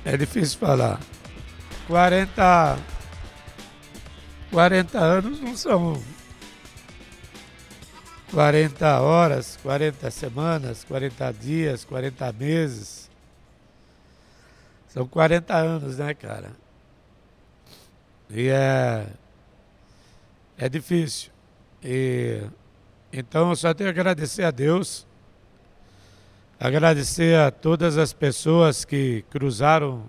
É 0.04 0.14
difícil 0.14 0.58
falar. 0.58 1.00
40 1.86 2.78
40 4.50 4.98
anos 4.98 5.40
não 5.40 5.56
são 5.56 6.02
40 8.30 9.00
horas, 9.00 9.58
40 9.62 10.10
semanas, 10.10 10.84
40 10.84 11.32
dias, 11.32 11.82
40 11.82 12.30
meses. 12.34 12.97
São 14.88 15.06
40 15.06 15.54
anos, 15.54 15.98
né, 15.98 16.14
cara? 16.14 16.52
E 18.30 18.48
é 18.48 19.06
é 20.58 20.68
difícil. 20.68 21.30
E, 21.82 22.42
então 23.12 23.50
eu 23.50 23.56
só 23.56 23.72
tenho 23.72 23.88
a 23.88 23.92
agradecer 23.92 24.42
a 24.42 24.50
Deus, 24.50 25.06
agradecer 26.58 27.38
a 27.38 27.50
todas 27.52 27.96
as 27.96 28.12
pessoas 28.12 28.84
que 28.84 29.24
cruzaram 29.30 30.04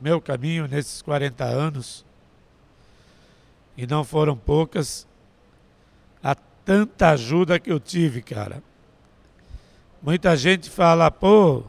meu 0.00 0.20
caminho 0.20 0.66
nesses 0.66 1.02
40 1.02 1.44
anos, 1.44 2.06
e 3.76 3.86
não 3.86 4.02
foram 4.02 4.36
poucas, 4.36 5.06
a 6.22 6.34
tanta 6.34 7.10
ajuda 7.10 7.60
que 7.60 7.70
eu 7.70 7.78
tive, 7.78 8.22
cara. 8.22 8.62
Muita 10.02 10.34
gente 10.34 10.70
fala, 10.70 11.10
pô, 11.10 11.64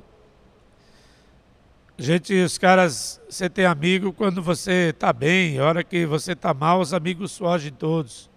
gente, 2.01 2.33
os 2.33 2.57
caras, 2.57 3.21
você 3.29 3.47
tem 3.47 3.65
amigo 3.65 4.11
quando 4.11 4.41
você 4.41 4.89
está 4.89 5.13
bem, 5.13 5.59
a 5.59 5.65
hora 5.65 5.83
que 5.83 6.03
você 6.05 6.31
está 6.31 6.51
mal, 6.51 6.79
os 6.79 6.93
amigos 6.93 7.37
fogem 7.37 7.71
todos. 7.71 8.27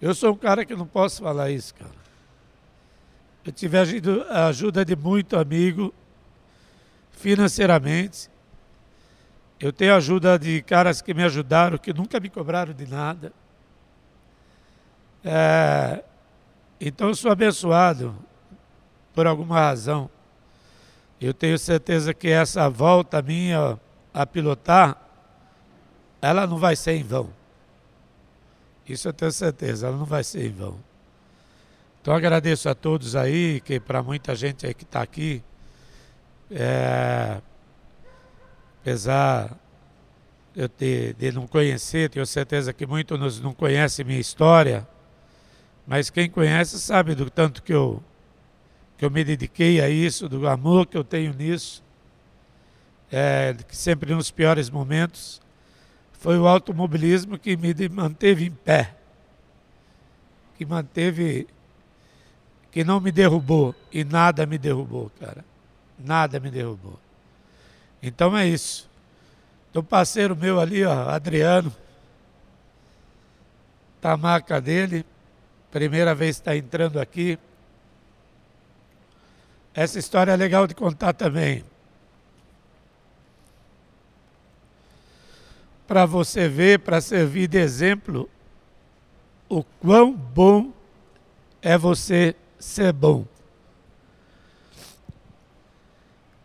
Eu 0.00 0.14
sou 0.14 0.32
um 0.32 0.36
cara 0.36 0.64
que 0.64 0.74
não 0.74 0.86
posso 0.86 1.22
falar 1.22 1.50
isso, 1.50 1.74
cara. 1.74 2.06
Eu 3.44 3.52
tive 3.52 3.76
a 3.78 4.46
ajuda 4.46 4.84
de 4.84 4.96
muito 4.96 5.36
amigo 5.36 5.94
financeiramente. 7.12 8.30
Eu 9.60 9.72
tenho 9.72 9.94
ajuda 9.94 10.38
de 10.38 10.62
caras 10.62 11.02
que 11.02 11.12
me 11.12 11.22
ajudaram, 11.22 11.76
que 11.76 11.92
nunca 11.92 12.18
me 12.18 12.30
cobraram 12.30 12.72
de 12.72 12.86
nada. 12.86 13.32
É, 15.22 16.02
então 16.80 17.08
eu 17.08 17.14
sou 17.14 17.30
abençoado 17.30 18.16
por 19.14 19.26
alguma 19.26 19.60
razão. 19.60 20.10
Eu 21.20 21.32
tenho 21.32 21.58
certeza 21.58 22.12
que 22.12 22.28
essa 22.28 22.68
volta 22.68 23.22
minha 23.22 23.78
a 24.12 24.26
pilotar, 24.26 25.00
ela 26.20 26.46
não 26.46 26.58
vai 26.58 26.76
ser 26.76 26.92
em 26.92 27.02
vão. 27.02 27.30
Isso 28.88 29.08
eu 29.08 29.12
tenho 29.12 29.32
certeza, 29.32 29.86
ela 29.86 29.96
não 29.96 30.04
vai 30.04 30.22
ser 30.22 30.46
em 30.46 30.50
vão. 30.50 30.78
Então 32.00 32.14
agradeço 32.14 32.68
a 32.68 32.74
todos 32.74 33.16
aí, 33.16 33.60
que 33.60 33.80
para 33.80 34.02
muita 34.02 34.34
gente 34.34 34.66
aí 34.66 34.72
que 34.72 34.84
está 34.84 35.02
aqui, 35.02 35.42
é, 36.50 37.40
apesar 38.80 39.56
eu 40.54 40.68
ter, 40.68 41.14
de 41.14 41.32
não 41.32 41.46
conhecer, 41.46 42.08
tenho 42.08 42.24
certeza 42.24 42.72
que 42.72 42.86
muitos 42.86 43.40
não 43.40 43.52
conhecem 43.52 44.04
minha 44.04 44.20
história, 44.20 44.86
mas 45.86 46.08
quem 46.08 46.30
conhece 46.30 46.78
sabe 46.78 47.14
do 47.14 47.28
tanto 47.28 47.62
que 47.62 47.74
eu 47.74 48.02
que 48.96 49.04
eu 49.04 49.10
me 49.10 49.22
dediquei 49.22 49.80
a 49.80 49.88
isso, 49.88 50.28
do 50.28 50.48
amor 50.48 50.86
que 50.86 50.96
eu 50.96 51.04
tenho 51.04 51.34
nisso, 51.34 51.82
é, 53.10 53.54
que 53.68 53.76
sempre 53.76 54.14
nos 54.14 54.30
piores 54.30 54.70
momentos 54.70 55.40
foi 56.12 56.38
o 56.38 56.46
automobilismo 56.46 57.38
que 57.38 57.56
me 57.56 57.74
manteve 57.88 58.46
em 58.46 58.50
pé, 58.50 58.94
que 60.56 60.64
manteve, 60.64 61.46
que 62.72 62.82
não 62.82 63.00
me 63.00 63.12
derrubou 63.12 63.74
e 63.92 64.02
nada 64.02 64.46
me 64.46 64.58
derrubou, 64.58 65.10
cara, 65.20 65.44
nada 65.98 66.40
me 66.40 66.50
derrubou. 66.50 66.98
Então 68.02 68.36
é 68.36 68.46
isso. 68.46 68.88
Então 69.70 69.84
parceiro 69.84 70.34
meu 70.34 70.58
ali, 70.58 70.84
ó, 70.84 71.10
Adriano, 71.10 71.72
tá 74.00 74.12
a 74.12 74.16
marca 74.16 74.60
dele, 74.60 75.04
primeira 75.70 76.14
vez 76.14 76.36
está 76.36 76.56
entrando 76.56 76.98
aqui. 76.98 77.38
Essa 79.76 79.98
história 79.98 80.32
é 80.32 80.36
legal 80.36 80.66
de 80.66 80.74
contar 80.74 81.12
também. 81.12 81.62
Para 85.86 86.06
você 86.06 86.48
ver, 86.48 86.78
para 86.78 86.98
servir 86.98 87.46
de 87.46 87.58
exemplo, 87.58 88.26
o 89.50 89.62
quão 89.62 90.14
bom 90.14 90.72
é 91.60 91.76
você 91.76 92.34
ser 92.58 92.90
bom. 92.90 93.26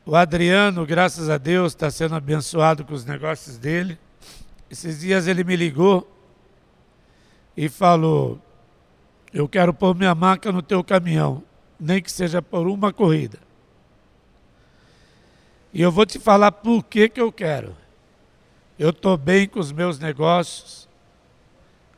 O 0.06 0.14
Adriano, 0.14 0.86
graças 0.86 1.30
a 1.30 1.38
Deus, 1.38 1.72
está 1.72 1.90
sendo 1.90 2.16
abençoado 2.16 2.84
com 2.84 2.94
os 2.94 3.06
negócios 3.06 3.58
dele. 3.58 3.98
Esses 4.70 5.00
dias 5.00 5.26
ele 5.26 5.46
me 5.46 5.56
ligou 5.56 6.06
e 7.56 7.70
falou: 7.70 8.42
Eu 9.34 9.48
quero 9.48 9.74
pôr 9.74 9.96
minha 9.96 10.14
marca 10.14 10.52
no 10.52 10.62
teu 10.62 10.84
caminhão, 10.84 11.42
nem 11.82 12.00
que 12.00 12.12
seja 12.12 12.44
por 12.44 12.68
uma 12.68 12.94
corrida. 12.94 13.40
E 15.74 15.82
eu 15.82 15.92
vou 15.92 16.06
te 16.06 16.20
falar 16.20 16.52
por 16.52 16.84
que, 16.84 17.10
que 17.10 17.20
eu 17.20 17.32
quero. 17.32 17.76
Eu 18.78 18.92
estou 18.92 19.18
bem 19.18 19.48
com 19.48 19.60
os 19.60 19.72
meus 19.72 19.98
negócios. 19.98 20.88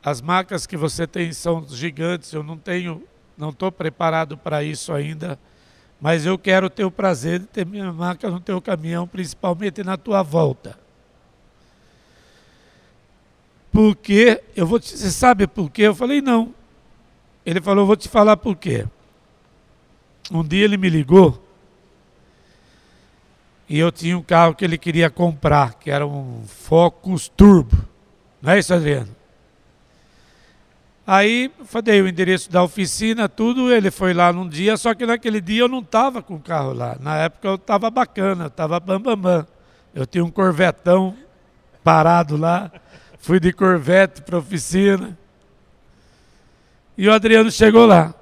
As 0.02 0.22
marcas 0.22 0.66
que 0.66 0.76
você 0.76 1.06
tem 1.06 1.32
são 1.34 1.66
gigantes, 1.68 2.32
eu 2.32 2.42
não 2.42 2.56
tenho, 2.56 3.02
não 3.36 3.50
estou 3.50 3.70
preparado 3.70 4.38
para 4.38 4.64
isso 4.64 4.90
ainda. 4.90 5.38
Mas 6.00 6.24
eu 6.24 6.38
quero 6.38 6.70
ter 6.70 6.84
o 6.84 6.90
prazer 6.90 7.40
de 7.40 7.46
ter 7.46 7.66
minha 7.66 7.92
marca 7.92 8.30
no 8.30 8.40
teu 8.40 8.62
caminhão, 8.62 9.06
principalmente 9.06 9.82
na 9.82 9.98
tua 9.98 10.22
volta. 10.22 10.78
Porque 13.70 14.42
eu 14.56 14.66
vou 14.66 14.80
te, 14.80 14.96
você 14.96 15.10
sabe 15.10 15.46
por 15.46 15.70
quê? 15.70 15.82
Eu 15.82 15.94
falei 15.94 16.22
não. 16.22 16.54
Ele 17.44 17.60
falou, 17.60 17.84
vou 17.86 17.96
te 17.96 18.08
falar 18.08 18.36
por 18.36 18.56
quê. 18.56 18.86
Um 20.30 20.42
dia 20.42 20.64
ele 20.64 20.76
me 20.76 20.88
ligou 20.88 21.44
e 23.68 23.78
eu 23.78 23.90
tinha 23.90 24.16
um 24.16 24.22
carro 24.22 24.54
que 24.54 24.64
ele 24.64 24.76
queria 24.76 25.08
comprar, 25.08 25.74
que 25.74 25.90
era 25.90 26.06
um 26.06 26.44
Focus 26.46 27.28
Turbo. 27.28 27.76
Não 28.40 28.52
é 28.52 28.58
isso, 28.58 28.74
Adriano? 28.74 29.08
Aí 31.06 31.50
dei 31.82 32.00
o 32.00 32.08
endereço 32.08 32.50
da 32.50 32.62
oficina, 32.62 33.28
tudo, 33.28 33.72
ele 33.72 33.90
foi 33.90 34.14
lá 34.14 34.32
num 34.32 34.48
dia, 34.48 34.76
só 34.76 34.94
que 34.94 35.04
naquele 35.04 35.40
dia 35.40 35.62
eu 35.62 35.68
não 35.68 35.80
estava 35.80 36.22
com 36.22 36.34
o 36.36 36.40
carro 36.40 36.72
lá. 36.72 36.96
Na 37.00 37.16
época 37.16 37.48
eu 37.48 37.54
estava 37.56 37.90
bacana, 37.90 38.46
estava 38.46 38.80
bambambam. 38.80 39.40
Bam. 39.40 39.46
Eu 39.94 40.06
tinha 40.06 40.24
um 40.24 40.30
corvetão 40.30 41.14
parado 41.82 42.36
lá, 42.36 42.70
fui 43.18 43.38
de 43.38 43.52
corvette 43.52 44.22
para 44.22 44.38
oficina. 44.38 45.16
E 46.96 47.08
o 47.08 47.12
Adriano 47.12 47.50
chegou 47.50 47.86
lá. 47.86 48.14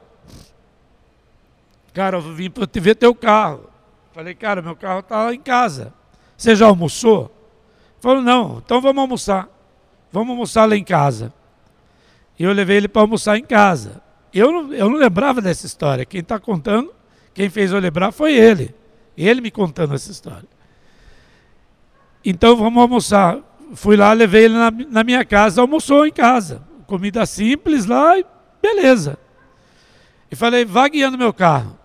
Cara, 1.93 2.17
eu 2.17 2.23
vim 2.23 2.51
para 2.51 2.67
te 2.67 2.81
ver 2.81 2.95
teu 2.95 3.15
carro. 3.15 3.69
Falei, 4.13 4.35
cara, 4.35 4.63
meu 4.63 4.77
carro 4.77 5.01
está 5.01 5.25
lá 5.25 5.35
em 5.35 5.41
casa. 5.41 5.93
Você 6.37 6.57
já 6.57 6.67
almoçou? 6.67 7.31
Falou, 8.01 8.23
não, 8.23 8.63
então 8.65 8.81
vamos 8.81 9.01
almoçar. 9.01 9.49
Vamos 10.11 10.31
almoçar 10.31 10.65
lá 10.69 10.77
em 10.77 10.85
casa. 10.85 11.33
E 12.39 12.45
eu 12.45 12.53
levei 12.53 12.79
ele 12.79 12.89
para 12.89 13.03
almoçar 13.03 13.39
em 13.39 13.45
casa. 13.45 14.03
Eu 14.33 14.51
não, 14.51 14.73
eu 14.73 14.89
não 14.89 14.97
lembrava 14.97 15.41
dessa 15.41 15.67
história. 15.67 16.05
Quem 16.05 16.21
está 16.21 16.39
contando, 16.39 16.93
quem 17.35 17.49
fez 17.49 17.73
eu 17.73 17.79
lembrar 17.79 18.13
foi 18.13 18.35
ele. 18.35 18.75
Ele 19.17 19.41
me 19.41 19.51
contando 19.51 19.95
essa 19.95 20.11
história. 20.11 20.49
Então 22.25 22.57
vamos 22.57 22.81
almoçar. 22.81 23.39
Fui 23.75 23.97
lá, 23.97 24.13
levei 24.13 24.45
ele 24.45 24.55
na, 24.55 24.71
na 24.71 25.05
minha 25.05 25.25
casa, 25.25 25.61
almoçou 25.61 26.07
em 26.07 26.13
casa. 26.13 26.63
Comida 26.87 27.25
simples 27.25 27.87
lá 27.87 28.19
e 28.19 28.27
beleza. 28.61 29.19
E 30.31 30.37
falei, 30.37 30.65
vá 30.65 30.89
guiando 30.89 31.19
meu 31.19 31.33
carro. 31.33 31.79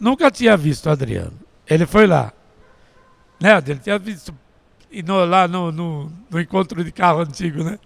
Nunca 0.00 0.30
tinha 0.30 0.56
visto 0.56 0.86
o 0.86 0.90
Adriano. 0.90 1.38
Ele 1.68 1.86
foi 1.86 2.06
lá. 2.06 2.32
Né, 3.38 3.56
ele 3.66 3.78
tinha 3.78 3.98
visto 3.98 4.34
no, 5.04 5.24
lá 5.24 5.46
no, 5.46 5.70
no, 5.70 6.12
no 6.28 6.40
encontro 6.40 6.82
de 6.82 6.90
carro 6.90 7.20
antigo, 7.20 7.62
né? 7.62 7.78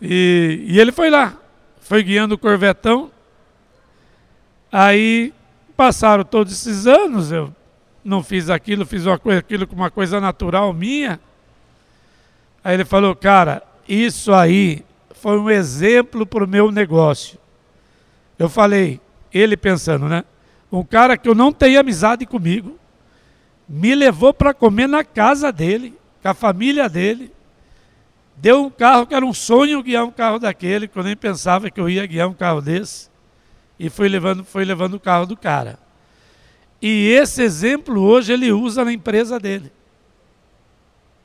E, 0.00 0.64
e 0.68 0.78
ele 0.80 0.92
foi 0.92 1.10
lá, 1.10 1.34
foi 1.80 2.02
guiando 2.02 2.34
o 2.34 2.38
Corvetão. 2.38 3.10
Aí 4.70 5.32
passaram 5.76 6.24
todos 6.24 6.52
esses 6.52 6.86
anos, 6.86 7.32
eu 7.32 7.54
não 8.04 8.22
fiz 8.22 8.48
aquilo, 8.48 8.86
fiz 8.86 9.04
uma 9.04 9.18
coisa, 9.18 9.40
aquilo 9.40 9.66
com 9.66 9.74
uma 9.74 9.90
coisa 9.90 10.20
natural 10.20 10.72
minha. 10.72 11.18
Aí 12.62 12.74
ele 12.74 12.84
falou, 12.84 13.14
cara, 13.14 13.62
isso 13.88 14.32
aí 14.32 14.84
foi 15.12 15.38
um 15.38 15.50
exemplo 15.50 16.26
para 16.26 16.44
o 16.44 16.48
meu 16.48 16.70
negócio. 16.70 17.38
Eu 18.38 18.48
falei, 18.48 19.00
ele 19.32 19.56
pensando, 19.56 20.08
né? 20.08 20.24
Um 20.70 20.82
cara 20.82 21.16
que 21.16 21.28
eu 21.28 21.34
não 21.34 21.52
tenho 21.52 21.78
amizade 21.78 22.26
comigo, 22.26 22.78
me 23.68 23.94
levou 23.94 24.32
para 24.32 24.54
comer 24.54 24.86
na 24.88 25.04
casa 25.04 25.52
dele, 25.52 25.94
com 26.22 26.28
a 26.28 26.34
família 26.34 26.88
dele. 26.88 27.32
Deu 28.36 28.64
um 28.64 28.70
carro 28.70 29.06
que 29.06 29.14
era 29.14 29.24
um 29.24 29.32
sonho 29.32 29.82
guiar 29.82 30.04
um 30.04 30.10
carro 30.10 30.38
daquele, 30.38 30.86
que 30.86 30.98
eu 30.98 31.02
nem 31.02 31.16
pensava 31.16 31.70
que 31.70 31.80
eu 31.80 31.88
ia 31.88 32.06
guiar 32.06 32.28
um 32.28 32.34
carro 32.34 32.60
desse. 32.60 33.08
E 33.78 33.88
foi 33.88 34.08
levando, 34.08 34.44
foi 34.44 34.64
levando 34.64 34.94
o 34.94 35.00
carro 35.00 35.26
do 35.26 35.36
cara. 35.36 35.78
E 36.80 37.08
esse 37.08 37.42
exemplo 37.42 38.00
hoje 38.00 38.32
ele 38.32 38.52
usa 38.52 38.84
na 38.84 38.92
empresa 38.92 39.38
dele. 39.40 39.72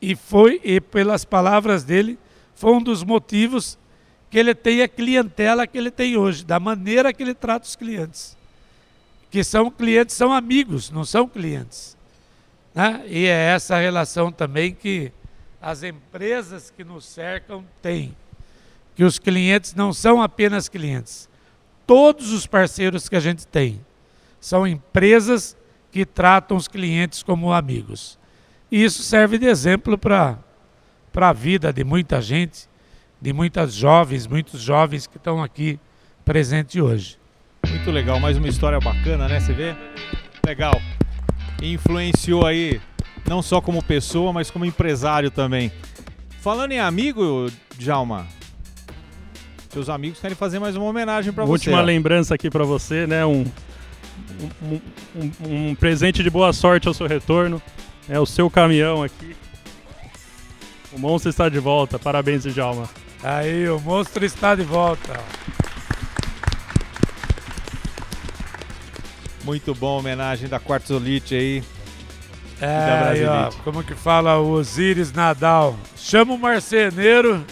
E 0.01 0.15
foi, 0.15 0.59
e 0.63 0.79
pelas 0.79 1.25
palavras 1.25 1.83
dele, 1.83 2.17
foi 2.55 2.73
um 2.73 2.81
dos 2.81 3.03
motivos 3.03 3.77
que 4.29 4.39
ele 4.39 4.55
tem 4.55 4.81
a 4.81 4.87
clientela 4.87 5.67
que 5.67 5.77
ele 5.77 5.91
tem 5.91 6.15
hoje, 6.15 6.45
da 6.45 6.59
maneira 6.59 7.11
que 7.11 7.21
ele 7.21 7.33
trata 7.33 7.67
os 7.67 7.75
clientes. 7.75 8.37
Que 9.31 9.43
são 9.43 9.71
clientes, 9.71 10.15
são 10.15 10.31
amigos, 10.31 10.91
não 10.91 11.03
são 11.03 11.27
clientes. 11.27 11.97
Né? 12.75 13.03
E 13.07 13.25
é 13.25 13.47
essa 13.53 13.79
relação 13.79 14.31
também 14.31 14.73
que 14.73 15.11
as 15.61 15.81
empresas 15.81 16.69
que 16.69 16.83
nos 16.83 17.05
cercam 17.05 17.65
têm. 17.81 18.15
Que 18.93 19.03
os 19.03 19.17
clientes 19.17 19.73
não 19.73 19.93
são 19.93 20.21
apenas 20.21 20.69
clientes. 20.69 21.29
Todos 21.87 22.31
os 22.31 22.45
parceiros 22.45 23.09
que 23.09 23.15
a 23.15 23.19
gente 23.19 23.47
tem 23.47 23.83
são 24.39 24.67
empresas 24.67 25.57
que 25.91 26.05
tratam 26.05 26.57
os 26.57 26.67
clientes 26.67 27.23
como 27.23 27.53
amigos. 27.53 28.19
E 28.69 28.83
isso 28.83 29.03
serve 29.03 29.37
de 29.37 29.45
exemplo 29.45 29.97
para 29.97 30.37
a 31.15 31.33
vida 31.33 31.71
de 31.71 31.83
muita 31.83 32.21
gente, 32.21 32.69
de 33.19 33.31
muitas 33.31 33.73
jovens, 33.73 34.25
muitos 34.27 34.61
jovens 34.61 35.07
que 35.07 35.17
estão 35.17 35.43
aqui 35.43 35.79
presentes 36.23 36.81
hoje. 36.81 37.20
Muito 37.81 37.95
legal, 37.95 38.19
mais 38.19 38.37
uma 38.37 38.47
história 38.47 38.79
bacana, 38.79 39.27
né? 39.27 39.39
Você 39.39 39.53
vê? 39.53 39.75
Legal. 40.45 40.79
Influenciou 41.59 42.45
aí 42.45 42.79
não 43.27 43.41
só 43.41 43.59
como 43.59 43.81
pessoa, 43.81 44.31
mas 44.31 44.51
como 44.51 44.65
empresário 44.65 45.31
também. 45.31 45.71
Falando 46.41 46.73
em 46.73 46.79
amigo, 46.79 47.47
Djalma, 47.79 48.27
seus 49.69 49.89
amigos 49.89 50.19
querem 50.19 50.37
fazer 50.37 50.59
mais 50.59 50.75
uma 50.75 50.85
homenagem 50.85 51.33
para 51.33 51.43
você. 51.43 51.53
Última 51.53 51.81
lembrança 51.81 52.35
aqui 52.35 52.51
para 52.51 52.63
você, 52.63 53.07
né? 53.07 53.25
Um, 53.25 53.45
um, 54.61 54.81
um, 55.15 55.69
um, 55.69 55.75
presente 55.75 56.21
de 56.21 56.29
boa 56.29 56.53
sorte 56.53 56.87
ao 56.87 56.93
seu 56.93 57.07
retorno. 57.07 57.59
É 58.07 58.19
o 58.19 58.27
seu 58.27 58.47
caminhão 58.47 59.01
aqui. 59.01 59.35
O 60.93 60.99
monstro 60.99 61.31
está 61.31 61.49
de 61.49 61.57
volta. 61.57 61.97
Parabéns, 61.97 62.43
Djalma. 62.43 62.87
Aí, 63.23 63.67
o 63.67 63.79
monstro 63.79 64.23
está 64.23 64.53
de 64.53 64.61
volta. 64.61 65.19
Muito 69.43 69.73
bom, 69.73 69.99
homenagem 69.99 70.47
da 70.47 70.59
Quartzolite 70.59 71.35
aí. 71.35 71.63
É, 72.61 73.09
aí, 73.09 73.25
ó, 73.25 73.49
como 73.63 73.83
que 73.83 73.95
fala 73.95 74.37
o 74.37 74.51
Osiris 74.51 75.11
Nadal? 75.11 75.75
Chama 75.97 76.33
o 76.33 76.37
marceneiro 76.37 77.43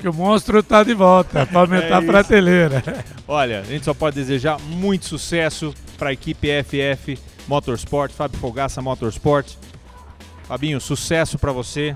que 0.00 0.08
o 0.08 0.14
monstro 0.14 0.62
tá 0.62 0.82
de 0.82 0.94
volta 0.94 1.44
para 1.44 1.60
aumentar 1.60 1.86
é 1.86 1.92
a 1.94 2.02
prateleira. 2.02 2.82
Olha, 3.26 3.60
a 3.60 3.64
gente 3.64 3.84
só 3.84 3.92
pode 3.92 4.16
desejar 4.16 4.58
muito 4.60 5.04
sucesso 5.04 5.74
para 5.98 6.10
a 6.10 6.12
equipe 6.12 6.48
FF 6.62 7.18
Motorsport, 7.46 8.12
Fábio 8.12 8.38
Fogaça 8.38 8.80
Motorsport. 8.80 9.56
Fabinho, 10.44 10.80
sucesso 10.80 11.38
para 11.38 11.52
você. 11.52 11.94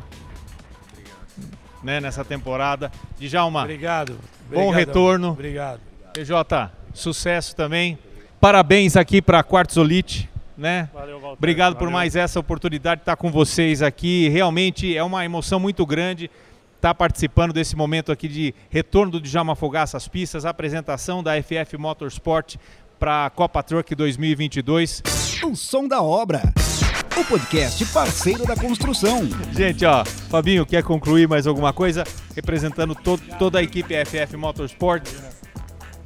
Né, 1.83 2.01
nessa 2.01 2.25
temporada. 2.25 2.93
Djalma. 3.19 3.63
Obrigado. 3.63 4.19
Bom 4.51 4.71
retorno. 4.71 5.31
Obrigado. 5.31 5.81
PJ, 6.13 6.71
sucesso 6.93 7.57
também. 7.57 7.99
Parabéns 8.43 8.97
aqui 8.97 9.23
para 9.23 9.39
a 9.39 9.45
Quartzolite 9.45 10.29
né? 10.57 10.89
Valeu, 10.93 11.21
Walter. 11.21 11.37
Obrigado 11.39 11.75
Valeu. 11.75 11.87
por 11.87 11.93
mais 11.93 12.17
essa 12.17 12.41
oportunidade 12.41 13.01
de 13.01 13.03
estar 13.03 13.17
com 13.17 13.31
vocês 13.31 13.83
aqui. 13.83 14.29
Realmente 14.29 14.97
é 14.97 15.03
uma 15.03 15.25
emoção 15.25 15.59
muito 15.61 15.87
grande 15.87 16.31
estar 16.77 16.93
participando 16.95 17.53
desse 17.53 17.77
momento 17.77 18.11
aqui 18.11 18.27
de 18.27 18.55
retorno 18.69 19.13
do 19.13 19.21
Djalma 19.21 19.55
Fogaça 19.55 19.97
às 19.97 20.09
pistas, 20.09 20.45
apresentação 20.45 21.23
da 21.23 21.41
FF 21.41 21.77
Motorsport 21.79 22.57
para 22.99 23.27
a 23.27 23.31
Copa 23.31 23.63
Truck 23.63 23.95
2022. 23.95 25.03
O 25.45 25.55
som 25.55 25.87
da 25.87 26.03
obra. 26.03 26.43
O 27.17 27.25
podcast 27.25 27.85
parceiro 27.87 28.45
da 28.45 28.57
construção. 28.57 29.29
Gente, 29.53 29.85
ó, 29.85 30.05
Fabinho, 30.05 30.67
quer 30.67 30.83
concluir 30.83 31.29
mais 31.29 31.47
alguma 31.47 31.73
coisa? 31.73 32.03
Representando 32.35 32.95
to 32.95 33.17
toda 33.39 33.61
a 33.61 33.63
equipe 33.63 33.95
FF 34.05 34.37
Motorsport 34.37 35.09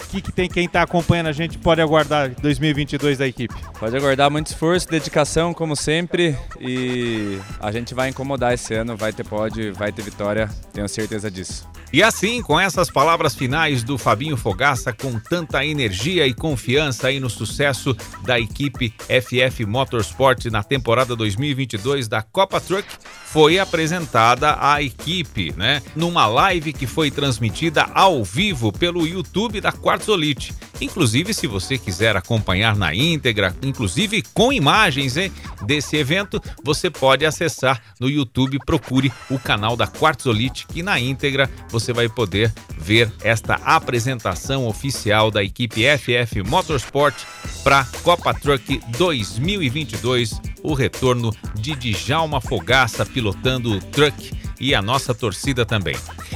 que, 0.06 0.20
que 0.20 0.32
tem 0.32 0.48
quem 0.48 0.66
está 0.66 0.82
acompanhando 0.82 1.28
a 1.28 1.32
gente 1.32 1.58
pode 1.58 1.80
aguardar 1.80 2.30
2022 2.40 3.18
da 3.18 3.26
equipe? 3.26 3.54
Pode 3.78 3.96
aguardar 3.96 4.30
muito 4.30 4.48
esforço, 4.48 4.88
dedicação, 4.88 5.52
como 5.52 5.76
sempre, 5.76 6.36
e 6.60 7.38
a 7.60 7.70
gente 7.70 7.94
vai 7.94 8.08
incomodar 8.08 8.54
esse 8.54 8.74
ano, 8.74 8.96
vai 8.96 9.12
ter 9.12 9.24
pódio, 9.24 9.74
vai 9.74 9.92
ter 9.92 10.02
vitória, 10.02 10.48
tenho 10.72 10.88
certeza 10.88 11.30
disso. 11.30 11.75
E 11.96 12.02
assim, 12.02 12.42
com 12.42 12.60
essas 12.60 12.90
palavras 12.90 13.34
finais 13.34 13.82
do 13.82 13.96
Fabinho 13.96 14.36
Fogaça, 14.36 14.92
com 14.92 15.18
tanta 15.18 15.64
energia 15.64 16.26
e 16.26 16.34
confiança 16.34 17.08
aí 17.08 17.18
no 17.18 17.30
sucesso 17.30 17.96
da 18.22 18.38
equipe 18.38 18.92
FF 19.08 19.64
Motorsport 19.64 20.44
na 20.50 20.62
temporada 20.62 21.16
2022 21.16 22.06
da 22.06 22.20
Copa 22.20 22.60
Truck, 22.60 22.86
foi 23.24 23.58
apresentada 23.58 24.58
a 24.60 24.82
equipe, 24.82 25.54
né? 25.56 25.82
Numa 25.94 26.26
live 26.26 26.74
que 26.74 26.86
foi 26.86 27.10
transmitida 27.10 27.88
ao 27.94 28.22
vivo 28.22 28.70
pelo 28.70 29.06
YouTube 29.06 29.58
da 29.62 29.72
Quartzolite. 29.72 30.54
Inclusive, 30.80 31.32
se 31.32 31.46
você 31.46 31.78
quiser 31.78 32.16
acompanhar 32.16 32.76
na 32.76 32.94
íntegra, 32.94 33.56
inclusive 33.62 34.22
com 34.34 34.52
imagens 34.52 35.16
hein, 35.16 35.32
desse 35.62 35.96
evento, 35.96 36.42
você 36.62 36.90
pode 36.90 37.24
acessar 37.24 37.80
no 37.98 38.10
YouTube, 38.10 38.58
procure 38.64 39.10
o 39.30 39.38
canal 39.38 39.76
da 39.76 39.86
Quartzolite, 39.86 40.66
que 40.66 40.82
na 40.82 41.00
íntegra 41.00 41.50
você 41.86 41.92
vai 41.92 42.08
poder 42.08 42.52
ver 42.76 43.12
esta 43.22 43.54
apresentação 43.64 44.66
oficial 44.66 45.30
da 45.30 45.44
equipe 45.44 45.84
FF 45.96 46.42
Motorsport 46.42 47.14
para 47.62 47.84
Copa 48.02 48.34
Truck 48.34 48.80
2022, 48.98 50.40
o 50.64 50.74
retorno 50.74 51.32
de 51.54 51.76
Djalma 51.76 52.40
Fogaça 52.40 53.06
pilotando 53.06 53.70
o 53.70 53.80
truck 53.80 54.32
e 54.58 54.74
a 54.74 54.82
nossa 54.82 55.14
torcida 55.14 55.64
também. 55.64 55.94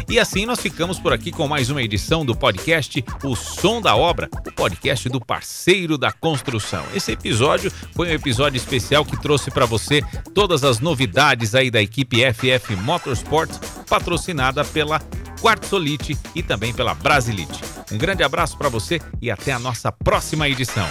E 0.08 0.20
assim 0.20 0.46
nós 0.46 0.60
ficamos 0.60 1.00
por 1.00 1.12
aqui 1.12 1.32
com 1.32 1.48
mais 1.48 1.68
uma 1.68 1.82
edição 1.82 2.24
do 2.24 2.36
podcast 2.36 3.04
O 3.24 3.34
Som 3.34 3.80
da 3.80 3.96
Obra, 3.96 4.28
o 4.46 4.52
podcast 4.52 5.08
do 5.08 5.20
parceiro 5.20 5.98
da 5.98 6.12
construção. 6.12 6.84
Esse 6.94 7.10
episódio 7.10 7.72
foi 7.92 8.08
um 8.08 8.12
episódio 8.12 8.56
especial 8.56 9.04
que 9.04 9.20
trouxe 9.20 9.50
para 9.50 9.66
você 9.66 10.00
todas 10.32 10.62
as 10.62 10.78
novidades 10.78 11.56
aí 11.56 11.72
da 11.72 11.82
equipe 11.82 12.18
FF 12.32 12.76
Motorsport, 12.76 13.50
patrocinada 13.88 14.64
pela 14.64 15.00
Quartzolite 15.40 16.16
e 16.34 16.42
também 16.42 16.72
pela 16.72 16.94
Brasilite. 16.94 17.62
Um 17.90 17.98
grande 17.98 18.22
abraço 18.22 18.56
para 18.56 18.68
você 18.68 19.00
e 19.20 19.30
até 19.30 19.52
a 19.52 19.58
nossa 19.58 19.90
próxima 19.90 20.48
edição. 20.48 20.86